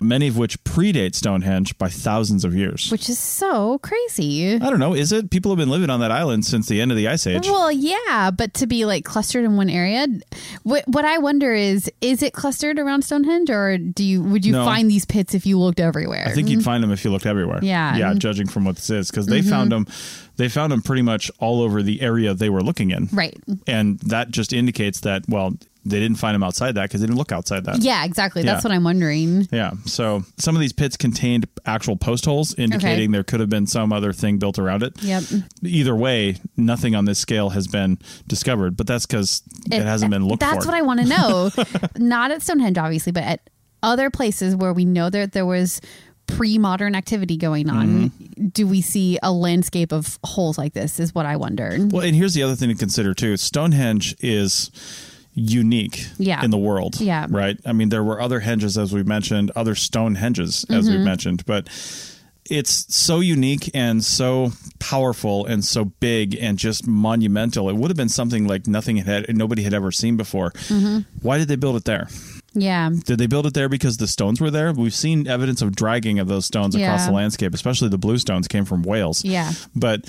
many 0.00 0.28
of 0.28 0.36
which 0.36 0.62
predate 0.64 1.14
Stonehenge 1.14 1.76
by 1.78 1.88
thousands 1.88 2.44
of 2.44 2.54
years. 2.54 2.90
Which 2.90 3.08
is 3.08 3.18
so 3.18 3.78
crazy. 3.78 4.54
I 4.54 4.58
don't 4.70 4.78
know, 4.80 4.94
is 4.94 5.12
it? 5.12 5.30
People 5.30 5.50
have 5.52 5.58
been 5.58 5.70
living 5.70 5.90
on 5.90 6.00
that 6.00 6.10
island 6.10 6.44
since 6.44 6.66
the 6.66 6.80
end 6.80 6.90
of 6.90 6.96
the 6.96 7.08
Ice 7.08 7.26
Age. 7.26 7.46
Well, 7.46 7.70
yeah, 7.72 8.30
but 8.30 8.54
to 8.54 8.66
be 8.66 8.84
like 8.84 9.04
clustered 9.04 9.44
in 9.44 9.56
one 9.56 9.70
area, 9.70 10.06
what, 10.62 10.84
what 10.86 11.04
I 11.04 11.18
wonder 11.18 11.52
is, 11.54 11.90
is 12.00 12.22
it 12.22 12.32
clustered 12.32 12.78
around 12.78 13.02
Stonehenge, 13.02 13.50
or 13.50 13.78
do 13.80 14.04
you 14.04 14.22
would 14.22 14.44
you 14.44 14.52
No. 14.52 14.64
find 14.64 14.90
these 14.90 15.04
pits 15.04 15.34
if 15.34 15.46
you 15.46 15.58
looked 15.58 15.80
everywhere? 15.80 16.24
I 16.26 16.32
think 16.32 16.48
you'd 16.48 16.60
mm-hmm. 16.60 16.64
find 16.64 16.82
them 16.82 16.92
if 16.92 17.04
you 17.04 17.10
looked 17.10 17.26
everywhere. 17.26 17.60
Yeah. 17.62 17.96
yeah. 17.96 18.10
Mm-hmm. 18.10 18.18
Judging 18.18 18.46
from 18.48 18.64
what 18.64 18.76
this 18.76 18.90
is, 18.90 19.10
because 19.10 19.26
they 19.26 19.42
found 19.42 19.70
mm-hmm. 19.70 19.84
them, 19.84 19.94
they 20.36 20.48
found 20.48 20.72
them 20.72 20.82
pretty 20.82 21.02
much 21.02 21.30
all 21.38 21.62
over 21.62 21.82
the 21.82 22.00
area 22.00 22.34
they 22.34 22.50
were 22.50 22.62
looking 22.62 22.90
in. 22.90 23.08
Right. 23.12 23.36
and 23.66 23.98
that 24.00 24.30
just 24.30 24.52
indicates 24.52 25.00
that 25.00 25.24
well, 25.28 25.54
they 25.84 25.98
didn't 25.98 26.18
find 26.18 26.34
them 26.34 26.42
outside 26.42 26.74
that 26.74 26.82
because 26.82 27.00
they 27.00 27.06
didn't 27.06 27.18
look 27.18 27.32
outside 27.32 27.64
that. 27.64 27.82
Yeah, 27.82 28.04
exactly. 28.04 28.42
That's 28.42 28.62
Yeah. 28.62 28.68
what 28.68 28.74
I'm 28.74 28.84
wondering. 28.84 29.48
Yeah. 29.50 29.72
So 29.86 30.24
some 30.36 30.54
of 30.54 30.60
these 30.60 30.72
pits 30.72 30.96
contained 30.96 31.46
actual 31.64 31.96
post 31.96 32.26
holes, 32.26 32.54
indicating 32.58 33.12
there 33.12 33.24
could 33.24 33.40
have 33.40 33.48
been 33.48 33.66
some 33.66 33.92
other 33.92 34.12
thing 34.12 34.38
built 34.38 34.58
around 34.58 34.82
it. 34.82 35.02
Yep. 35.02 35.24
Either 35.62 35.96
way, 35.96 36.36
nothing 36.56 36.94
on 36.94 37.06
this 37.06 37.18
scale 37.18 37.50
has 37.50 37.66
been 37.66 37.98
discovered, 38.26 38.76
but 38.76 38.86
that's 38.86 39.06
because 39.06 39.42
it, 39.70 39.82
hasn't 39.82 40.10
been 40.10 40.26
looked 40.26 40.40
That's 40.40 40.64
for. 40.64 40.70
what 40.70 40.78
I 40.78 40.82
want 40.82 41.00
to 41.00 41.06
know. 41.06 41.50
Not 41.96 42.30
at 42.30 42.42
Stonehenge, 42.42 42.76
obviously, 42.76 43.12
but 43.12 43.24
at 43.24 43.50
other 43.82 44.10
places 44.10 44.54
where 44.56 44.72
we 44.72 44.84
know 44.84 45.10
that 45.10 45.32
there 45.32 45.46
was 45.46 45.80
pre-modern 46.26 46.94
activity 46.94 47.36
going 47.36 47.68
on. 47.68 48.10
Mm-hmm. 48.10 48.46
Do 48.48 48.66
we 48.66 48.80
see 48.82 49.18
a 49.22 49.32
landscape 49.32 49.92
of 49.92 50.18
holes 50.24 50.58
like 50.58 50.74
this? 50.74 51.00
Is 51.00 51.14
what 51.14 51.26
I 51.26 51.36
wondered. 51.36 51.90
Well, 51.92 52.02
and 52.04 52.14
here's 52.14 52.34
the 52.34 52.42
other 52.44 52.54
thing 52.54 52.68
to 52.68 52.74
consider 52.76 53.14
too. 53.14 53.36
Stonehenge 53.36 54.14
is 54.20 54.70
unique 55.34 56.06
Yeah. 56.18 56.44
in 56.44 56.50
the 56.50 56.58
world. 56.58 57.00
Yeah. 57.00 57.26
Right. 57.28 57.58
I 57.66 57.72
mean, 57.72 57.88
there 57.88 58.04
were 58.04 58.20
other 58.20 58.40
henges, 58.40 58.80
as 58.80 58.92
we 58.92 59.02
mentioned, 59.02 59.50
other 59.56 59.74
stone 59.74 60.16
henges, 60.16 60.64
as 60.70 60.88
we 60.88 60.96
Mhm. 60.96 61.04
mentioned, 61.04 61.44
but 61.46 61.68
it's 62.48 62.84
so 62.94 63.20
unique 63.20 63.70
and 63.74 64.04
so 64.04 64.52
powerful 64.80 65.46
and 65.46 65.64
so 65.64 65.84
big 66.00 66.36
and 66.40 66.58
just 66.58 66.86
monumental. 66.86 67.68
It 67.68 67.76
would 67.76 67.90
have 67.90 67.96
been 67.96 68.08
something 68.08 68.46
like 68.46 68.66
nothing 68.66 68.96
had 68.98 69.34
nobody 69.36 69.62
had 69.62 69.72
ever 69.72 69.92
seen 69.92 70.16
before. 70.16 70.50
Mhm. 70.68 71.04
Why 71.22 71.38
did 71.38 71.46
they 71.48 71.56
build 71.56 71.76
it 71.76 71.84
there? 71.84 72.08
Yeah. 72.52 72.90
Did 73.04 73.18
they 73.18 73.26
build 73.26 73.46
it 73.46 73.54
there 73.54 73.68
because 73.68 73.96
the 73.98 74.06
stones 74.06 74.40
were 74.40 74.50
there? 74.50 74.72
We've 74.72 74.94
seen 74.94 75.26
evidence 75.26 75.62
of 75.62 75.74
dragging 75.74 76.18
of 76.18 76.28
those 76.28 76.46
stones 76.46 76.74
across 76.74 77.06
the 77.06 77.12
landscape, 77.12 77.54
especially 77.54 77.88
the 77.88 77.98
blue 77.98 78.18
stones 78.18 78.48
came 78.48 78.64
from 78.64 78.82
Wales. 78.82 79.24
Yeah. 79.24 79.52
But 79.74 80.06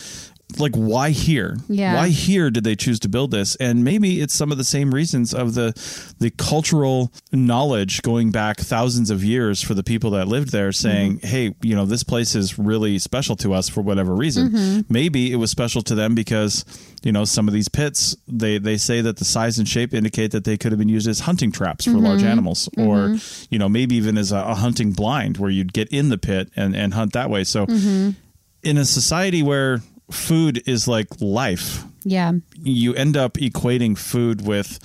like 0.59 0.75
why 0.75 1.11
here? 1.11 1.57
Yeah. 1.69 1.95
Why 1.95 2.09
here 2.09 2.49
did 2.51 2.63
they 2.63 2.75
choose 2.75 2.99
to 3.01 3.09
build 3.09 3.31
this? 3.31 3.55
And 3.55 3.83
maybe 3.83 4.21
it's 4.21 4.33
some 4.33 4.51
of 4.51 4.57
the 4.57 4.63
same 4.63 4.93
reasons 4.93 5.33
of 5.33 5.53
the 5.53 5.73
the 6.19 6.29
cultural 6.31 7.11
knowledge 7.31 8.01
going 8.01 8.31
back 8.31 8.57
thousands 8.59 9.09
of 9.09 9.23
years 9.23 9.61
for 9.61 9.73
the 9.73 9.83
people 9.83 10.11
that 10.11 10.27
lived 10.27 10.51
there 10.51 10.71
saying, 10.71 11.17
Mm-hmm. 11.17 11.27
"Hey, 11.27 11.55
you 11.61 11.75
know, 11.75 11.85
this 11.85 12.03
place 12.03 12.35
is 12.35 12.57
really 12.59 12.99
special 12.99 13.35
to 13.37 13.53
us 13.53 13.69
for 13.69 13.81
whatever 13.81 14.15
reason." 14.15 14.49
Mhm. 14.51 14.85
Maybe 14.89 15.31
it 15.31 15.37
was 15.37 15.51
special 15.51 15.81
to 15.83 15.95
them 15.95 16.15
because, 16.15 16.65
you 17.03 17.11
know, 17.11 17.25
some 17.25 17.47
of 17.47 17.53
these 17.53 17.69
pits, 17.69 18.15
they 18.27 18.57
they 18.57 18.77
say 18.77 19.01
that 19.01 19.17
the 19.17 19.25
size 19.25 19.57
and 19.59 19.67
shape 19.67 19.93
indicate 19.93 20.31
that 20.31 20.43
they 20.43 20.57
could 20.57 20.71
have 20.71 20.79
been 20.79 20.89
used 20.89 21.07
as 21.07 21.21
hunting 21.21 21.51
traps 21.51 21.85
for 21.85 21.91
large 21.99 22.21
Mhm. 22.21 22.25
animals 22.31 22.69
or, 22.77 23.09
Mhm. 23.09 23.47
you 23.49 23.59
know, 23.59 23.69
maybe 23.69 23.95
even 23.95 24.17
as 24.17 24.31
a, 24.31 24.37
a 24.37 24.55
hunting 24.55 24.91
blind 24.91 25.37
where 25.37 25.49
you'd 25.51 25.73
get 25.73 25.87
in 25.89 26.09
the 26.09 26.17
pit 26.17 26.49
and 26.55 26.75
and 26.75 26.93
hunt 26.93 27.13
that 27.13 27.29
way. 27.29 27.43
So 27.43 27.65
Mhm. 27.65 28.15
in 28.63 28.77
a 28.77 28.85
society 28.85 29.41
where 29.41 29.81
food 30.11 30.61
is 30.65 30.87
like 30.87 31.07
life, 31.21 31.83
Yeah. 32.03 32.33
you 32.61 32.93
end 32.93 33.17
up 33.17 33.33
equating 33.35 33.97
food 33.97 34.45
with 34.45 34.79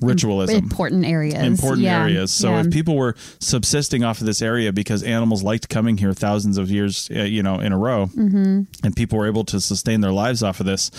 ritualism. 0.00 0.54
Important 0.56 1.04
areas. 1.04 1.34
Important 1.42 1.82
Yeah. 1.84 2.00
areas. 2.02 2.30
So 2.30 2.50
Yeah. 2.50 2.60
if 2.60 2.70
people 2.70 2.94
were 2.96 3.16
subsisting 3.40 4.04
off 4.04 4.20
of 4.20 4.26
this 4.26 4.40
area 4.40 4.72
because 4.72 5.02
animals 5.02 5.42
liked 5.42 5.68
coming 5.68 5.98
here 5.98 6.12
thousands 6.12 6.56
of 6.56 6.70
years, 6.70 7.08
uh, 7.16 7.22
you 7.22 7.42
know, 7.42 7.58
in 7.58 7.72
a 7.72 7.78
row, 7.78 8.08
Mhm. 8.16 8.66
and 8.84 8.94
people 8.94 9.18
were 9.18 9.26
able 9.26 9.42
to 9.46 9.60
sustain 9.60 10.00
their 10.00 10.12
lives 10.12 10.40
off 10.40 10.60
of 10.60 10.66
this, 10.66 10.92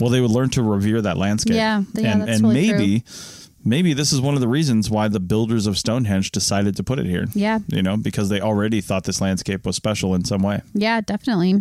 well, 0.00 0.10
they 0.10 0.20
would 0.20 0.32
learn 0.32 0.48
to 0.50 0.62
revere 0.64 1.00
that 1.00 1.16
landscape. 1.16 1.54
Yeah. 1.54 1.82
Yeah, 1.94 2.12
and 2.12 2.28
and 2.28 2.42
really 2.42 2.72
maybe. 2.72 3.04
Maybe 3.62 3.92
this 3.92 4.10
is 4.10 4.22
one 4.22 4.34
of 4.34 4.40
the 4.40 4.48
reasons 4.48 4.88
why 4.90 5.08
the 5.08 5.20
builders 5.20 5.66
of 5.66 5.76
Stonehenge 5.76 6.30
decided 6.32 6.76
to 6.76 6.82
put 6.82 6.98
it 6.98 7.04
here. 7.04 7.26
Yeah. 7.34 7.58
You 7.68 7.82
know, 7.82 7.98
because 7.98 8.30
they 8.30 8.40
already 8.40 8.80
thought 8.80 9.04
this 9.04 9.20
landscape 9.20 9.66
was 9.66 9.76
special 9.76 10.14
in 10.14 10.24
some 10.24 10.42
way. 10.42 10.62
Yeah, 10.72 11.02
definitely. 11.02 11.60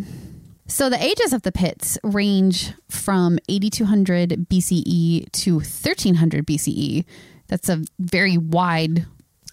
So 0.69 0.87
the 0.87 1.03
ages 1.03 1.33
of 1.33 1.41
the 1.41 1.51
pits 1.51 1.97
range 2.03 2.73
from 2.89 3.39
8200 3.49 4.47
BCE 4.49 5.31
to 5.31 5.55
1300 5.55 6.45
BCE. 6.45 7.05
That's 7.47 7.69
a 7.69 7.83
very 7.97 8.37
wide 8.37 9.07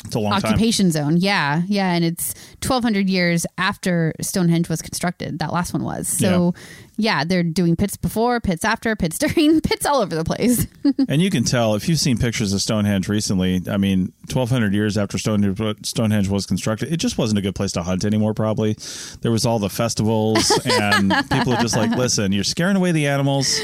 It's 0.06 0.14
a 0.14 0.20
long 0.20 0.40
time. 0.40 0.52
occupation 0.52 0.90
zone. 0.90 1.16
Yeah, 1.18 1.62
yeah, 1.66 1.92
and 1.92 2.04
it's 2.04 2.34
1200 2.62 3.08
years 3.08 3.46
after 3.58 4.12
Stonehenge 4.20 4.68
was 4.68 4.82
constructed. 4.82 5.38
That 5.38 5.52
last 5.52 5.72
one 5.72 5.82
was. 5.82 6.08
So, 6.08 6.54
yeah, 6.96 7.24
they're 7.24 7.42
doing 7.42 7.76
pits 7.76 7.96
before, 7.96 8.40
pits 8.40 8.64
after, 8.64 8.94
pits 8.96 9.18
during, 9.36 9.60
pits 9.60 9.84
all 9.84 10.00
over 10.00 10.14
the 10.14 10.24
place. 10.24 10.66
and 11.08 11.20
you 11.20 11.30
can 11.30 11.44
tell 11.44 11.74
if 11.74 11.88
you've 11.88 11.98
seen 11.98 12.18
pictures 12.18 12.52
of 12.52 12.62
Stonehenge 12.62 13.08
recently. 13.08 13.62
I 13.68 13.76
mean, 13.76 14.12
1,200 14.32 14.72
years 14.74 14.96
after 14.96 15.18
Stonehenge, 15.18 15.86
Stonehenge 15.86 16.28
was 16.28 16.46
constructed, 16.46 16.92
it 16.92 16.98
just 16.98 17.18
wasn't 17.18 17.38
a 17.38 17.42
good 17.42 17.54
place 17.54 17.72
to 17.72 17.82
hunt 17.82 18.04
anymore. 18.04 18.34
Probably 18.34 18.76
there 19.22 19.32
was 19.32 19.44
all 19.44 19.58
the 19.58 19.70
festivals, 19.70 20.50
and 20.66 21.12
people 21.30 21.52
are 21.52 21.62
just 21.62 21.76
like, 21.76 21.90
"Listen, 21.90 22.32
you're 22.32 22.44
scaring 22.44 22.76
away 22.76 22.92
the 22.92 23.06
animals. 23.06 23.58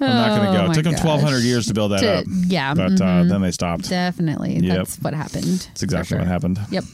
I'm 0.00 0.06
not 0.08 0.28
going 0.38 0.48
Oh 0.48 0.52
to 0.52 0.58
go." 0.66 0.70
It 0.70 0.74
took 0.74 0.84
them 0.84 0.92
gosh. 0.94 1.04
1,200 1.04 1.38
years 1.42 1.66
to 1.66 1.74
build 1.74 1.92
that 1.92 2.00
To- 2.00 2.18
up. 2.18 2.24
yeah, 2.46 2.74
but 2.74 2.92
uh, 2.92 3.22
mhm. 3.24 3.28
then 3.28 3.40
they 3.40 3.50
stopped. 3.50 3.88
Definitely. 3.88 4.58
Yep. 4.60 4.76
That's 4.76 4.96
what 5.00 5.14
happened. 5.14 5.44
That's 5.68 5.82
exactly 5.82 6.16
For 6.16 6.18
what 6.20 6.28
happened. 6.28 6.58
Yep. 6.70 6.84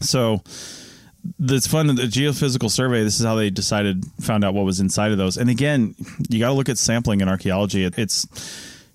So 0.00 0.42
it's 1.40 1.66
fun. 1.66 1.86
That 1.88 1.94
the 1.96 2.02
geophysical 2.04 2.70
survey. 2.70 3.02
This 3.02 3.18
is 3.18 3.24
how 3.26 3.34
they 3.34 3.50
decided, 3.50 4.04
found 4.20 4.44
out 4.44 4.54
what 4.54 4.64
was 4.64 4.80
inside 4.80 5.12
of 5.12 5.18
those. 5.18 5.36
And 5.36 5.50
again, 5.50 5.94
you 6.28 6.38
got 6.38 6.48
to 6.48 6.54
look 6.54 6.68
at 6.68 6.78
sampling 6.78 7.20
in 7.20 7.28
archaeology. 7.28 7.84
It, 7.84 7.98
it's 7.98 8.26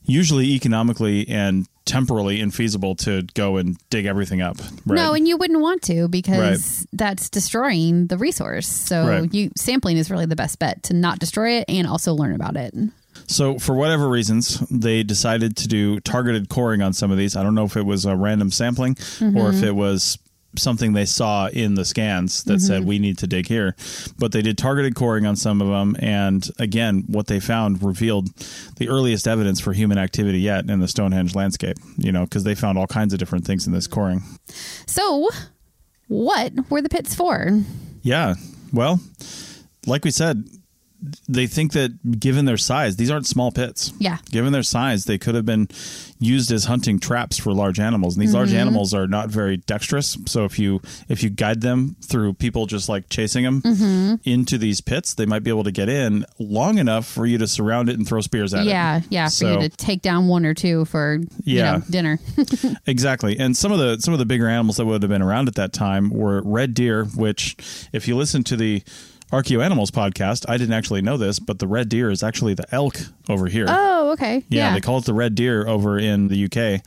usually 0.06 0.52
economically 0.54 1.28
and 1.30 1.68
temporally 1.86 2.40
infeasible 2.40 2.98
to 2.98 3.24
go 3.34 3.58
and 3.58 3.78
dig 3.90 4.06
everything 4.06 4.42
up. 4.42 4.58
Right? 4.86 4.96
No, 4.96 5.14
and 5.14 5.28
you 5.28 5.36
wouldn't 5.38 5.60
want 5.62 5.82
to 5.84 6.08
because 6.08 6.86
that's 6.94 7.30
destroying 7.30 8.08
the 8.08 8.18
resource. 8.18 8.68
So 8.68 9.08
Right. 9.08 9.34
you 9.34 9.52
sampling 9.58 9.98
is 9.98 10.10
really 10.12 10.26
the 10.28 10.36
best 10.36 10.60
bet 10.60 10.84
to 10.84 10.94
not 10.94 11.20
destroy 11.20 11.58
it 11.58 11.66
and 11.68 11.88
also 11.88 12.14
learn 12.14 12.34
about 12.36 12.56
it. 12.56 12.74
So, 13.28 13.58
for 13.60 13.76
whatever 13.76 14.10
reasons, 14.10 14.60
they 14.70 15.04
decided 15.04 15.56
to 15.58 15.68
do 15.68 16.00
targeted 16.02 16.50
coring 16.50 16.82
on 16.82 16.94
some 16.94 17.12
of 17.12 17.18
these. 17.18 17.36
I 17.36 17.44
don't 17.44 17.56
know 17.56 17.66
if 17.66 17.78
it 17.78 17.86
was 17.86 18.06
a 18.06 18.16
random 18.16 18.52
sampling 18.52 18.98
or 19.22 19.50
if 19.50 19.56
Mhm. 19.58 19.64
it 19.64 19.76
was 19.76 20.18
something 20.58 20.92
they 20.92 21.06
saw 21.06 21.48
in 21.48 21.76
the 21.76 21.86
scans 21.86 22.44
that 22.44 22.60
said 22.60 22.82
Mhm. 22.82 22.86
we 22.86 23.00
need 23.00 23.18
to 23.20 23.28
dig 23.28 23.48
here. 23.48 23.74
But 24.20 24.34
they 24.34 24.42
did 24.42 24.58
targeted 24.58 24.96
coring 24.96 25.26
on 25.26 25.38
some 25.38 25.62
of 25.62 25.70
them, 25.70 25.96
and 26.00 26.46
again, 26.60 27.06
what 27.08 27.28
they 27.28 27.40
found 27.40 27.82
revealed 27.82 28.30
the 28.78 28.90
earliest 28.90 29.30
evidence 29.30 29.62
for 29.62 29.72
human 29.72 29.98
activity 29.98 30.42
yet 30.42 30.70
in 30.70 30.82
the 30.82 30.90
Stonehenge 30.90 31.36
landscape. 31.36 31.78
You 31.98 32.12
know, 32.12 32.26
because 32.26 32.44
they 32.44 32.54
found 32.56 32.78
all 32.78 32.88
kinds 32.88 33.14
of 33.14 33.20
different 33.20 33.46
things 33.46 33.66
in 33.66 33.72
this 33.72 33.88
coring. 33.88 34.24
So, 34.88 35.30
what 36.10 36.52
were 36.70 36.82
the 36.82 36.90
pits 36.90 37.16
for? 37.16 37.64
Yeah. 38.04 38.36
Well, 38.74 39.00
like 39.88 40.04
we 40.04 40.12
said, 40.12 40.44
they 41.28 41.48
think 41.48 41.74
that 41.74 42.20
given 42.20 42.46
their 42.46 42.58
size, 42.58 42.96
these 42.96 43.10
aren't 43.10 43.26
small 43.26 43.52
pits. 43.52 43.92
Yeah. 43.98 44.18
Given 44.30 44.54
their 44.54 44.64
size, 44.64 45.06
they 45.06 45.18
could 45.18 45.36
have 45.36 45.46
been 45.46 45.68
used 46.20 46.52
as 46.52 46.66
hunting 46.66 47.00
traps 47.00 47.38
for 47.40 47.54
large 47.54 47.80
animals. 47.80 48.16
And 48.16 48.22
these 48.22 48.34
large 48.34 48.50
mm-hmm. 48.50 48.60
animals 48.60 48.94
are 48.94 49.08
not 49.08 49.30
very 49.30 49.58
dexterous. 49.58 50.18
So 50.28 50.46
if 50.46 50.60
you 50.60 50.82
if 51.10 51.24
you 51.24 51.30
guide 51.30 51.62
them 51.62 51.96
through 52.02 52.34
people 52.34 52.68
just 52.68 52.88
like 52.88 53.10
chasing 53.10 53.44
them 53.44 53.62
mm-hmm. 53.62 54.16
into 54.24 54.58
these 54.58 54.82
pits, 54.82 55.16
they 55.16 55.26
might 55.26 55.44
be 55.44 55.50
able 55.50 55.64
to 55.64 55.72
get 55.72 55.90
in 55.90 56.26
long 56.38 56.78
enough 56.78 57.08
for 57.08 57.26
you 57.26 57.38
to 57.40 57.48
surround 57.48 57.90
it 57.90 57.98
and 57.98 58.08
throw 58.08 58.22
spears 58.22 58.54
at 58.54 58.66
it. 58.66 58.70
Yeah, 58.70 59.02
yeah, 59.10 59.26
for 59.26 59.32
So- 59.32 59.62
you 59.62 59.70
to 59.70 59.76
take 59.76 60.02
down 60.02 60.28
one 60.28 60.46
or 60.46 60.54
two 60.54 60.86
for 60.86 61.20
you 61.44 61.58
Yeah. 61.58 61.78
know, 61.78 61.84
dinner. 61.90 62.20
Exactly. 62.86 63.38
And 63.40 63.56
some 63.56 63.72
of 63.72 63.80
the 63.80 64.00
some 64.00 64.14
of 64.14 64.20
the 64.20 64.26
bigger 64.26 64.48
animals 64.48 64.78
that 64.78 64.86
would 64.86 65.02
have 65.02 65.10
been 65.10 65.22
around 65.22 65.48
at 65.48 65.56
that 65.56 65.74
time 65.74 66.10
were 66.10 66.42
red 66.44 66.74
deer, 66.74 67.06
which 67.06 67.56
if 67.94 68.08
you 68.08 68.16
listen 68.16 68.44
to 68.46 68.56
the 68.56 68.84
Archeo 69.32 69.64
Animals 69.64 69.92
podcast, 69.92 70.46
I 70.50 70.58
didn't 70.58 70.74
actually 70.74 71.02
know 71.02 71.16
this, 71.18 71.40
but 71.40 71.60
the 71.60 71.68
red 71.68 71.88
deer 71.90 72.10
is 72.12 72.22
actually 72.24 72.54
the 72.54 72.66
elk 72.74 72.96
over 73.30 73.48
here. 73.48 73.66
oh, 73.70 74.12
okay. 74.12 74.44
yeah, 74.50 74.68
Yeah. 74.70 74.74
they 74.74 74.82
call 74.82 74.98
it 74.98 75.06
the 75.06 75.14
red 75.14 75.36
deer 75.36 75.66
over 75.68 75.98
in 75.98 76.28
the 76.28 76.46
UK. 76.46 76.82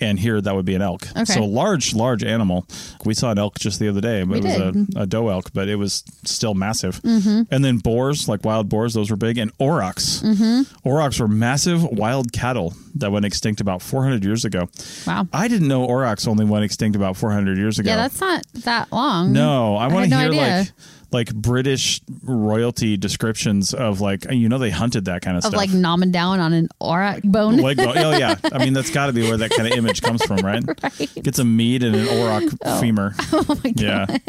And 0.00 0.16
here 0.20 0.40
that 0.40 0.54
would 0.54 0.64
be 0.64 0.76
an 0.76 0.82
elk. 0.82 1.08
Okay. 1.10 1.24
So 1.24 1.44
large, 1.44 1.92
large 1.92 2.22
animal. 2.22 2.64
We 3.04 3.14
saw 3.14 3.32
an 3.32 3.38
elk 3.38 3.58
just 3.58 3.80
the 3.80 3.88
other 3.88 4.00
day. 4.00 4.22
We 4.22 4.38
it 4.38 4.44
was 4.44 4.54
did. 4.54 4.96
A, 4.96 5.00
a 5.02 5.06
doe 5.06 5.28
elk, 5.28 5.50
but 5.52 5.66
it 5.68 5.74
was 5.74 6.04
still 6.24 6.54
massive. 6.54 7.02
Mm-hmm. 7.02 7.52
And 7.52 7.64
then 7.64 7.78
boars, 7.78 8.28
like 8.28 8.44
wild 8.44 8.68
boars, 8.68 8.94
those 8.94 9.10
were 9.10 9.16
big. 9.16 9.38
And 9.38 9.50
aurochs. 9.58 10.22
Mm-hmm. 10.22 10.88
Aurochs 10.88 11.18
were 11.18 11.26
massive 11.26 11.82
wild 11.82 12.32
cattle 12.32 12.74
that 12.94 13.10
went 13.10 13.24
extinct 13.24 13.60
about 13.60 13.82
400 13.82 14.22
years 14.22 14.44
ago. 14.44 14.68
wow. 15.04 15.26
I 15.32 15.48
didn't 15.48 15.66
know 15.66 15.84
aurochs 15.88 16.28
only 16.28 16.44
went 16.44 16.64
extinct 16.64 16.94
about 16.94 17.16
400 17.16 17.58
years 17.58 17.80
ago. 17.80 17.90
Yeah, 17.90 17.96
that's 17.96 18.20
not 18.20 18.44
that 18.54 18.92
long. 18.92 19.32
no. 19.32 19.74
I 19.74 19.86
I 19.86 19.88
want 19.88 20.04
to 20.04 20.10
no 20.10 20.18
hear 20.18 20.28
idea. 20.28 20.58
like 20.60 20.68
like 21.10 21.34
British 21.34 22.00
royalty 22.22 22.96
descriptions 22.96 23.72
of 23.72 24.00
like 24.00 24.30
you 24.30 24.48
know 24.48 24.58
they 24.58 24.70
hunted 24.70 25.06
that 25.06 25.22
kind 25.22 25.36
of, 25.36 25.44
Of 25.44 25.48
stuff. 25.50 25.56
like 25.56 25.70
nomming 25.70 26.12
down 26.12 26.40
on 26.40 26.52
an 26.52 26.68
aura 26.80 27.20
bone. 27.24 27.56
Leg 27.56 27.78
bone. 27.78 27.96
Oh 27.96 28.16
yeah, 28.16 28.34
I 28.52 28.58
mean 28.64 28.72
that's 28.74 28.90
got 28.90 29.06
to 29.06 29.12
be 29.12 29.22
where 29.22 29.36
that 29.38 29.50
kind 29.50 29.66
of 29.70 29.76
image 29.78 30.02
comes 30.02 30.24
from, 30.24 30.38
right? 30.38 30.62
Right. 30.82 31.10
Get 31.22 31.34
some 31.34 31.56
meat 31.56 31.82
and 31.82 31.94
an 31.94 32.06
auroch 32.06 32.80
femur. 32.80 33.14
oh 33.32 33.60
my 33.64 33.70
god. 33.70 34.20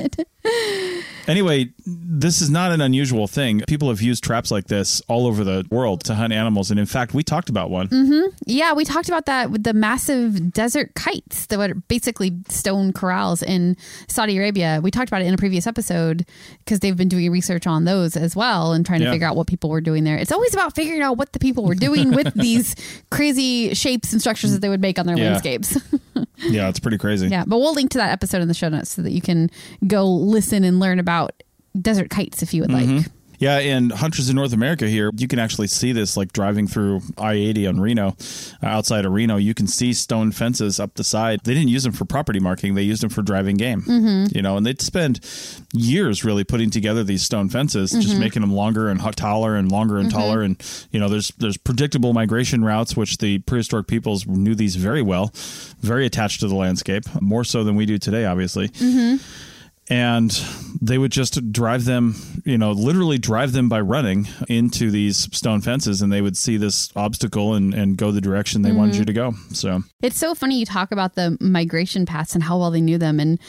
Yeah. 0.46 1.02
Anyway, 1.30 1.70
this 1.86 2.42
is 2.42 2.50
not 2.50 2.72
an 2.72 2.82
unusual 2.82 3.28
thing. 3.28 3.62
People 3.68 3.90
have 3.90 4.02
used 4.02 4.24
traps 4.24 4.50
like 4.52 4.66
this 4.68 5.00
all 5.08 5.28
over 5.28 5.44
the 5.44 5.66
world 5.70 6.04
to 6.06 6.16
hunt 6.16 6.34
animals, 6.34 6.72
and 6.72 6.80
in 6.80 6.86
fact, 6.86 7.14
we 7.14 7.24
talked 7.24 7.50
about 7.50 7.70
one. 7.70 7.88
Mm-hmm. 7.88 8.30
Yeah, 8.48 8.74
we 8.74 8.84
talked 8.84 9.08
about 9.08 9.28
that 9.28 9.52
with 9.52 9.64
the 9.64 9.74
massive 9.74 10.52
desert 10.52 10.96
kites 10.96 11.46
that 11.46 11.60
were 11.60 11.76
basically 11.88 12.36
stone 12.50 12.92
corrals 12.94 13.44
in 13.44 13.78
Saudi 14.08 14.38
Arabia. 14.38 14.80
We 14.84 14.90
talked 14.92 15.08
about 15.10 15.22
it 15.22 15.26
in 15.28 15.34
a 15.34 15.38
previous 15.38 15.68
episode 15.68 16.26
because 16.66 16.80
they've 16.80 16.98
been 16.98 17.10
doing 17.10 17.32
research 17.32 17.68
on 17.68 17.86
those 17.86 18.18
as 18.18 18.36
well 18.36 18.74
and 18.74 18.86
trying 18.86 19.02
Yeah. 19.02 19.08
to 19.08 19.14
figure 19.14 19.28
out 19.28 19.36
what 19.36 19.46
people 19.48 19.70
were 19.70 19.82
doing 19.82 20.04
there. 20.04 20.18
It's 20.18 20.32
always 20.32 20.54
about 20.56 20.76
figuring 20.76 21.02
out 21.04 21.18
what 21.18 21.32
the 21.34 21.40
people 21.40 21.64
were 21.64 21.76
doing 21.76 22.12
with 22.12 22.34
these 22.36 22.76
crazy 23.12 23.74
shapes 23.76 24.12
and 24.14 24.20
structures 24.22 24.52
that 24.54 24.62
they 24.62 24.70
would 24.70 24.82
make 24.82 24.98
on 24.98 25.06
their 25.06 25.18
Yeah. 25.18 25.32
landscapes. 25.32 25.78
Yeah, 26.42 26.70
it's 26.70 26.80
pretty 26.80 26.98
crazy. 26.98 27.28
yeah, 27.28 27.44
but 27.46 27.58
we'll 27.60 27.74
link 27.74 27.92
to 27.92 27.98
that 27.98 28.12
episode 28.14 28.42
in 28.42 28.48
the 28.48 28.54
show 28.54 28.70
notes 28.70 28.92
so 28.92 29.02
that 29.02 29.12
you 29.12 29.20
can 29.22 29.50
go 29.88 30.06
listen 30.10 30.64
and 30.64 30.80
learn 30.80 30.98
about 30.98 31.19
desert 31.80 32.10
kites 32.10 32.42
if 32.42 32.54
you 32.54 32.62
would 32.62 32.72
like. 32.72 33.06
Yeah, 33.40 33.58
and 33.60 33.90
hunters 33.94 34.30
in 34.30 34.36
North 34.36 34.52
America 34.52 34.86
here, 34.86 35.12
you 35.16 35.26
can 35.30 35.40
actually 35.40 35.68
see 35.68 35.94
this 35.94 36.18
like 36.18 36.34
driving 36.34 36.68
through 36.68 37.00
I 37.18 37.36
80 37.36 37.68
on 37.68 37.80
Reno, 37.80 38.18
uh, 38.62 38.66
outside 38.66 39.06
of 39.06 39.14
Reno. 39.14 39.38
You 39.38 39.54
can 39.54 39.66
see 39.66 39.94
stone 39.94 40.34
fences 40.34 40.78
up 40.78 40.96
the 40.96 41.06
side. 41.06 41.40
They 41.46 41.54
didn't 41.54 41.70
use 41.70 41.84
them 41.84 41.94
for 41.94 42.04
property 42.04 42.42
marking, 42.42 42.76
they 42.76 42.82
used 42.84 43.02
them 43.02 43.10
for 43.10 43.22
driving 43.22 43.56
game. 43.56 43.84
Mm-hmm. 43.84 44.36
You 44.36 44.42
know, 44.42 44.58
and 44.58 44.66
they'd 44.66 44.82
spend 44.82 45.22
years 45.72 46.26
really 46.26 46.44
putting 46.44 46.70
together 46.70 47.02
these 47.02 47.24
stone 47.24 47.48
fences, 47.48 47.92
just 47.92 48.10
Mm-hmm. 48.10 48.20
making 48.20 48.42
them 48.42 48.52
longer 48.52 48.90
and 48.90 49.00
taller 49.16 49.56
and 49.56 49.72
longer 49.72 50.00
and 50.00 50.12
taller. 50.12 50.42
And, 50.42 50.62
you 50.92 51.00
know, 51.00 51.08
there's, 51.08 51.30
there's 51.38 51.56
predictable 51.56 52.12
migration 52.12 52.66
routes, 52.66 52.98
which 52.98 53.20
the 53.20 53.40
prehistoric 53.40 53.88
peoples 53.88 54.28
knew 54.28 54.54
these 54.54 54.76
very 54.76 55.02
well, 55.02 55.32
very 55.80 56.06
attached 56.06 56.42
to 56.42 56.50
the 56.50 56.56
landscape, 56.56 57.04
more 57.22 57.46
so 57.46 57.64
than 57.64 57.78
we 57.78 57.86
do 57.86 57.98
today, 57.98 58.26
obviously 58.26 58.70
and 59.90 60.32
they 60.82 60.98
would 60.98 61.12
just 61.12 61.52
drive 61.52 61.86
them, 61.86 62.16
you 62.46 62.58
know, 62.58 62.72
literally 62.72 63.18
drive 63.18 63.52
them 63.54 63.68
by 63.70 63.82
running 63.82 64.28
into 64.48 64.92
these 64.92 65.28
stone 65.36 65.62
fences, 65.62 66.02
and 66.02 66.12
they 66.12 66.22
would 66.22 66.38
see 66.38 66.58
this 66.58 66.90
obstacle 66.96 67.56
and, 67.56 67.74
and 67.74 67.98
go 67.98 68.12
the 68.12 68.22
direction 68.22 68.62
they 68.62 68.72
wanted 68.72 68.92
mm-hmm. 68.94 69.00
you 69.02 69.06
to 69.06 69.14
go. 69.14 69.34
So, 69.52 69.84
It's 70.02 70.18
so 70.18 70.36
funny 70.36 70.60
you 70.60 70.66
talk 70.66 70.92
about 70.92 71.16
the 71.16 71.38
migration 71.42 72.06
paths 72.06 72.36
and 72.36 72.44
how 72.44 72.58
well 72.60 72.72
they 72.72 72.82
knew 72.82 72.98
them. 72.98 73.20
And 73.20 73.40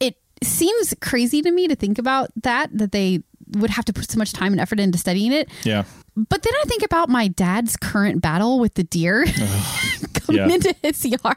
it 0.00 0.16
seems 0.42 0.94
crazy 1.00 1.42
to 1.42 1.50
me 1.50 1.68
to 1.68 1.76
think 1.76 1.98
about 1.98 2.30
that, 2.42 2.76
that 2.76 2.92
they 2.92 3.22
would 3.56 3.70
have 3.70 3.84
to 3.84 3.92
put 3.92 4.10
so 4.10 4.18
much 4.18 4.32
time 4.32 4.52
and 4.52 4.60
effort 4.60 4.80
into 4.80 4.96
studying 4.98 5.32
it. 5.32 5.48
yeah, 5.64 5.84
But 6.16 6.42
then 6.42 6.52
I 6.62 6.64
think 6.66 6.82
about 6.82 7.10
my 7.10 7.28
dad's 7.28 7.76
current 7.76 8.22
battle 8.22 8.58
with 8.58 8.74
the 8.74 8.84
deer 8.84 9.26
coming 10.14 10.40
Yeah. 10.48 10.54
into 10.54 10.74
his 10.82 11.04
yard. 11.04 11.36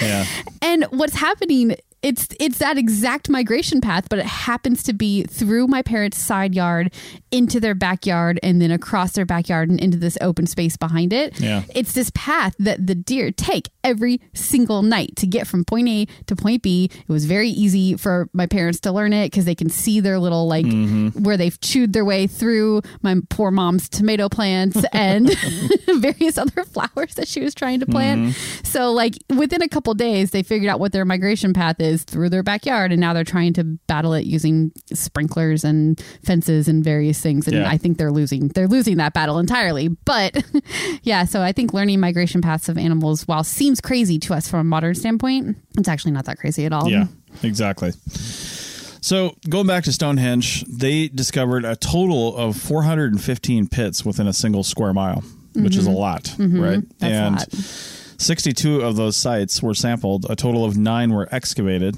yeah, 0.00 0.24
And 0.62 0.84
what's 0.90 1.14
happening, 1.16 1.76
it's 2.04 2.28
it's 2.38 2.58
that 2.58 2.76
exact 2.76 3.30
migration 3.30 3.80
path, 3.80 4.08
but 4.10 4.18
it 4.18 4.26
happens 4.26 4.82
to 4.82 4.92
be 4.92 5.24
through 5.24 5.66
my 5.68 5.80
parents' 5.80 6.18
side 6.18 6.54
yard 6.54 6.92
into 7.30 7.58
their 7.58 7.74
backyard 7.74 8.38
and 8.42 8.60
then 8.60 8.70
across 8.70 9.12
their 9.12 9.24
backyard 9.24 9.70
and 9.70 9.80
into 9.80 9.96
this 9.96 10.18
open 10.20 10.46
space 10.46 10.76
behind 10.76 11.14
it. 11.14 11.40
Yeah. 11.40 11.62
It's 11.74 11.94
this 11.94 12.12
path 12.14 12.54
that 12.58 12.86
the 12.86 12.94
deer 12.94 13.32
take 13.32 13.70
every 13.84 14.20
single 14.32 14.82
night 14.82 15.14
to 15.16 15.26
get 15.26 15.46
from 15.46 15.64
point 15.64 15.88
A 15.88 16.06
to 16.26 16.34
point 16.34 16.62
B. 16.62 16.90
It 16.92 17.12
was 17.12 17.26
very 17.26 17.50
easy 17.50 17.96
for 17.96 18.28
my 18.32 18.46
parents 18.46 18.80
to 18.80 18.92
learn 18.92 19.12
it 19.12 19.30
because 19.30 19.44
they 19.44 19.54
can 19.54 19.68
see 19.68 20.00
their 20.00 20.18
little 20.18 20.48
like 20.48 20.66
mm-hmm. 20.66 21.22
where 21.22 21.36
they've 21.36 21.60
chewed 21.60 21.92
their 21.92 22.04
way 22.04 22.26
through 22.26 22.82
my 23.02 23.16
poor 23.28 23.50
mom's 23.50 23.88
tomato 23.88 24.28
plants 24.28 24.82
and 24.92 25.30
various 25.96 26.38
other 26.38 26.64
flowers 26.64 27.14
that 27.14 27.28
she 27.28 27.40
was 27.40 27.54
trying 27.54 27.80
to 27.80 27.86
plant. 27.86 28.22
Mm-hmm. 28.22 28.64
So 28.64 28.92
like 28.92 29.14
within 29.36 29.62
a 29.62 29.68
couple 29.68 29.94
days 29.94 30.30
they 30.30 30.42
figured 30.42 30.70
out 30.70 30.80
what 30.80 30.92
their 30.92 31.04
migration 31.04 31.52
path 31.52 31.80
is 31.80 32.02
through 32.04 32.30
their 32.30 32.42
backyard 32.42 32.90
and 32.90 33.00
now 33.00 33.12
they're 33.12 33.24
trying 33.24 33.52
to 33.54 33.64
battle 33.64 34.14
it 34.14 34.24
using 34.24 34.72
sprinklers 34.92 35.64
and 35.64 36.02
fences 36.24 36.68
and 36.68 36.82
various 36.82 37.20
things 37.20 37.46
and 37.46 37.56
Yeah. 37.56 37.68
I 37.68 37.76
think 37.76 37.98
they're 37.98 38.12
losing 38.12 38.48
they're 38.48 38.68
losing 38.68 38.96
that 38.96 39.12
battle 39.12 39.38
entirely. 39.38 39.88
But 39.88 40.42
yeah, 41.02 41.24
so 41.24 41.42
I 41.42 41.52
think 41.52 41.74
learning 41.74 42.00
migration 42.00 42.40
paths 42.40 42.68
of 42.68 42.78
animals 42.78 43.26
while 43.28 43.44
seems 43.44 43.73
crazy 43.80 44.18
to 44.20 44.34
us 44.34 44.48
from 44.48 44.60
a 44.60 44.64
modern 44.64 44.94
standpoint, 44.94 45.56
it's 45.76 45.88
actually 45.88 46.12
not 46.12 46.24
that 46.26 46.38
crazy 46.38 46.64
at 46.66 46.72
all. 46.72 46.88
yeah, 46.88 47.06
exactly. 47.42 47.92
So, 49.04 49.36
going 49.50 49.66
back 49.66 49.84
to 49.84 49.92
Stonehenge, 49.92 50.64
they 50.64 51.08
discovered 51.08 51.66
a 51.66 51.76
total 51.76 52.34
of 52.36 52.56
415 52.56 53.68
pits 53.68 54.02
within 54.02 54.26
a 54.26 54.32
single 54.32 54.64
square 54.64 54.94
mile, 54.94 55.22
which 55.54 55.76
is 55.76 55.86
a 55.86 55.90
mm-hmm. 55.90 55.98
lot, 55.98 56.22
mm-hmm. 56.22 56.60
right? 56.60 56.98
That's 57.00 57.12
and 57.12 57.36
lot. 57.36 57.52
62 58.18 58.80
of 58.80 58.96
those 58.96 59.16
sites 59.16 59.62
were 59.62 59.74
sampled. 59.74 60.24
A 60.30 60.36
total 60.36 60.64
of 60.64 60.78
nine 60.78 61.12
were 61.12 61.28
excavated. 61.30 61.96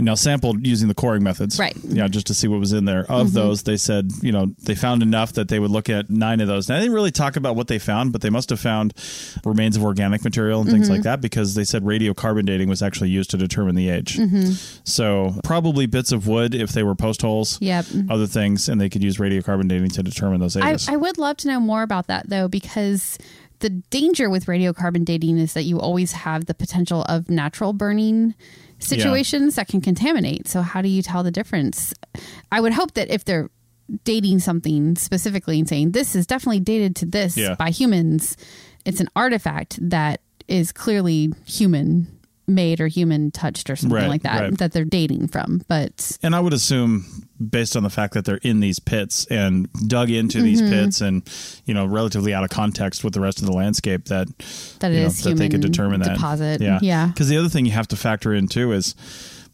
And 0.00 0.06
now 0.06 0.14
sampled 0.14 0.66
using 0.66 0.88
the 0.88 0.94
coring 0.94 1.22
methods. 1.22 1.58
Right. 1.58 1.74
Mm-hmm. 1.74 1.94
Yeah, 1.96 2.08
just 2.08 2.26
to 2.28 2.34
see 2.34 2.48
what 2.48 2.58
was 2.58 2.72
in 2.72 2.86
there. 2.86 3.04
Of 3.10 3.34
those, 3.34 3.64
they 3.64 3.76
said, 3.76 4.10
you 4.22 4.32
know, 4.32 4.46
they 4.62 4.74
found 4.74 5.02
enough 5.02 5.34
that 5.34 5.48
they 5.48 5.58
would 5.58 5.70
look 5.70 5.90
at 5.90 6.08
nine 6.08 6.40
of 6.40 6.48
those. 6.48 6.70
Now, 6.70 6.76
they 6.76 6.80
didn't 6.84 6.94
really 6.94 7.10
talk 7.10 7.36
about 7.36 7.54
what 7.54 7.68
they 7.68 7.78
found, 7.78 8.10
but 8.10 8.22
they 8.22 8.30
must 8.30 8.48
have 8.48 8.58
found 8.60 8.94
remains 9.44 9.76
of 9.76 9.84
organic 9.84 10.24
material 10.24 10.62
and 10.62 10.70
things 10.70 10.86
Mm-hmm. 10.86 10.94
like 10.94 11.02
that 11.02 11.20
because 11.20 11.54
they 11.54 11.64
said 11.64 11.82
radiocarbon 11.82 12.46
dating 12.46 12.70
was 12.70 12.80
actually 12.80 13.10
used 13.10 13.28
to 13.32 13.36
determine 13.36 13.74
the 13.74 13.90
age. 13.90 14.16
Mm-hmm. 14.16 14.52
So 14.84 15.34
probably 15.44 15.84
bits 15.84 16.12
of 16.12 16.26
wood 16.26 16.54
if 16.54 16.70
they 16.72 16.82
were 16.82 16.94
post 16.94 17.20
holes, 17.20 17.58
Yep. 17.60 17.84
other 18.08 18.26
things, 18.26 18.70
and 18.70 18.80
they 18.80 18.88
could 18.88 19.02
use 19.02 19.18
radiocarbon 19.18 19.68
dating 19.68 19.90
to 19.90 20.02
determine 20.02 20.40
those 20.40 20.56
I, 20.56 20.70
ages. 20.70 20.88
I 20.88 20.96
would 20.96 21.18
love 21.18 21.36
to 21.38 21.48
know 21.48 21.60
more 21.60 21.82
about 21.82 22.06
that 22.06 22.30
though, 22.30 22.48
because 22.48 23.18
the 23.58 23.68
danger 23.68 24.30
with 24.30 24.46
radiocarbon 24.46 25.04
dating 25.04 25.36
is 25.36 25.52
that 25.52 25.64
you 25.64 25.78
always 25.78 26.12
have 26.12 26.46
the 26.46 26.54
potential 26.54 27.02
of 27.02 27.28
natural 27.28 27.74
burning 27.74 28.34
situations 28.80 29.54
that 29.56 29.68
can 29.68 29.80
contaminate. 29.80 30.48
So, 30.48 30.62
how 30.62 30.82
do 30.82 30.88
you 30.88 31.02
tell 31.02 31.22
the 31.22 31.30
difference? 31.30 31.94
I 32.50 32.60
would 32.60 32.72
hope 32.72 32.94
that 32.94 33.10
if 33.10 33.24
they're 33.24 33.48
dating 34.04 34.38
something 34.38 34.96
specifically 34.96 35.58
and 35.58 35.68
saying 35.68 35.92
this 35.92 36.14
is 36.14 36.26
definitely 36.26 36.60
dated 36.60 36.94
to 36.96 37.06
this 37.06 37.36
Yeah. 37.36 37.54
by 37.56 37.70
humans, 37.70 38.36
it's 38.84 39.00
an 39.00 39.08
artifact 39.16 39.78
that 39.90 40.20
is 40.48 40.72
clearly 40.72 41.32
human 41.44 42.06
made 42.50 42.80
or 42.80 42.86
human 42.88 43.30
touched 43.30 43.70
or 43.70 43.76
something 43.76 43.96
Right, 43.96 44.08
like 44.08 44.22
that 44.22 44.40
right. 44.40 44.58
that 44.58 44.72
they're 44.72 44.84
dating 44.84 45.28
from. 45.28 45.62
But 45.68 46.18
And 46.22 46.34
I 46.34 46.40
would 46.40 46.52
assume, 46.52 47.06
based 47.38 47.76
on 47.76 47.82
the 47.82 47.90
fact 47.90 48.14
that 48.14 48.24
they're 48.24 48.36
in 48.42 48.60
these 48.60 48.78
pits 48.78 49.24
and 49.30 49.68
dug 49.86 50.10
into 50.10 50.42
these 50.42 50.60
Mm-hmm. 50.60 50.70
pits, 50.72 51.00
and 51.00 51.22
you 51.64 51.74
know, 51.74 51.86
relatively 51.86 52.34
out 52.34 52.44
of 52.44 52.50
context 52.50 53.04
with 53.04 53.14
the 53.14 53.20
rest 53.20 53.40
of 53.40 53.46
the 53.46 53.52
landscape, 53.52 54.06
that 54.06 54.28
That 54.80 54.92
it 54.92 54.96
know, 55.00 55.06
is 55.06 55.22
that 55.22 55.36
they 55.36 55.48
could 55.48 55.60
determine 55.62 56.00
that 56.00 56.14
deposit. 56.14 56.60
Yeah, 56.60 56.78
Yeah. 56.82 57.06
Because 57.06 57.28
the 57.28 57.36
other 57.38 57.48
thing 57.48 57.64
you 57.66 57.72
have 57.72 57.88
to 57.88 57.96
factor 57.96 58.34
in 58.34 58.48
too 58.48 58.72
is. 58.72 58.94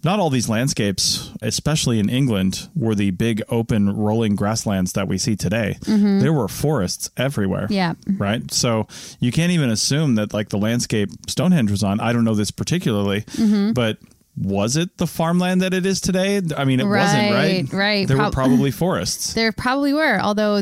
Not 0.07 0.21
all 0.21 0.31
these 0.31 0.49
landscapes, 0.49 1.33
especially 1.43 1.99
in 1.99 2.09
England, 2.09 2.69
were 2.77 2.95
the 2.95 3.11
big 3.11 3.43
open 3.49 3.91
rolling 3.97 4.37
grasslands 4.37 4.93
that 4.93 5.09
we 5.09 5.19
see 5.19 5.35
today. 5.35 5.79
There 5.83 6.33
were 6.33 6.47
forests 6.47 7.11
everywhere. 7.17 7.65
Mm-hmm. 7.65 7.73
Yeah. 7.73 7.95
Right. 8.17 8.49
So 8.53 8.87
you 9.19 9.33
can't 9.33 9.51
even 9.51 9.69
assume 9.69 10.15
that 10.15 10.33
like 10.33 10.51
the 10.51 10.59
landscape 10.59 11.11
Stonehenge 11.29 11.73
was 11.73 11.83
on. 11.83 11.99
I 11.99 12.13
don't 12.13 12.23
know 12.23 12.37
this 12.37 12.53
particularly, 12.53 13.23
Mm-hmm. 13.23 13.73
but 13.73 13.99
was 14.37 14.77
it 14.77 14.97
the 14.99 15.07
farmland 15.07 15.63
that 15.63 15.73
it 15.73 15.87
is 15.87 16.01
today? 16.01 16.41
I 16.57 16.65
mean, 16.65 16.81
it 16.81 16.87
wasn't, 16.87 17.33
right? 17.33 17.63
Right, 17.65 17.73
right. 17.73 18.09
There 18.09 18.17
were 18.19 18.31
probably 18.31 18.71
forests. 18.71 19.35
There 19.47 19.53
probably 19.53 19.93
were, 19.93 20.19
although 20.21 20.61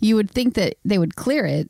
you 0.00 0.16
would 0.16 0.30
think 0.30 0.54
that 0.54 0.76
they 0.84 0.98
would 0.98 1.16
clear 1.16 1.44
it 1.46 1.68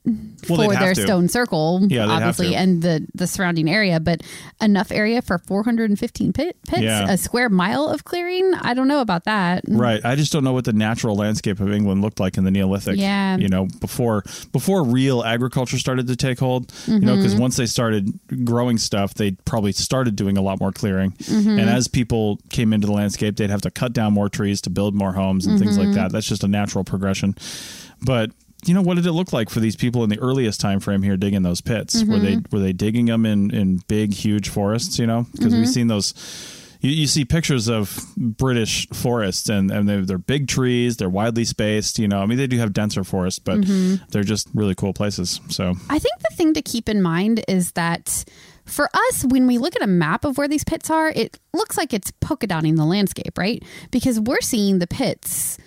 Well, 0.48 0.68
for 0.68 0.74
their 0.74 0.94
to. 0.94 1.00
stone 1.02 1.28
circle, 1.28 1.86
Yeah, 1.88 2.06
obviously, 2.06 2.54
and 2.54 2.82
the 2.82 3.06
the 3.14 3.26
surrounding 3.26 3.68
area. 3.68 3.98
But 4.00 4.22
enough 4.60 4.90
area 4.92 5.22
for 5.22 5.38
415 5.38 6.32
pit, 6.32 6.56
pits, 6.68 6.82
Yeah. 6.82 7.06
a 7.10 7.16
square 7.16 7.48
mile 7.48 7.88
of 7.88 8.04
clearing. 8.04 8.52
I 8.54 8.74
don't 8.74 8.88
know 8.88 9.00
about 9.00 9.24
that. 9.24 9.64
Right. 9.68 10.00
I 10.04 10.14
just 10.16 10.32
don't 10.32 10.44
know 10.44 10.52
what 10.52 10.64
the 10.64 10.72
natural 10.72 11.16
landscape 11.16 11.60
of 11.60 11.72
England 11.72 12.02
looked 12.02 12.20
like 12.20 12.36
in 12.36 12.44
the 12.44 12.50
Neolithic. 12.50 12.96
Yeah. 12.96 13.36
You 13.36 13.48
know, 13.48 13.66
before 13.80 14.22
before 14.52 14.82
real 14.84 15.22
agriculture 15.24 15.78
started 15.78 16.06
to 16.08 16.16
take 16.16 16.38
hold. 16.38 16.72
You 16.86 17.00
know, 17.00 17.10
Mm-hmm. 17.12 17.22
because 17.22 17.34
once 17.36 17.56
they 17.56 17.66
started 17.66 18.12
growing 18.44 18.78
stuff, 18.78 19.14
they 19.14 19.32
probably 19.44 19.72
started 19.72 20.14
doing 20.16 20.36
a 20.36 20.42
lot 20.42 20.60
more 20.60 20.70
clearing. 20.72 21.10
Mm-hmm. 21.12 21.39
And 21.48 21.70
as 21.70 21.88
people 21.88 22.38
came 22.50 22.72
into 22.72 22.86
the 22.86 22.92
landscape, 22.92 23.36
they'd 23.36 23.50
have 23.50 23.62
to 23.62 23.70
cut 23.70 23.92
down 23.92 24.12
more 24.12 24.28
trees 24.28 24.60
to 24.62 24.70
build 24.70 24.94
more 24.94 25.12
homes 25.12 25.46
and 25.46 25.58
things 25.58 25.76
Mm-hmm. 25.78 25.86
like 25.88 25.94
that. 25.96 26.12
That's 26.12 26.26
just 26.28 26.44
a 26.44 26.48
natural 26.48 26.84
progression. 26.84 27.34
But 28.02 28.30
you 28.66 28.74
know 28.74 28.82
what 28.82 28.96
did 28.96 29.06
it 29.06 29.12
look 29.12 29.32
like 29.32 29.48
for 29.48 29.60
these 29.60 29.74
people 29.76 30.04
in 30.04 30.10
the 30.10 30.18
earliest 30.18 30.60
time 30.60 30.80
frame 30.80 31.02
here 31.02 31.16
digging 31.16 31.42
those 31.42 31.60
pits? 31.62 32.04
Were 32.04 32.18
they 32.18 32.36
Mm-hmm. 32.36 32.54
were 32.56 32.62
they 32.62 32.72
digging 32.74 33.06
them 33.06 33.24
in 33.24 33.50
in 33.54 33.78
big 33.88 34.12
huge 34.12 34.48
forests? 34.50 34.98
You 34.98 35.06
know, 35.06 35.26
because 35.32 35.54
we've 35.54 35.68
seen 35.68 35.86
those 35.86 36.12
you, 36.82 36.90
you 36.90 37.06
see 37.06 37.24
pictures 37.26 37.68
of 37.68 37.98
British 38.16 38.88
forests 38.88 39.48
and, 39.50 39.70
and 39.70 39.86
they're, 39.88 40.02
they're 40.04 40.16
big 40.18 40.48
trees, 40.48 40.96
they're 40.96 41.10
widely 41.10 41.44
spaced, 41.44 41.98
you 41.98 42.08
know. 42.08 42.20
I 42.22 42.26
mean, 42.26 42.38
they 42.38 42.46
do 42.46 42.56
have 42.58 42.72
denser 42.72 43.04
forests, 43.04 43.38
but 43.38 43.60
they're 44.10 44.24
just 44.24 44.48
really 44.54 44.74
cool 44.74 44.94
places. 44.94 45.40
So, 45.50 45.74
I 45.90 45.98
think 45.98 46.18
the 46.20 46.34
thing 46.36 46.54
to 46.54 46.62
keep 46.62 46.88
in 46.88 47.02
mind 47.02 47.44
is 47.48 47.72
that 47.72 48.24
for 48.70 48.88
us, 48.94 49.24
when 49.28 49.46
we 49.46 49.58
look 49.58 49.74
at 49.76 49.82
a 49.82 49.86
map 49.86 50.24
of 50.24 50.38
where 50.38 50.48
these 50.48 50.64
pits 50.64 50.90
are, 50.90 51.10
it 51.10 51.38
looks 51.52 51.76
like 51.76 51.92
it's 51.92 52.10
polka 52.20 52.46
dotting 52.46 52.76
the 52.76 52.84
landscape, 52.86 53.36
right? 53.36 53.62
Because 53.90 54.20
we're 54.20 54.40
seeing 54.40 54.78
the 54.78 54.86
pits 54.86 55.58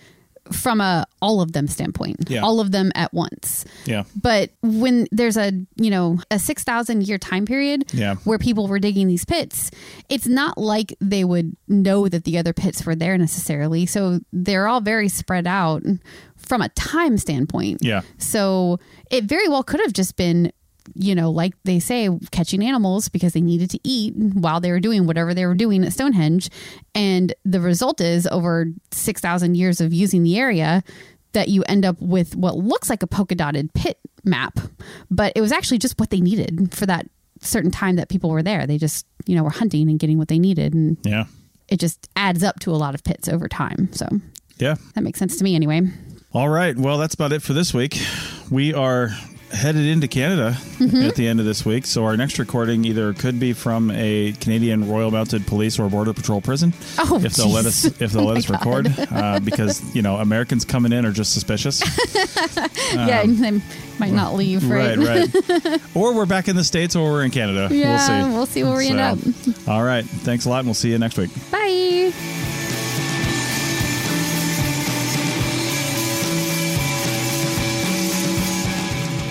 from 0.51 0.81
a 0.81 1.05
all 1.21 1.39
of 1.39 1.53
them 1.53 1.67
standpoint, 1.67 2.29
Yeah. 2.29 2.41
all 2.41 2.59
of 2.59 2.71
them 2.71 2.91
at 2.95 3.13
once. 3.13 3.63
yeah. 3.85 4.03
But 4.21 4.49
when 4.61 5.07
there's 5.09 5.37
a 5.37 5.53
you 5.77 5.89
know 5.89 6.19
a 6.31 6.37
six 6.37 6.63
thousand 6.65 7.07
year 7.07 7.17
time 7.17 7.45
period 7.45 7.85
Yeah. 7.93 8.15
where 8.25 8.37
people 8.37 8.67
were 8.67 8.77
digging 8.79 9.07
these 9.07 9.23
pits, 9.23 9.71
it's 10.09 10.27
not 10.27 10.57
like 10.57 10.95
they 10.99 11.23
would 11.23 11.55
know 11.69 12.09
that 12.09 12.25
the 12.25 12.37
other 12.37 12.51
pits 12.51 12.85
were 12.85 12.93
there 12.95 13.17
necessarily. 13.17 13.85
So 13.85 14.19
they're 14.33 14.67
all 14.67 14.81
very 14.81 15.07
spread 15.07 15.47
out 15.47 15.81
from 16.35 16.61
a 16.61 16.67
time 16.69 17.17
standpoint. 17.17 17.79
Yeah. 17.81 18.01
So 18.17 18.79
it 19.09 19.23
very 19.23 19.47
well 19.47 19.63
could 19.63 19.79
have 19.79 19.93
just 19.93 20.17
been, 20.17 20.51
you 20.95 21.15
know, 21.15 21.29
like 21.31 21.53
they 21.63 21.79
say, 21.79 22.09
catching 22.31 22.63
animals 22.63 23.09
because 23.09 23.33
they 23.33 23.41
needed 23.41 23.69
to 23.71 23.79
eat 23.83 24.13
while 24.15 24.59
they 24.59 24.71
were 24.71 24.79
doing 24.79 25.05
whatever 25.07 25.33
they 25.33 25.45
were 25.45 25.55
doing 25.55 25.83
at 25.83 25.93
Stonehenge. 25.93 26.49
And 26.95 27.33
the 27.45 27.59
result 27.61 28.01
is 28.01 28.27
over 28.27 28.67
6,000 28.91 29.55
years 29.55 29.81
of 29.81 29.93
using 29.93 30.23
the 30.23 30.37
area 30.37 30.83
that 31.33 31.49
you 31.49 31.63
end 31.67 31.83
up 31.85 31.99
with 31.99 32.35
what 32.35 32.57
looks 32.57 32.89
like 32.89 33.01
a 33.01 33.07
polka 33.07 33.35
dotted 33.35 33.73
pit 33.73 33.97
map, 34.23 34.59
but 35.09 35.33
it 35.35 35.41
was 35.41 35.51
actually 35.51 35.79
just 35.79 35.99
what 35.99 36.09
they 36.11 36.21
needed 36.21 36.73
for 36.73 36.85
that 36.85 37.07
certain 37.41 37.71
time 37.71 37.95
that 37.95 38.07
people 38.09 38.29
were 38.29 38.43
there. 38.43 38.65
They 38.67 38.77
just, 38.77 39.05
you 39.25 39.35
know, 39.35 39.43
were 39.43 39.49
hunting 39.49 39.89
and 39.89 39.99
getting 39.99 40.17
what 40.17 40.27
they 40.27 40.39
needed. 40.39 40.73
And 40.73 40.97
Yeah. 41.03 41.25
it 41.67 41.79
just 41.79 42.07
adds 42.15 42.43
up 42.43 42.59
to 42.61 42.71
a 42.71 42.77
lot 42.77 42.93
of 42.95 43.03
pits 43.03 43.27
over 43.27 43.47
time. 43.47 43.89
So 43.93 44.07
Yeah. 44.59 44.75
that 44.93 45.01
makes 45.03 45.17
sense 45.19 45.35
to 45.37 45.43
me 45.43 45.55
anyway. 45.55 45.81
All 46.33 46.49
right. 46.49 46.77
Well, 46.77 46.97
that's 46.97 47.15
about 47.15 47.31
it 47.33 47.41
for 47.41 47.53
this 47.53 47.73
week. 47.73 47.99
We 48.49 48.73
are 48.73 49.09
headed 49.53 49.85
into 49.85 50.07
Canada 50.07 50.57
Mm-hmm. 50.73 51.03
at 51.03 51.15
the 51.15 51.27
end 51.29 51.39
of 51.39 51.45
this 51.45 51.63
week. 51.65 51.85
So 51.85 52.03
our 52.03 52.17
next 52.17 52.39
recording 52.39 52.83
either 52.83 53.13
could 53.13 53.39
be 53.39 53.53
from 53.53 53.89
a 53.91 54.33
Canadian 54.41 54.89
Royal 54.89 55.11
Mounted 55.11 55.47
Police 55.47 55.79
or 55.79 55.87
Border 55.89 56.11
Patrol 56.11 56.41
prison. 56.41 56.73
Oh, 56.97 57.21
if 57.23 57.35
they'll 57.35 57.47
let 57.49 57.65
us 57.65 57.85
if 57.85 58.11
they'll 58.11 58.23
Oh 58.23 58.25
let 58.25 58.37
us 58.37 58.49
record 58.49 58.93
uh, 59.11 59.39
because 59.39 59.81
you 59.95 60.01
know 60.01 60.17
Americans 60.17 60.65
coming 60.65 60.91
in 60.91 61.05
are 61.05 61.13
just 61.13 61.31
suspicious. 61.31 61.81
yeah, 62.93 63.23
they 63.25 63.61
might 63.99 64.11
not 64.11 64.33
leave, 64.33 64.69
right? 64.69 64.97
right, 64.97 65.33
right. 65.49 65.81
or 65.95 66.13
we're 66.13 66.25
back 66.25 66.49
in 66.49 66.55
the 66.57 66.63
states 66.65 66.95
or 66.97 67.09
we're 67.09 67.23
in 67.23 67.31
Canada. 67.31 67.69
Yeah, 67.73 67.89
we'll 67.89 68.25
see. 68.27 68.33
we'll 68.35 68.45
see 68.47 68.63
where 68.65 68.77
we 68.77 68.89
end 68.89 68.99
up. 68.99 69.19
All 69.69 69.83
right. 69.83 70.03
Thanks 70.03 70.45
a 70.45 70.49
lot 70.49 70.59
and 70.59 70.67
we'll 70.67 70.73
see 70.73 70.89
you 70.91 70.97
next 70.97 71.17
week. 71.17 71.29
Bye. 71.49 72.52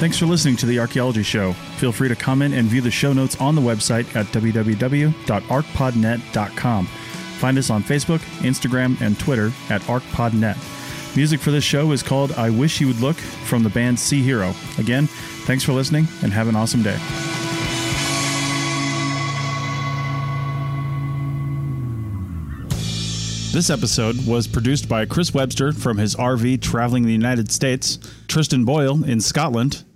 Thanks 0.03 0.19
for 0.19 0.27
listening 0.27 0.57
to 0.57 0.67
the 0.67 0.81
Archaeology 0.81 1.23
Show. 1.23 1.53
Feel 1.53 1.93
free 1.93 2.09
to 2.09 2.17
comment 2.17 2.55
and 2.55 2.67
view 2.67 2.81
the 2.81 2.91
show 2.91 3.13
notes 3.13 3.41
on 3.41 3.55
the 3.55 3.61
website 3.61 4.17
at 4.17 4.27
www.archpodnet.com. 4.27 6.87
Find 6.87 7.57
us 7.57 7.71
on 7.71 7.85
Facebook, 7.85 8.19
Instagram, 8.41 9.01
and 9.01 9.17
Twitter 9.17 9.53
at 9.71 9.81
ArchPodNet. 9.83 11.15
Music 11.15 11.39
for 11.39 11.53
this 11.53 11.63
show 11.63 11.93
is 11.93 12.03
called 12.03 12.33
I 12.33 12.51
Wish 12.51 12.81
You 12.81 12.89
Would 12.89 12.99
Look 12.99 13.15
from 13.15 13.63
the 13.63 13.71
band 13.71 13.97
Sea 13.97 14.21
Hero. 14.21 14.53
Again, 14.77 15.07
thanks 15.47 15.63
for 15.63 15.73
listening 15.73 16.09
and 16.25 16.33
have 16.33 16.49
an 16.49 16.57
awesome 16.57 16.83
day. 16.83 16.99
This 23.53 23.71
episode 23.71 24.27
was 24.27 24.49
produced 24.49 24.89
by 24.89 25.07
Chris 25.07 25.33
Webster 25.33 25.73
from 25.73 25.99
his 25.99 26.17
RV 26.17 26.61
traveling 26.61 27.05
the 27.05 27.13
United 27.13 27.53
States, 27.53 28.01
Tristan 28.27 28.65
Boyle 28.65 29.05
in 29.05 29.21
Scotland, 29.21 29.85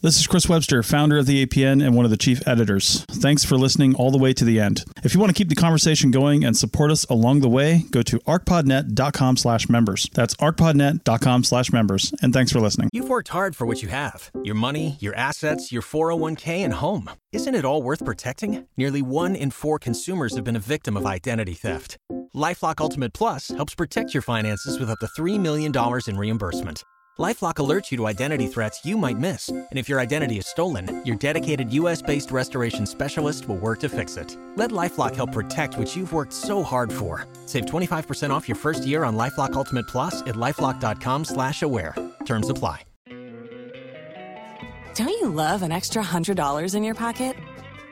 This 0.00 0.16
is 0.16 0.28
Chris 0.28 0.48
Webster, 0.48 0.84
founder 0.84 1.18
of 1.18 1.26
the 1.26 1.44
APN 1.44 1.84
and 1.84 1.96
one 1.96 2.04
of 2.04 2.12
the 2.12 2.16
chief 2.16 2.46
editors. 2.46 3.04
Thanks 3.10 3.44
for 3.44 3.56
listening 3.56 3.96
all 3.96 4.12
the 4.12 4.18
way 4.18 4.32
to 4.32 4.44
the 4.44 4.60
end. 4.60 4.84
If 5.02 5.12
you 5.12 5.18
want 5.18 5.30
to 5.30 5.34
keep 5.34 5.48
the 5.48 5.56
conversation 5.56 6.12
going 6.12 6.44
and 6.44 6.56
support 6.56 6.92
us 6.92 7.04
along 7.06 7.40
the 7.40 7.48
way, 7.48 7.82
go 7.90 8.02
to 8.02 8.20
archpodnet.com 8.20 9.36
slash 9.36 9.68
members. 9.68 10.08
That's 10.14 10.34
archpodnet.com 10.36 11.42
slash 11.42 11.72
members. 11.72 12.14
And 12.22 12.32
thanks 12.32 12.52
for 12.52 12.60
listening. 12.60 12.90
You've 12.92 13.08
worked 13.08 13.30
hard 13.30 13.56
for 13.56 13.66
what 13.66 13.82
you 13.82 13.88
have 13.88 14.30
your 14.44 14.54
money, 14.54 14.98
your 15.00 15.16
assets, 15.16 15.72
your 15.72 15.82
401k, 15.82 16.58
and 16.58 16.74
home. 16.74 17.10
Isn't 17.32 17.56
it 17.56 17.64
all 17.64 17.82
worth 17.82 18.04
protecting? 18.04 18.68
Nearly 18.76 19.02
one 19.02 19.34
in 19.34 19.50
four 19.50 19.80
consumers 19.80 20.36
have 20.36 20.44
been 20.44 20.54
a 20.54 20.60
victim 20.60 20.96
of 20.96 21.06
identity 21.06 21.54
theft. 21.54 21.96
Lifelock 22.36 22.80
Ultimate 22.80 23.12
Plus 23.12 23.48
helps 23.48 23.74
protect 23.74 24.14
your 24.14 24.22
finances 24.22 24.78
with 24.78 24.90
up 24.90 25.00
to 25.00 25.08
$3 25.20 25.40
million 25.40 25.72
in 26.06 26.16
reimbursement. 26.16 26.84
LifeLock 27.18 27.54
alerts 27.54 27.90
you 27.90 27.96
to 27.96 28.06
identity 28.06 28.46
threats 28.46 28.84
you 28.84 28.96
might 28.96 29.18
miss, 29.18 29.48
and 29.48 29.66
if 29.72 29.88
your 29.88 29.98
identity 29.98 30.38
is 30.38 30.46
stolen, 30.46 31.04
your 31.04 31.16
dedicated 31.16 31.72
U.S.-based 31.72 32.30
restoration 32.30 32.86
specialist 32.86 33.48
will 33.48 33.56
work 33.56 33.80
to 33.80 33.88
fix 33.88 34.16
it. 34.16 34.36
Let 34.54 34.70
LifeLock 34.70 35.16
help 35.16 35.32
protect 35.32 35.76
what 35.76 35.96
you've 35.96 36.12
worked 36.12 36.32
so 36.32 36.62
hard 36.62 36.92
for. 36.92 37.26
Save 37.46 37.66
25% 37.66 38.30
off 38.30 38.48
your 38.48 38.54
first 38.54 38.86
year 38.86 39.02
on 39.02 39.16
LifeLock 39.16 39.54
Ultimate 39.54 39.88
Plus 39.88 40.22
at 40.22 40.36
lifeLock.com/slash-aware. 40.36 41.96
Terms 42.24 42.50
apply. 42.50 42.84
Don't 44.94 45.08
you 45.08 45.28
love 45.28 45.62
an 45.62 45.72
extra 45.72 46.04
$100 46.04 46.74
in 46.76 46.84
your 46.84 46.94
pocket? 46.94 47.34